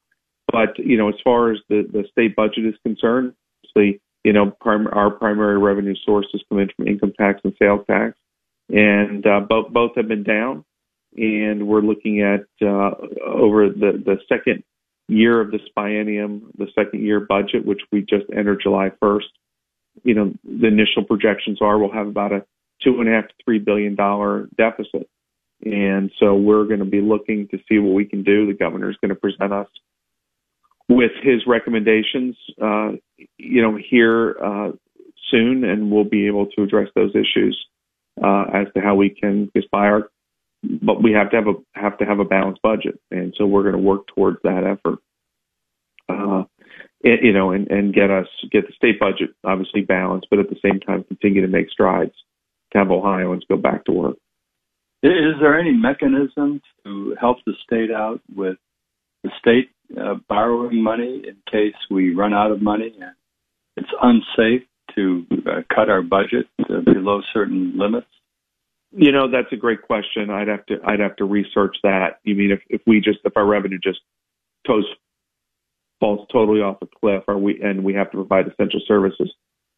But 0.51 0.79
you 0.79 0.97
know, 0.97 1.09
as 1.09 1.15
far 1.23 1.53
as 1.53 1.59
the 1.69 1.83
the 1.91 2.05
state 2.11 2.37
budget 2.37 2.67
is 2.67 2.75
concerned, 2.85 3.35
obviously, 3.65 4.01
you 4.25 4.33
know, 4.33 4.51
prim- 4.51 4.89
our 4.91 5.11
primary 5.11 5.59
revenue 5.59 5.95
sources 6.05 6.43
come 6.49 6.67
from 6.75 6.89
income 6.89 7.13
tax 7.19 7.41
and 7.45 7.55
sales 7.59 7.85
tax, 7.87 8.19
and 8.71 9.25
uh, 9.27 9.41
both 9.41 9.73
both 9.73 9.93
have 9.97 10.09
been 10.09 10.25
down. 10.25 10.65
And 11.17 11.69
we're 11.69 11.83
looking 11.83 12.23
at 12.23 12.47
uh, 12.67 12.91
over 13.25 13.69
the 13.69 14.03
the 14.05 14.17
second 14.29 14.65
year 15.07 15.41
of 15.41 15.51
this 15.51 15.61
biennium, 15.77 16.43
the 16.57 16.67
second 16.75 17.03
year 17.03 17.21
budget, 17.21 17.65
which 17.65 17.83
we 17.93 18.01
just 18.01 18.25
entered 18.35 18.61
July 18.63 18.91
1st. 19.03 19.21
You 20.03 20.15
know, 20.15 20.35
the 20.43 20.67
initial 20.67 21.05
projections 21.05 21.59
are 21.61 21.79
we'll 21.79 21.93
have 21.93 22.09
about 22.09 22.33
a 22.33 22.45
two 22.83 22.99
and 23.01 23.09
a 23.09 23.13
half 23.13 23.29
to 23.29 23.35
three 23.45 23.59
billion 23.59 23.95
dollar 23.95 24.49
deficit. 24.57 25.09
And 25.65 26.11
so 26.19 26.35
we're 26.35 26.65
going 26.65 26.81
to 26.81 26.85
be 26.85 27.01
looking 27.01 27.49
to 27.49 27.59
see 27.69 27.79
what 27.79 27.95
we 27.95 28.05
can 28.05 28.23
do. 28.23 28.47
The 28.47 28.55
governor 28.55 28.91
is 28.91 28.97
going 29.01 29.11
to 29.11 29.15
present 29.15 29.53
us 29.53 29.69
with 30.89 31.13
his 31.23 31.47
recommendations, 31.47 32.37
uh, 32.61 32.93
you 33.45 33.63
know, 33.63 33.79
here 33.91 34.37
uh, 34.43 34.71
soon, 35.31 35.65
and 35.65 35.91
we'll 35.91 36.05
be 36.05 36.27
able 36.27 36.47
to 36.47 36.63
address 36.63 36.89
those 36.95 37.11
issues 37.15 37.59
uh, 38.23 38.45
as 38.53 38.67
to 38.75 38.81
how 38.81 38.95
we 38.95 39.11
can 39.11 39.51
aspire. 39.57 40.09
But 40.63 41.03
we 41.03 41.13
have 41.13 41.31
to 41.31 41.37
have 41.37 41.47
a 41.47 41.55
have 41.79 41.99
to 41.99 42.07
have 42.07 42.21
a 42.21 42.25
balanced 42.25 42.63
budget, 42.63 42.99
and 43.11 43.35
so 43.37 43.47
we're 43.47 43.63
going 43.63 43.75
to 43.75 43.83
work 43.83 44.07
towards 44.15 44.39
that 44.45 44.65
effort. 44.65 44.99
Uh, 46.09 46.45
it, 47.01 47.23
you 47.23 47.33
know, 47.33 47.51
and, 47.51 47.71
and 47.71 47.95
get 47.95 48.11
us 48.11 48.27
get 48.51 48.67
the 48.67 48.73
state 48.73 48.99
budget 48.99 49.31
obviously 49.45 49.83
balanced, 49.83 50.29
but 50.31 50.39
at 50.39 50.49
the 50.49 50.57
same 50.65 50.81
time 50.81 51.05
continue 51.05 51.43
to 51.43 51.49
make 51.49 51.71
strides 51.71 52.15
to 52.73 52.79
have 52.79 52.91
Ohioans 52.91 53.45
go 53.49 53.57
back 53.57 53.85
to 53.85 53.93
work. 53.93 54.17
Is 55.03 55.35
there 55.39 55.59
any 55.59 55.73
mechanism 55.73 56.63
to 56.85 57.15
help 57.21 57.37
the 57.45 57.53
state 57.63 57.91
out 57.91 58.23
with 58.35 58.57
the 59.23 59.31
state 59.39 59.69
uh, 60.01 60.15
borrowing 60.29 60.83
money 60.83 61.23
in 61.29 61.37
case 61.51 61.75
we 61.91 62.15
run 62.15 62.33
out 62.33 62.51
of 62.51 62.63
money 62.63 62.95
and 62.99 63.13
it's 63.77 63.91
unsafe 64.03 64.63
to 64.95 65.27
uh, 65.47 65.63
cut 65.75 65.89
our 65.89 66.03
budget 66.03 66.47
below 66.85 67.21
certain 67.33 67.77
limits? 67.77 68.07
You 68.93 69.11
know, 69.11 69.29
that's 69.31 69.53
a 69.53 69.57
great 69.57 69.83
question. 69.83 70.31
I'd 70.31 70.49
have 70.49 70.65
to 70.67 70.77
I'd 70.87 71.01
have 71.01 71.17
to 71.17 71.25
research 71.25 71.77
that. 71.83 72.21
You 72.23 72.37
mean 72.37 72.53
if, 72.53 72.61
if 72.69 72.81
we 72.87 73.01
just 73.01 73.19
if 73.25 73.37
our 73.37 73.45
revenue 73.45 73.79
just 73.83 74.01
goes 74.67 74.85
falls 76.01 76.27
totally 76.33 76.61
off 76.61 76.79
a 76.83 76.87
cliff, 77.01 77.25
are 77.27 77.39
we 77.39 77.61
and 77.61 77.83
we 77.83 77.95
have 77.95 78.11
to 78.13 78.17
provide 78.19 78.47
essential 78.47 78.81
services? 78.87 79.33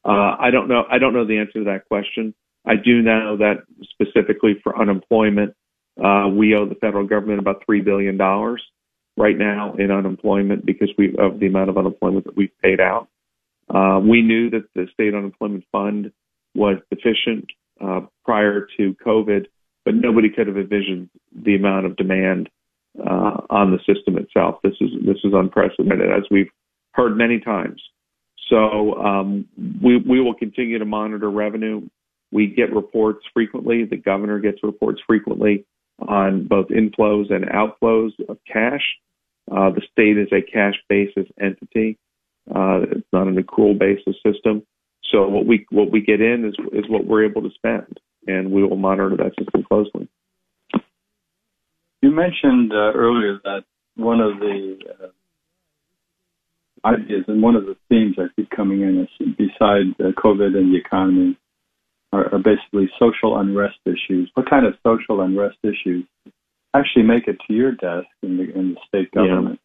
Uh, 0.05 0.37
I 0.39 0.51
don't 0.51 0.69
know. 0.69 0.85
I 0.91 0.99
don't 0.99 1.15
know 1.15 1.27
the 1.27 1.39
answer 1.39 1.61
to 1.61 1.65
that 1.65 1.89
question. 1.89 2.35
I 2.67 2.75
do 2.77 3.01
know 3.01 3.39
that 3.39 3.63
specifically 3.91 4.57
for 4.63 4.79
unemployment, 4.79 5.55
uh, 6.03 6.29
we 6.29 6.55
owe 6.55 6.67
the 6.67 6.75
federal 6.75 7.07
government 7.07 7.39
about 7.39 7.63
three 7.65 7.81
billion 7.81 8.17
dollars 8.17 8.63
right 9.17 9.37
now 9.39 9.75
in 9.79 9.91
unemployment 9.91 10.67
because 10.67 10.91
we 10.99 11.15
of 11.19 11.41
the 11.41 11.47
amount 11.47 11.71
of 11.71 11.79
unemployment 11.79 12.25
that 12.25 12.37
we've 12.37 12.57
paid 12.63 12.81
out. 12.81 13.09
Uh, 13.73 14.01
we 14.01 14.23
knew 14.23 14.51
that 14.51 14.65
the 14.75 14.87
state 14.93 15.15
unemployment 15.15 15.65
fund 15.73 16.13
was 16.55 16.77
deficient 16.91 17.47
uh, 17.81 18.01
prior 18.25 18.67
to 18.77 18.97
COVID, 19.05 19.47
but 19.85 19.95
nobody 19.95 20.29
could 20.31 20.47
have 20.47 20.57
envisioned 20.57 21.11
the 21.45 21.57
amount 21.57 21.87
of 21.87 21.97
demand 21.97 22.49
uh, 22.99 23.43
on 23.51 23.73
the 23.73 23.79
system 23.93 24.17
itself. 24.17 24.57
This 24.63 24.75
is 24.81 24.91
this 25.05 25.19
is 25.25 25.33
unprecedented, 25.35 26.11
as 26.11 26.23
we've 26.31 26.51
heard 26.93 27.17
many 27.17 27.41
times. 27.41 27.83
So 28.49 28.95
um, 28.95 29.47
we 29.83 29.99
we 29.99 30.21
will 30.21 30.35
continue 30.35 30.79
to 30.79 30.85
monitor 30.85 31.31
revenue. 31.31 31.89
We 32.33 32.47
get 32.47 32.75
reports 32.75 33.25
frequently. 33.35 33.85
The 33.85 33.97
governor 33.97 34.39
gets 34.39 34.63
reports 34.63 35.01
frequently 35.07 35.65
on 35.99 36.47
both 36.47 36.69
inflows 36.69 37.33
and 37.33 37.47
outflows 37.47 38.11
of 38.29 38.39
cash. 38.51 38.83
Uh, 39.51 39.71
the 39.71 39.83
state 39.93 40.19
is 40.19 40.29
a 40.33 40.43
cash 40.43 40.75
basis 40.89 41.27
entity. 41.41 41.99
Uh, 42.49 42.83
it's 42.91 43.07
not 43.13 43.27
an 43.27 43.37
accrual 43.37 43.79
basis 43.79 44.17
system. 44.25 44.63
So 45.11 45.29
what 45.29 45.47
we 45.47 45.67
what 45.71 45.91
we 45.91 46.01
get 46.01 46.21
in 46.21 46.45
is 46.45 46.55
is 46.73 46.89
what 46.89 47.07
we're 47.07 47.25
able 47.25 47.43
to 47.43 47.51
spend, 47.55 47.99
and 48.27 48.51
we 48.51 48.63
will 48.63 48.77
monitor 48.77 49.17
that 49.17 49.33
system 49.39 49.65
closely. 49.65 50.09
You 52.03 52.11
mentioned 52.11 52.73
uh, 52.73 52.93
earlier 52.95 53.41
that 53.45 53.65
one 53.97 54.21
of 54.21 54.39
the 54.39 54.79
uh, 55.03 56.87
ideas 56.87 57.25
and 57.29 57.43
one 57.43 57.57
of 57.57 57.67
the 57.67 57.77
themes 57.89 58.17
I 58.19 58.27
keep 58.37 58.51
coming 58.51 58.83
in 58.83 59.01
is 59.01 59.35
beside 59.37 59.95
uh, 59.99 60.13
COVID 60.21 60.57
and 60.57 60.73
the 60.73 60.79
economy 60.79 61.37
are, 62.13 62.33
are 62.33 62.39
basically 62.39 62.91
social 62.99 63.39
unrest 63.39 63.79
issues. 63.87 64.31
What 64.35 64.49
kind 64.49 64.67
of 64.67 64.75
social 64.87 65.21
unrest 65.21 65.59
issues 65.63 66.05
actually 66.75 67.03
make 67.03 67.27
it 67.27 67.39
to 67.47 67.53
your 67.55 67.73
desk 67.73 68.07
in 68.23 68.37
the, 68.37 68.45
in 68.55 68.75
the 68.75 68.81
state 68.87 69.11
government? 69.13 69.61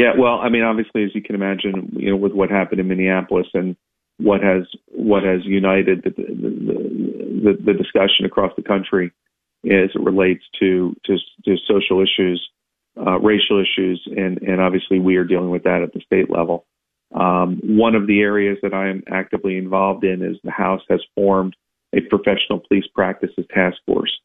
Yeah. 0.00 0.12
well, 0.18 0.40
I 0.40 0.48
mean, 0.48 0.62
obviously, 0.62 1.04
as 1.04 1.14
you 1.14 1.22
can 1.22 1.34
imagine, 1.34 1.92
you 1.96 2.10
know, 2.10 2.16
with 2.16 2.32
what 2.32 2.50
happened 2.50 2.80
in 2.80 2.88
Minneapolis 2.88 3.46
and 3.54 3.76
what 4.18 4.42
has 4.42 4.64
what 4.88 5.22
has 5.22 5.40
united 5.44 6.02
the 6.04 6.10
the, 6.10 7.52
the, 7.54 7.72
the 7.72 7.72
discussion 7.72 8.26
across 8.26 8.52
the 8.56 8.62
country 8.62 9.12
as 9.64 9.90
it 9.94 10.00
relates 10.02 10.44
to 10.60 10.94
to, 11.06 11.16
to 11.44 11.56
social 11.68 12.00
issues, 12.00 12.48
uh, 12.98 13.18
racial 13.18 13.60
issues, 13.60 14.02
and 14.06 14.38
and 14.42 14.60
obviously 14.60 14.98
we 14.98 15.16
are 15.16 15.24
dealing 15.24 15.50
with 15.50 15.64
that 15.64 15.82
at 15.82 15.92
the 15.92 16.00
state 16.00 16.30
level. 16.30 16.66
Um, 17.14 17.60
one 17.64 17.94
of 17.94 18.06
the 18.06 18.20
areas 18.20 18.58
that 18.62 18.72
I 18.72 18.88
am 18.88 19.02
actively 19.10 19.56
involved 19.56 20.04
in 20.04 20.22
is 20.22 20.36
the 20.44 20.50
House 20.50 20.82
has 20.88 21.00
formed 21.14 21.56
a 21.92 22.00
professional 22.02 22.60
police 22.68 22.86
practices 22.94 23.44
task 23.52 23.78
force, 23.84 24.16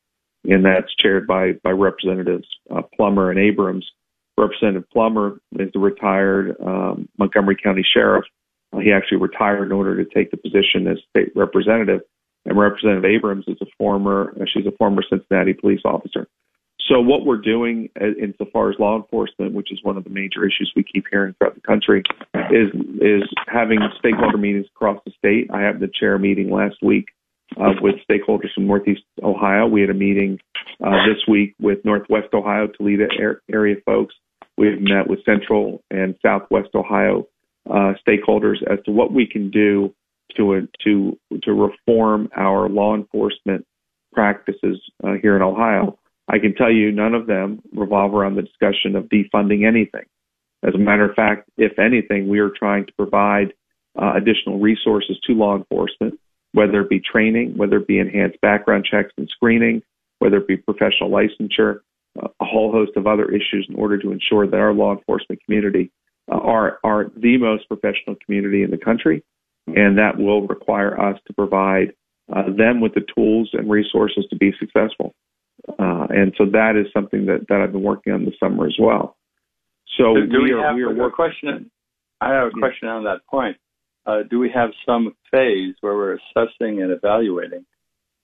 and 0.43 0.63
that's 0.63 0.93
chaired 1.01 1.25
by 1.25 1.53
by 1.63 1.71
Representatives 1.71 2.47
uh, 2.73 2.81
Plummer 2.95 3.31
and 3.31 3.39
Abrams. 3.39 3.89
Representative 4.37 4.89
Plummer 4.91 5.39
is 5.59 5.69
the 5.73 5.79
retired 5.79 6.55
um, 6.65 7.07
Montgomery 7.17 7.57
County 7.61 7.85
Sheriff. 7.93 8.25
Uh, 8.73 8.79
he 8.79 8.91
actually 8.91 9.17
retired 9.17 9.65
in 9.65 9.71
order 9.71 10.03
to 10.03 10.09
take 10.13 10.31
the 10.31 10.37
position 10.37 10.87
as 10.87 10.97
state 11.09 11.31
representative. 11.35 12.01
And 12.45 12.57
Representative 12.59 13.05
Abrams 13.05 13.45
is 13.47 13.57
a 13.61 13.65
former, 13.77 14.33
uh, 14.39 14.45
she's 14.51 14.65
a 14.65 14.75
former 14.77 15.03
Cincinnati 15.09 15.53
police 15.53 15.81
officer. 15.85 16.27
So 16.87 16.99
what 16.99 17.25
we're 17.25 17.41
doing 17.41 17.89
uh, 17.99 18.13
insofar 18.21 18.69
as 18.69 18.75
law 18.77 18.95
enforcement, 18.95 19.53
which 19.53 19.71
is 19.71 19.79
one 19.81 19.97
of 19.97 20.03
the 20.03 20.09
major 20.11 20.45
issues 20.45 20.71
we 20.75 20.83
keep 20.83 21.05
hearing 21.09 21.33
throughout 21.37 21.55
the 21.55 21.61
country, 21.61 22.03
is 22.51 22.69
is 23.01 23.23
having 23.47 23.79
stakeholder 23.97 24.37
meetings 24.37 24.67
across 24.75 24.99
the 25.05 25.11
state. 25.17 25.49
I 25.51 25.61
had 25.61 25.79
the 25.79 25.89
chair 25.99 26.19
meeting 26.19 26.51
last 26.51 26.75
week 26.83 27.05
uh, 27.57 27.73
with 27.81 27.95
stakeholders 28.09 28.53
from 28.53 28.67
Northeast 28.67 29.01
Ohio. 29.23 29.65
We 29.65 29.81
had 29.81 29.89
a 29.89 29.95
meeting 29.95 30.39
uh, 30.83 31.07
this 31.07 31.23
week 31.27 31.55
with 31.59 31.83
Northwest 31.85 32.33
Ohio, 32.33 32.67
Toledo 32.67 33.07
area 33.51 33.75
folks. 33.83 34.13
We've 34.57 34.81
met 34.81 35.07
with 35.07 35.23
Central 35.25 35.83
and 35.91 36.15
Southwest 36.21 36.69
Ohio 36.75 37.27
uh, 37.69 37.93
stakeholders 38.07 38.57
as 38.69 38.79
to 38.85 38.91
what 38.91 39.11
we 39.11 39.27
can 39.27 39.49
do 39.51 39.93
to 40.37 40.67
to 40.83 41.17
to 41.43 41.51
reform 41.51 42.29
our 42.35 42.69
law 42.69 42.95
enforcement 42.95 43.65
practices 44.13 44.79
uh, 45.03 45.13
here 45.21 45.35
in 45.35 45.41
Ohio. 45.41 45.97
I 46.27 46.39
can 46.39 46.55
tell 46.55 46.71
you 46.71 46.91
none 46.91 47.13
of 47.13 47.27
them 47.27 47.61
revolve 47.73 48.13
around 48.13 48.35
the 48.35 48.41
discussion 48.41 48.95
of 48.95 49.05
defunding 49.05 49.67
anything. 49.67 50.05
As 50.63 50.73
a 50.73 50.79
matter 50.79 51.07
of 51.07 51.15
fact, 51.15 51.49
if 51.57 51.77
anything, 51.77 52.27
we 52.27 52.39
are 52.39 52.49
trying 52.49 52.85
to 52.87 52.93
provide 52.93 53.53
uh, 54.01 54.13
additional 54.15 54.59
resources 54.59 55.17
to 55.27 55.33
law 55.33 55.55
enforcement, 55.55 56.19
whether 56.53 56.81
it 56.81 56.89
be 56.89 56.99
training, 56.99 57.55
whether 57.57 57.77
it 57.77 57.87
be 57.87 57.99
enhanced 57.99 58.41
background 58.41 58.87
checks 58.89 59.11
and 59.17 59.29
screening, 59.29 59.83
whether 60.19 60.37
it 60.37 60.47
be 60.47 60.57
professional 60.57 61.11
licensure, 61.11 61.75
uh, 61.75 61.79
a 62.21 62.45
whole 62.45 62.71
host 62.71 62.91
of 62.95 63.07
other 63.07 63.25
issues 63.25 63.65
in 63.69 63.75
order 63.75 63.97
to 63.97 64.11
ensure 64.11 64.47
that 64.47 64.57
our 64.57 64.73
law 64.73 64.93
enforcement 64.95 65.41
community 65.43 65.91
uh, 66.31 66.37
are 66.37 66.79
are 66.83 67.11
the 67.17 67.37
most 67.37 67.67
professional 67.67 68.15
community 68.25 68.63
in 68.63 68.71
the 68.71 68.77
country 68.77 69.23
and 69.67 69.97
that 69.97 70.17
will 70.17 70.45
require 70.47 70.99
us 70.99 71.19
to 71.27 71.33
provide 71.33 71.93
uh, 72.33 72.43
them 72.57 72.81
with 72.81 72.93
the 72.93 73.01
tools 73.15 73.49
and 73.53 73.69
resources 73.69 74.25
to 74.29 74.35
be 74.35 74.51
successful. 74.59 75.13
Uh, 75.79 76.07
and 76.09 76.33
so 76.37 76.45
that 76.45 76.75
is 76.75 76.91
something 76.93 77.25
that, 77.25 77.45
that 77.49 77.61
I've 77.61 77.71
been 77.71 77.83
working 77.83 78.13
on 78.13 78.25
this 78.25 78.35
summer 78.39 78.67
as 78.67 78.75
well. 78.79 79.17
So 79.97 80.15
do, 80.15 80.27
do 80.27 80.41
we, 80.41 80.43
we, 80.43 80.51
are, 80.51 80.67
have 80.67 80.75
we 80.75 80.83
are 80.83 81.07
a 81.07 81.11
question. 81.11 81.71
I 82.21 82.33
have 82.33 82.47
a 82.47 82.51
question 82.51 82.87
on 82.87 83.03
that 83.05 83.25
point. 83.29 83.57
Uh, 84.05 84.19
do 84.29 84.39
we 84.39 84.49
have 84.53 84.69
some 84.85 85.15
phase 85.31 85.75
where 85.81 85.95
we're 85.95 86.13
assessing 86.13 86.81
and 86.81 86.91
evaluating 86.91 87.65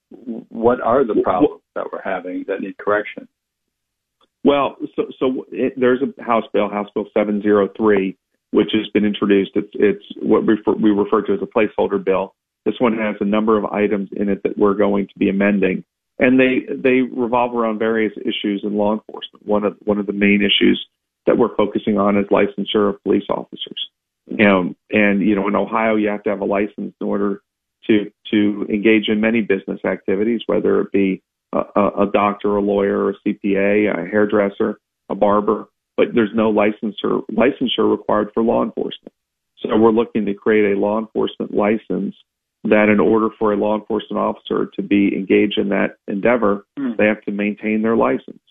what 0.10 0.82
are 0.82 1.06
the 1.06 1.22
problems 1.24 1.62
that 1.76 1.86
we're 1.92 2.02
having 2.04 2.46
that 2.48 2.62
need 2.62 2.78
correction? 2.78 3.28
Well, 4.44 4.76
so 4.96 5.04
so 5.20 5.46
it, 5.52 5.74
there's 5.78 6.02
a 6.02 6.24
House 6.24 6.46
bill, 6.54 6.70
House 6.70 6.90
Bill 6.96 7.06
703, 7.16 8.18
which 8.52 8.70
has 8.74 8.88
been 8.94 9.06
introduced. 9.06 9.52
It's 9.56 9.70
it's 9.74 10.04
what 10.22 10.46
we 10.46 10.54
refer, 10.54 10.74
we 10.74 10.90
refer 10.90 11.22
to 11.24 11.34
as 11.34 11.40
a 11.42 11.46
placeholder 11.46 12.04
bill. 12.04 12.34
This 12.66 12.76
one 12.80 12.98
has 12.98 13.16
a 13.20 13.26
number 13.26 13.58
of 13.58 13.66
items 13.66 14.10
in 14.16 14.30
it 14.30 14.44
that 14.44 14.58
we're 14.58 14.74
going 14.74 15.08
to 15.08 15.20
be 15.20 15.30
amending, 15.30 15.84
and 16.18 16.40
they 16.40 16.66
they 16.74 17.02
revolve 17.02 17.56
around 17.56 17.80
various 17.80 18.14
issues 18.18 18.62
in 18.64 18.76
law 18.76 18.94
enforcement. 18.94 19.46
One 19.46 19.64
of 19.64 19.78
one 19.84 20.00
of 20.00 20.08
the 20.08 20.14
main 20.14 20.42
issues 20.42 20.84
that 21.28 21.38
we're 21.38 21.56
focusing 21.56 22.00
on 22.00 22.18
is 22.18 22.26
licensure 22.32 22.90
of 22.90 23.04
police 23.04 23.26
officers. 23.30 23.90
Um, 24.40 24.76
and 24.92 25.22
you 25.22 25.36
know, 25.36 25.48
in 25.48 25.56
Ohio, 25.56 25.96
you 25.96 26.08
have 26.10 26.24
to 26.24 26.30
have 26.30 26.42
a 26.42 26.46
license 26.46 26.94
in 27.00 27.08
order 27.08 27.42
to 27.88 28.12
to 28.32 28.66
engage 28.70 29.08
in 29.08 29.22
many 29.22 29.42
business 29.42 29.80
activities, 29.86 30.42
whether 30.48 30.82
it 30.82 30.92
be 30.92 31.22
a, 31.54 32.04
a 32.04 32.06
doctor, 32.12 32.56
a 32.56 32.62
lawyer, 32.62 33.10
a 33.10 33.14
CPA, 33.26 33.92
a 33.92 34.10
hairdresser, 34.10 34.80
a 35.10 35.16
barber, 35.16 35.68
but 35.98 36.08
there's 36.14 36.32
no 36.34 36.52
licensure 36.52 37.22
licensure 37.32 37.90
required 37.90 38.30
for 38.34 38.44
law 38.44 38.64
enforcement. 38.64 39.14
So 39.60 39.78
we're 39.78 39.92
looking 39.92 40.26
to 40.26 40.34
create 40.34 40.76
a 40.76 40.80
law 40.80 41.00
enforcement 41.00 41.54
license 41.54 42.16
that 42.64 42.90
in 42.90 43.00
order 43.00 43.30
for 43.38 43.54
a 43.54 43.58
law 43.58 43.78
enforcement 43.78 44.20
officer 44.20 44.70
to 44.76 44.82
be 44.82 45.16
engaged 45.16 45.58
in 45.58 45.70
that 45.70 45.98
endeavor, 46.08 46.66
mm. 46.78 46.96
they 46.98 47.06
have 47.06 47.22
to 47.24 47.32
maintain 47.32 47.82
their 47.82 47.96
license. 47.96 48.42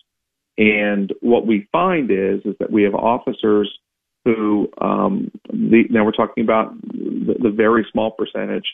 And 0.57 1.11
what 1.21 1.47
we 1.47 1.67
find 1.71 2.11
is 2.11 2.41
is 2.45 2.55
that 2.59 2.71
we 2.71 2.83
have 2.83 2.93
officers 2.93 3.71
who 4.25 4.69
um, 4.79 5.31
the, 5.49 5.83
now 5.89 6.05
we're 6.05 6.11
talking 6.11 6.43
about 6.43 6.79
the, 6.81 7.35
the 7.41 7.49
very 7.49 7.85
small 7.91 8.11
percentage 8.11 8.65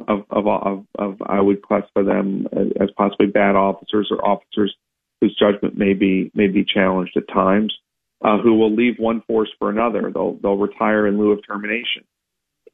of, 0.00 0.24
of, 0.30 0.46
of, 0.46 0.86
of 0.98 1.16
I 1.26 1.40
would 1.40 1.62
classify 1.62 2.02
them 2.02 2.46
as, 2.80 2.90
possibly 2.96 3.26
bad 3.26 3.56
officers 3.56 4.08
or 4.10 4.24
officers 4.24 4.74
whose 5.20 5.36
judgment 5.38 5.78
may 5.78 5.94
be 5.94 6.30
may 6.34 6.48
be 6.48 6.64
challenged 6.64 7.16
at 7.16 7.28
times, 7.32 7.74
uh, 8.22 8.38
who 8.38 8.54
will 8.54 8.74
leave 8.74 8.96
one 8.98 9.22
force 9.26 9.48
for 9.58 9.70
another. 9.70 10.10
They'll 10.12 10.38
they'll 10.42 10.58
retire 10.58 11.06
in 11.06 11.18
lieu 11.18 11.32
of 11.32 11.40
termination, 11.46 12.04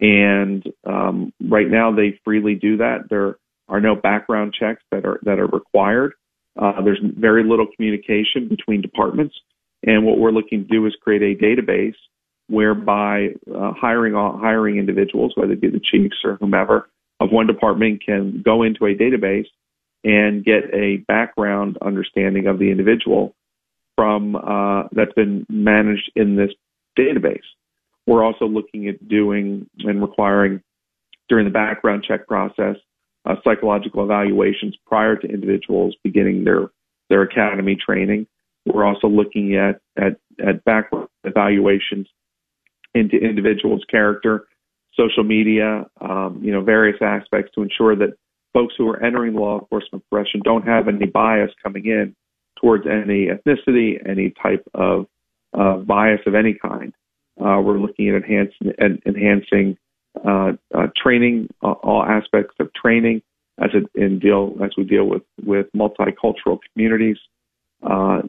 and 0.01 0.65
um, 0.85 1.33
right 1.41 1.69
now 1.69 1.95
they 1.95 2.19
freely 2.25 2.55
do 2.55 2.79
that. 2.79 3.09
There 3.09 3.37
are 3.69 3.81
no 3.81 3.95
background 3.95 4.55
checks 4.59 4.83
that 4.91 5.05
are 5.05 5.21
that 5.23 5.39
are 5.39 5.47
required. 5.47 6.15
Uh, 6.61 6.83
there's 6.83 7.01
very 7.03 7.45
little 7.45 7.67
communication 7.77 8.49
between 8.49 8.83
departments, 8.83 9.35
and 9.85 10.05
what 10.05 10.19
we're 10.19 10.33
looking 10.33 10.65
to 10.65 10.69
do 10.69 10.87
is 10.87 10.95
create 11.01 11.23
a 11.23 11.41
database 11.43 11.95
whereby 12.49 13.29
uh, 13.55 13.73
hiring 13.81 14.15
hiring 14.15 14.77
individuals, 14.79 15.33
whether 15.37 15.53
it 15.53 15.61
be 15.61 15.71
the 15.71 15.81
chiefs 15.81 16.17
or 16.25 16.37
whomever, 16.41 16.89
of 17.21 17.31
one 17.31 17.47
department 17.47 18.05
can 18.05 18.43
go 18.45 18.63
into 18.63 18.87
a 18.87 18.95
database 18.95 19.47
and 20.05 20.45
get 20.45 20.65
a 20.73 20.97
background 21.09 21.79
understanding 21.81 22.47
of 22.47 22.59
the 22.59 22.71
individual 22.71 23.35
from 23.97 24.35
uh, 24.37 24.85
that's 24.93 25.13
been 25.13 25.47
managed 25.49 26.11
in 26.17 26.37
this 26.37 26.51
database. 26.99 27.43
We're 28.07 28.25
also 28.25 28.47
looking 28.47 28.89
at 28.89 29.09
doing 29.09 29.69
and 29.81 30.01
requiring 30.01 30.63
during 31.29 31.45
the 31.45 31.53
background 31.53 32.05
check 32.07 32.27
process 32.27 32.77
uh, 33.25 33.37
psychological 33.45 34.03
evaluations 34.03 34.77
prior 34.87 35.17
to 35.17 35.29
individuals 35.29 35.95
beginning 36.03 36.45
their 36.45 36.71
their 37.09 37.23
academy 37.23 37.77
training. 37.77 38.27
We're 38.67 38.85
also 38.85 39.07
looking 39.07 39.55
at 39.57 39.81
at, 39.97 40.17
at 40.45 40.65
background 40.65 41.09
evaluations 41.25 42.09
into 42.95 43.17
individuals' 43.17 43.85
character 43.89 44.47
social 44.97 45.25
media, 45.25 45.87
um, 46.01 46.41
you 46.43 46.53
know, 46.53 46.63
various 46.63 46.99
aspects 47.01 47.53
to 47.55 47.63
ensure 47.63 47.97
that 47.97 48.15
folks 48.53 48.75
who 48.77 48.89
are 48.89 49.03
entering 49.03 49.35
the 49.35 49.41
law 49.41 49.61
enforcement 49.61 50.05
profession 50.11 50.41
don't 50.45 50.67
have 50.67 50.89
any 50.89 51.07
bias 51.07 51.51
coming 51.63 51.87
in 51.87 52.15
towards 52.61 52.87
any 52.87 53.29
ethnicity, 53.29 53.97
any 54.09 54.33
type 54.43 54.65
of 54.75 55.07
uh, 55.59 55.77
bias 55.77 56.21
of 56.27 56.35
any 56.35 56.55
kind. 56.55 56.93
Uh, 57.41 57.61
we're 57.61 57.79
looking 57.79 58.09
at 58.11 58.15
enhancing, 58.15 58.73
enhancing 59.07 59.77
uh, 60.27 60.53
uh, 60.75 60.87
training, 61.03 61.49
all 61.63 62.05
aspects 62.07 62.55
of 62.61 62.69
training 62.75 63.23
as 63.59 63.71
it 63.75 63.85
in 63.95 64.19
deal 64.19 64.57
as 64.63 64.71
we 64.77 64.85
deal 64.85 65.05
with 65.05 65.23
with 65.45 65.67
multicultural 65.77 66.59
communities. 66.73 67.17
Uh, 67.83 68.23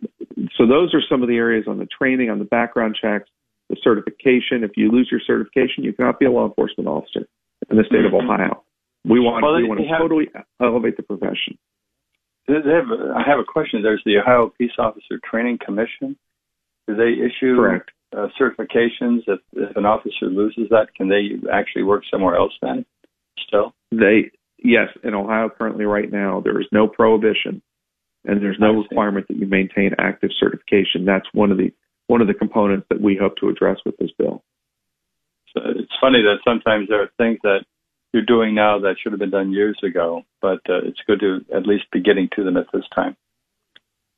so 0.57 0.65
those 0.65 0.93
are 0.93 1.01
some 1.09 1.21
of 1.21 1.29
the 1.29 1.35
areas 1.35 1.65
on 1.67 1.77
the 1.77 1.85
training, 1.85 2.29
on 2.29 2.39
the 2.39 2.45
background 2.45 2.97
checks, 2.99 3.29
the 3.73 3.81
certification. 3.83 4.63
If 4.63 4.71
you 4.77 4.91
lose 4.91 5.09
your 5.09 5.21
certification, 5.25 5.83
you 5.83 5.93
cannot 5.93 6.19
be 6.19 6.25
a 6.25 6.31
law 6.31 6.47
enforcement 6.47 6.87
officer 6.87 7.27
in 7.69 7.77
the 7.77 7.83
state 7.87 8.05
of 8.05 8.11
mm-hmm. 8.11 8.29
Ohio. 8.29 8.63
We 9.05 9.19
want 9.19 9.43
well, 9.43 9.55
we 9.55 9.67
want 9.67 9.81
to 9.81 9.87
have, 9.87 9.99
totally 9.99 10.29
elevate 10.61 10.95
the 10.95 11.03
profession. 11.03 11.57
Have, 12.47 12.87
I 13.15 13.23
have 13.27 13.39
a 13.39 13.43
question. 13.43 13.81
There's 13.83 14.03
the 14.05 14.17
Ohio 14.17 14.53
Peace 14.57 14.71
Officer 14.77 15.19
Training 15.29 15.59
Commission. 15.63 16.15
Do 16.87 16.95
they 16.95 17.13
issue 17.19 17.55
Correct. 17.55 17.91
Uh, 18.15 18.27
certifications 18.39 19.21
if, 19.27 19.39
if 19.53 19.75
an 19.75 19.85
officer 19.85 20.27
loses 20.27 20.69
that? 20.69 20.87
Can 20.95 21.09
they 21.09 21.39
actually 21.51 21.83
work 21.83 22.03
somewhere 22.11 22.35
else 22.35 22.53
then? 22.61 22.85
Still, 23.47 23.73
they 23.91 24.31
yes. 24.59 24.87
In 25.03 25.13
Ohio, 25.13 25.49
currently, 25.49 25.85
right 25.85 26.11
now, 26.11 26.41
there 26.41 26.59
is 26.61 26.67
no 26.71 26.87
prohibition, 26.87 27.61
and 28.23 28.41
there's 28.41 28.59
no 28.59 28.71
requirement 28.71 29.27
that 29.27 29.37
you 29.37 29.47
maintain 29.47 29.91
active 29.97 30.29
certification. 30.39 31.05
That's 31.05 31.27
one 31.33 31.51
of 31.51 31.57
the 31.57 31.73
one 32.13 32.21
of 32.21 32.27
the 32.27 32.33
components 32.35 32.85
that 32.91 33.01
we 33.01 33.17
hope 33.19 33.35
to 33.37 33.49
address 33.49 33.77
with 33.83 33.97
this 33.97 34.11
bill. 34.19 34.43
So 35.51 35.61
it's 35.65 35.97
funny 35.99 36.21
that 36.21 36.45
sometimes 36.47 36.87
there 36.87 37.01
are 37.01 37.09
things 37.17 37.39
that 37.41 37.65
you're 38.13 38.21
doing 38.23 38.53
now 38.53 38.77
that 38.81 38.97
should 39.01 39.13
have 39.13 39.19
been 39.19 39.31
done 39.31 39.51
years 39.51 39.79
ago, 39.83 40.21
but 40.39 40.59
uh, 40.69 40.85
it's 40.85 41.01
good 41.07 41.19
to 41.21 41.39
at 41.51 41.65
least 41.65 41.85
be 41.91 42.03
getting 42.03 42.29
to 42.35 42.43
them 42.43 42.55
at 42.55 42.67
this 42.71 42.83
time. 42.93 43.17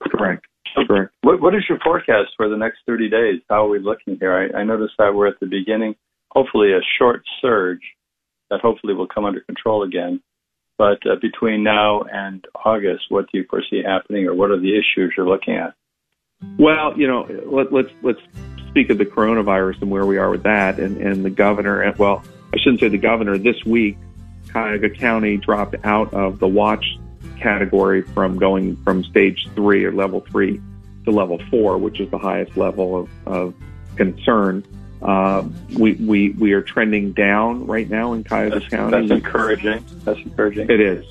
Correct. 0.01 0.45
Correct. 0.75 1.13
What, 1.21 1.39
what 1.39 1.55
is 1.55 1.63
your 1.69 1.79
forecast 1.79 2.31
for 2.35 2.49
the 2.49 2.57
next 2.57 2.79
30 2.85 3.09
days? 3.09 3.39
How 3.49 3.65
are 3.65 3.69
we 3.69 3.79
looking 3.79 4.17
here? 4.19 4.51
I, 4.53 4.59
I 4.59 4.63
noticed 4.65 4.95
that 4.97 5.15
we're 5.15 5.27
at 5.27 5.39
the 5.39 5.45
beginning, 5.45 5.95
hopefully 6.31 6.73
a 6.73 6.81
short 6.99 7.23
surge 7.41 7.79
that 8.49 8.59
hopefully 8.59 8.93
will 8.93 9.07
come 9.07 9.23
under 9.23 9.39
control 9.39 9.83
again. 9.83 10.21
But 10.77 10.99
uh, 11.09 11.15
between 11.21 11.63
now 11.63 12.01
and 12.01 12.43
August, 12.65 13.05
what 13.07 13.31
do 13.31 13.37
you 13.37 13.45
foresee 13.49 13.83
happening, 13.87 14.25
or 14.25 14.35
what 14.35 14.51
are 14.51 14.59
the 14.59 14.73
issues 14.73 15.13
you're 15.15 15.29
looking 15.29 15.55
at? 15.55 15.75
Well, 16.57 16.97
you 16.97 17.07
know, 17.07 17.27
let, 17.45 17.71
let's 17.71 17.89
let's 18.01 18.19
speak 18.69 18.89
of 18.89 18.97
the 18.97 19.05
coronavirus 19.05 19.81
and 19.81 19.91
where 19.91 20.05
we 20.05 20.17
are 20.17 20.29
with 20.29 20.43
that, 20.43 20.79
and 20.79 20.97
and 20.97 21.23
the 21.23 21.29
governor. 21.29 21.81
And 21.81 21.97
well, 21.97 22.23
I 22.53 22.57
shouldn't 22.57 22.79
say 22.79 22.89
the 22.89 22.97
governor. 22.97 23.37
This 23.37 23.63
week, 23.65 23.97
Cuyahoga 24.51 24.89
County 24.89 25.37
dropped 25.37 25.75
out 25.83 26.13
of 26.13 26.39
the 26.39 26.47
watch 26.47 26.85
category 27.39 28.01
from 28.01 28.37
going 28.37 28.77
from 28.77 29.03
stage 29.03 29.47
three 29.55 29.83
or 29.85 29.91
level 29.91 30.21
three 30.21 30.61
to 31.03 31.11
level 31.11 31.41
four, 31.49 31.77
which 31.77 31.99
is 31.99 32.09
the 32.09 32.17
highest 32.17 32.55
level 32.57 32.97
of, 32.97 33.09
of 33.27 33.53
concern. 33.95 34.65
Uh, 35.01 35.43
we, 35.77 35.93
we, 35.93 36.29
we 36.31 36.53
are 36.53 36.61
trending 36.61 37.11
down 37.11 37.67
right 37.67 37.89
now 37.89 38.13
in 38.13 38.23
Cuyahoga 38.23 38.59
that's, 38.59 38.71
County. 38.71 39.07
That's 39.07 39.11
encouraging. 39.11 39.85
That's 40.03 40.19
encouraging. 40.19 40.69
It 40.69 40.79
is. 40.79 41.05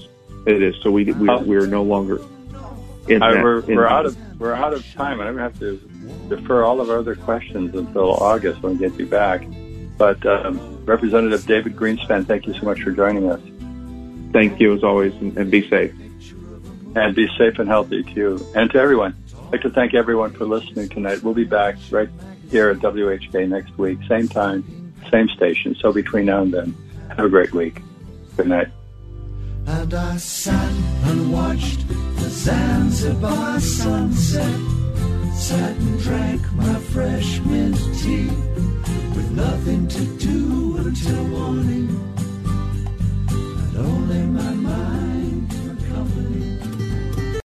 It 0.47 0.62
is. 0.62 0.74
So 0.82 0.91
we, 0.91 1.05
we, 1.12 1.28
we 1.43 1.57
are 1.57 1.66
no 1.66 1.82
longer 1.82 2.20
in 3.09 3.22
I, 3.22 3.35
that, 3.35 3.45
we're, 3.45 3.61
in 3.61 3.76
we're 3.76 3.87
out 3.87 4.07
of 4.07 4.16
we're 4.45 4.53
out 4.53 4.74
of 4.74 4.84
time. 4.92 5.22
I'm 5.22 5.36
gonna 5.36 5.42
have 5.42 5.59
to 5.61 5.78
defer 6.28 6.64
all 6.64 6.82
of 6.82 6.90
our 6.90 6.99
other 6.99 7.14
questions 7.14 7.74
until 7.74 8.12
August 8.12 8.62
when 8.62 8.74
we 8.74 8.78
get 8.78 8.99
you 8.99 9.07
back. 9.07 9.42
But 9.97 10.24
um, 10.26 10.84
Representative 10.84 11.47
David 11.47 11.74
Greenspan, 11.74 12.26
thank 12.26 12.47
you 12.47 12.53
so 12.53 12.66
much 12.66 12.82
for 12.82 12.90
joining 12.90 13.30
us. 13.30 13.40
Thank 14.34 14.61
you 14.61 14.74
as 14.74 14.84
always, 14.84 15.14
and, 15.14 15.34
and 15.38 15.51
be 15.51 15.66
safe. 15.70 15.95
And 16.95 17.14
be 17.14 17.26
safe 17.38 17.59
and 17.59 17.66
healthy 17.66 18.03
to 18.03 18.11
you 18.11 18.47
and 18.55 18.70
to 18.72 18.78
everyone. 18.78 19.16
I'd 19.47 19.53
like 19.53 19.62
to 19.62 19.70
thank 19.70 19.95
everyone 19.95 20.32
for 20.34 20.45
listening 20.45 20.90
tonight. 20.90 21.22
We'll 21.22 21.32
be 21.32 21.45
back 21.45 21.76
right 21.90 22.11
here 22.51 22.68
at 22.68 22.80
WHK 22.80 23.49
next 23.49 23.78
week, 23.78 23.99
same 24.07 24.28
time, 24.28 24.92
same 25.11 25.28
station. 25.30 25.74
So 25.80 25.90
between 25.90 26.26
now 26.26 26.42
and 26.42 26.53
then, 26.53 26.76
have 27.09 27.24
a 27.24 27.30
great 27.30 27.55
week. 27.55 27.80
Good 28.36 28.49
night. 28.49 28.68
And 29.66 29.95
I 29.95 30.18
sat 30.18 30.70
and 31.05 31.32
watched 31.32 31.88
the 31.88 32.14
Zanzibar 32.43 33.61
sunset. 33.61 34.61
Sat 35.35 35.76
and 35.76 36.01
drank 36.01 36.53
my 36.55 36.74
fresh 36.93 37.41
mint 37.41 37.76
tea 38.01 38.28
with 39.14 39.30
nothing 39.30 39.87
to 39.89 40.05
do 40.18 40.76
until 40.78 41.24
morning, 41.24 41.89
and 43.28 43.76
only 43.76 44.22
my 44.22 44.53
mind. 44.55 44.93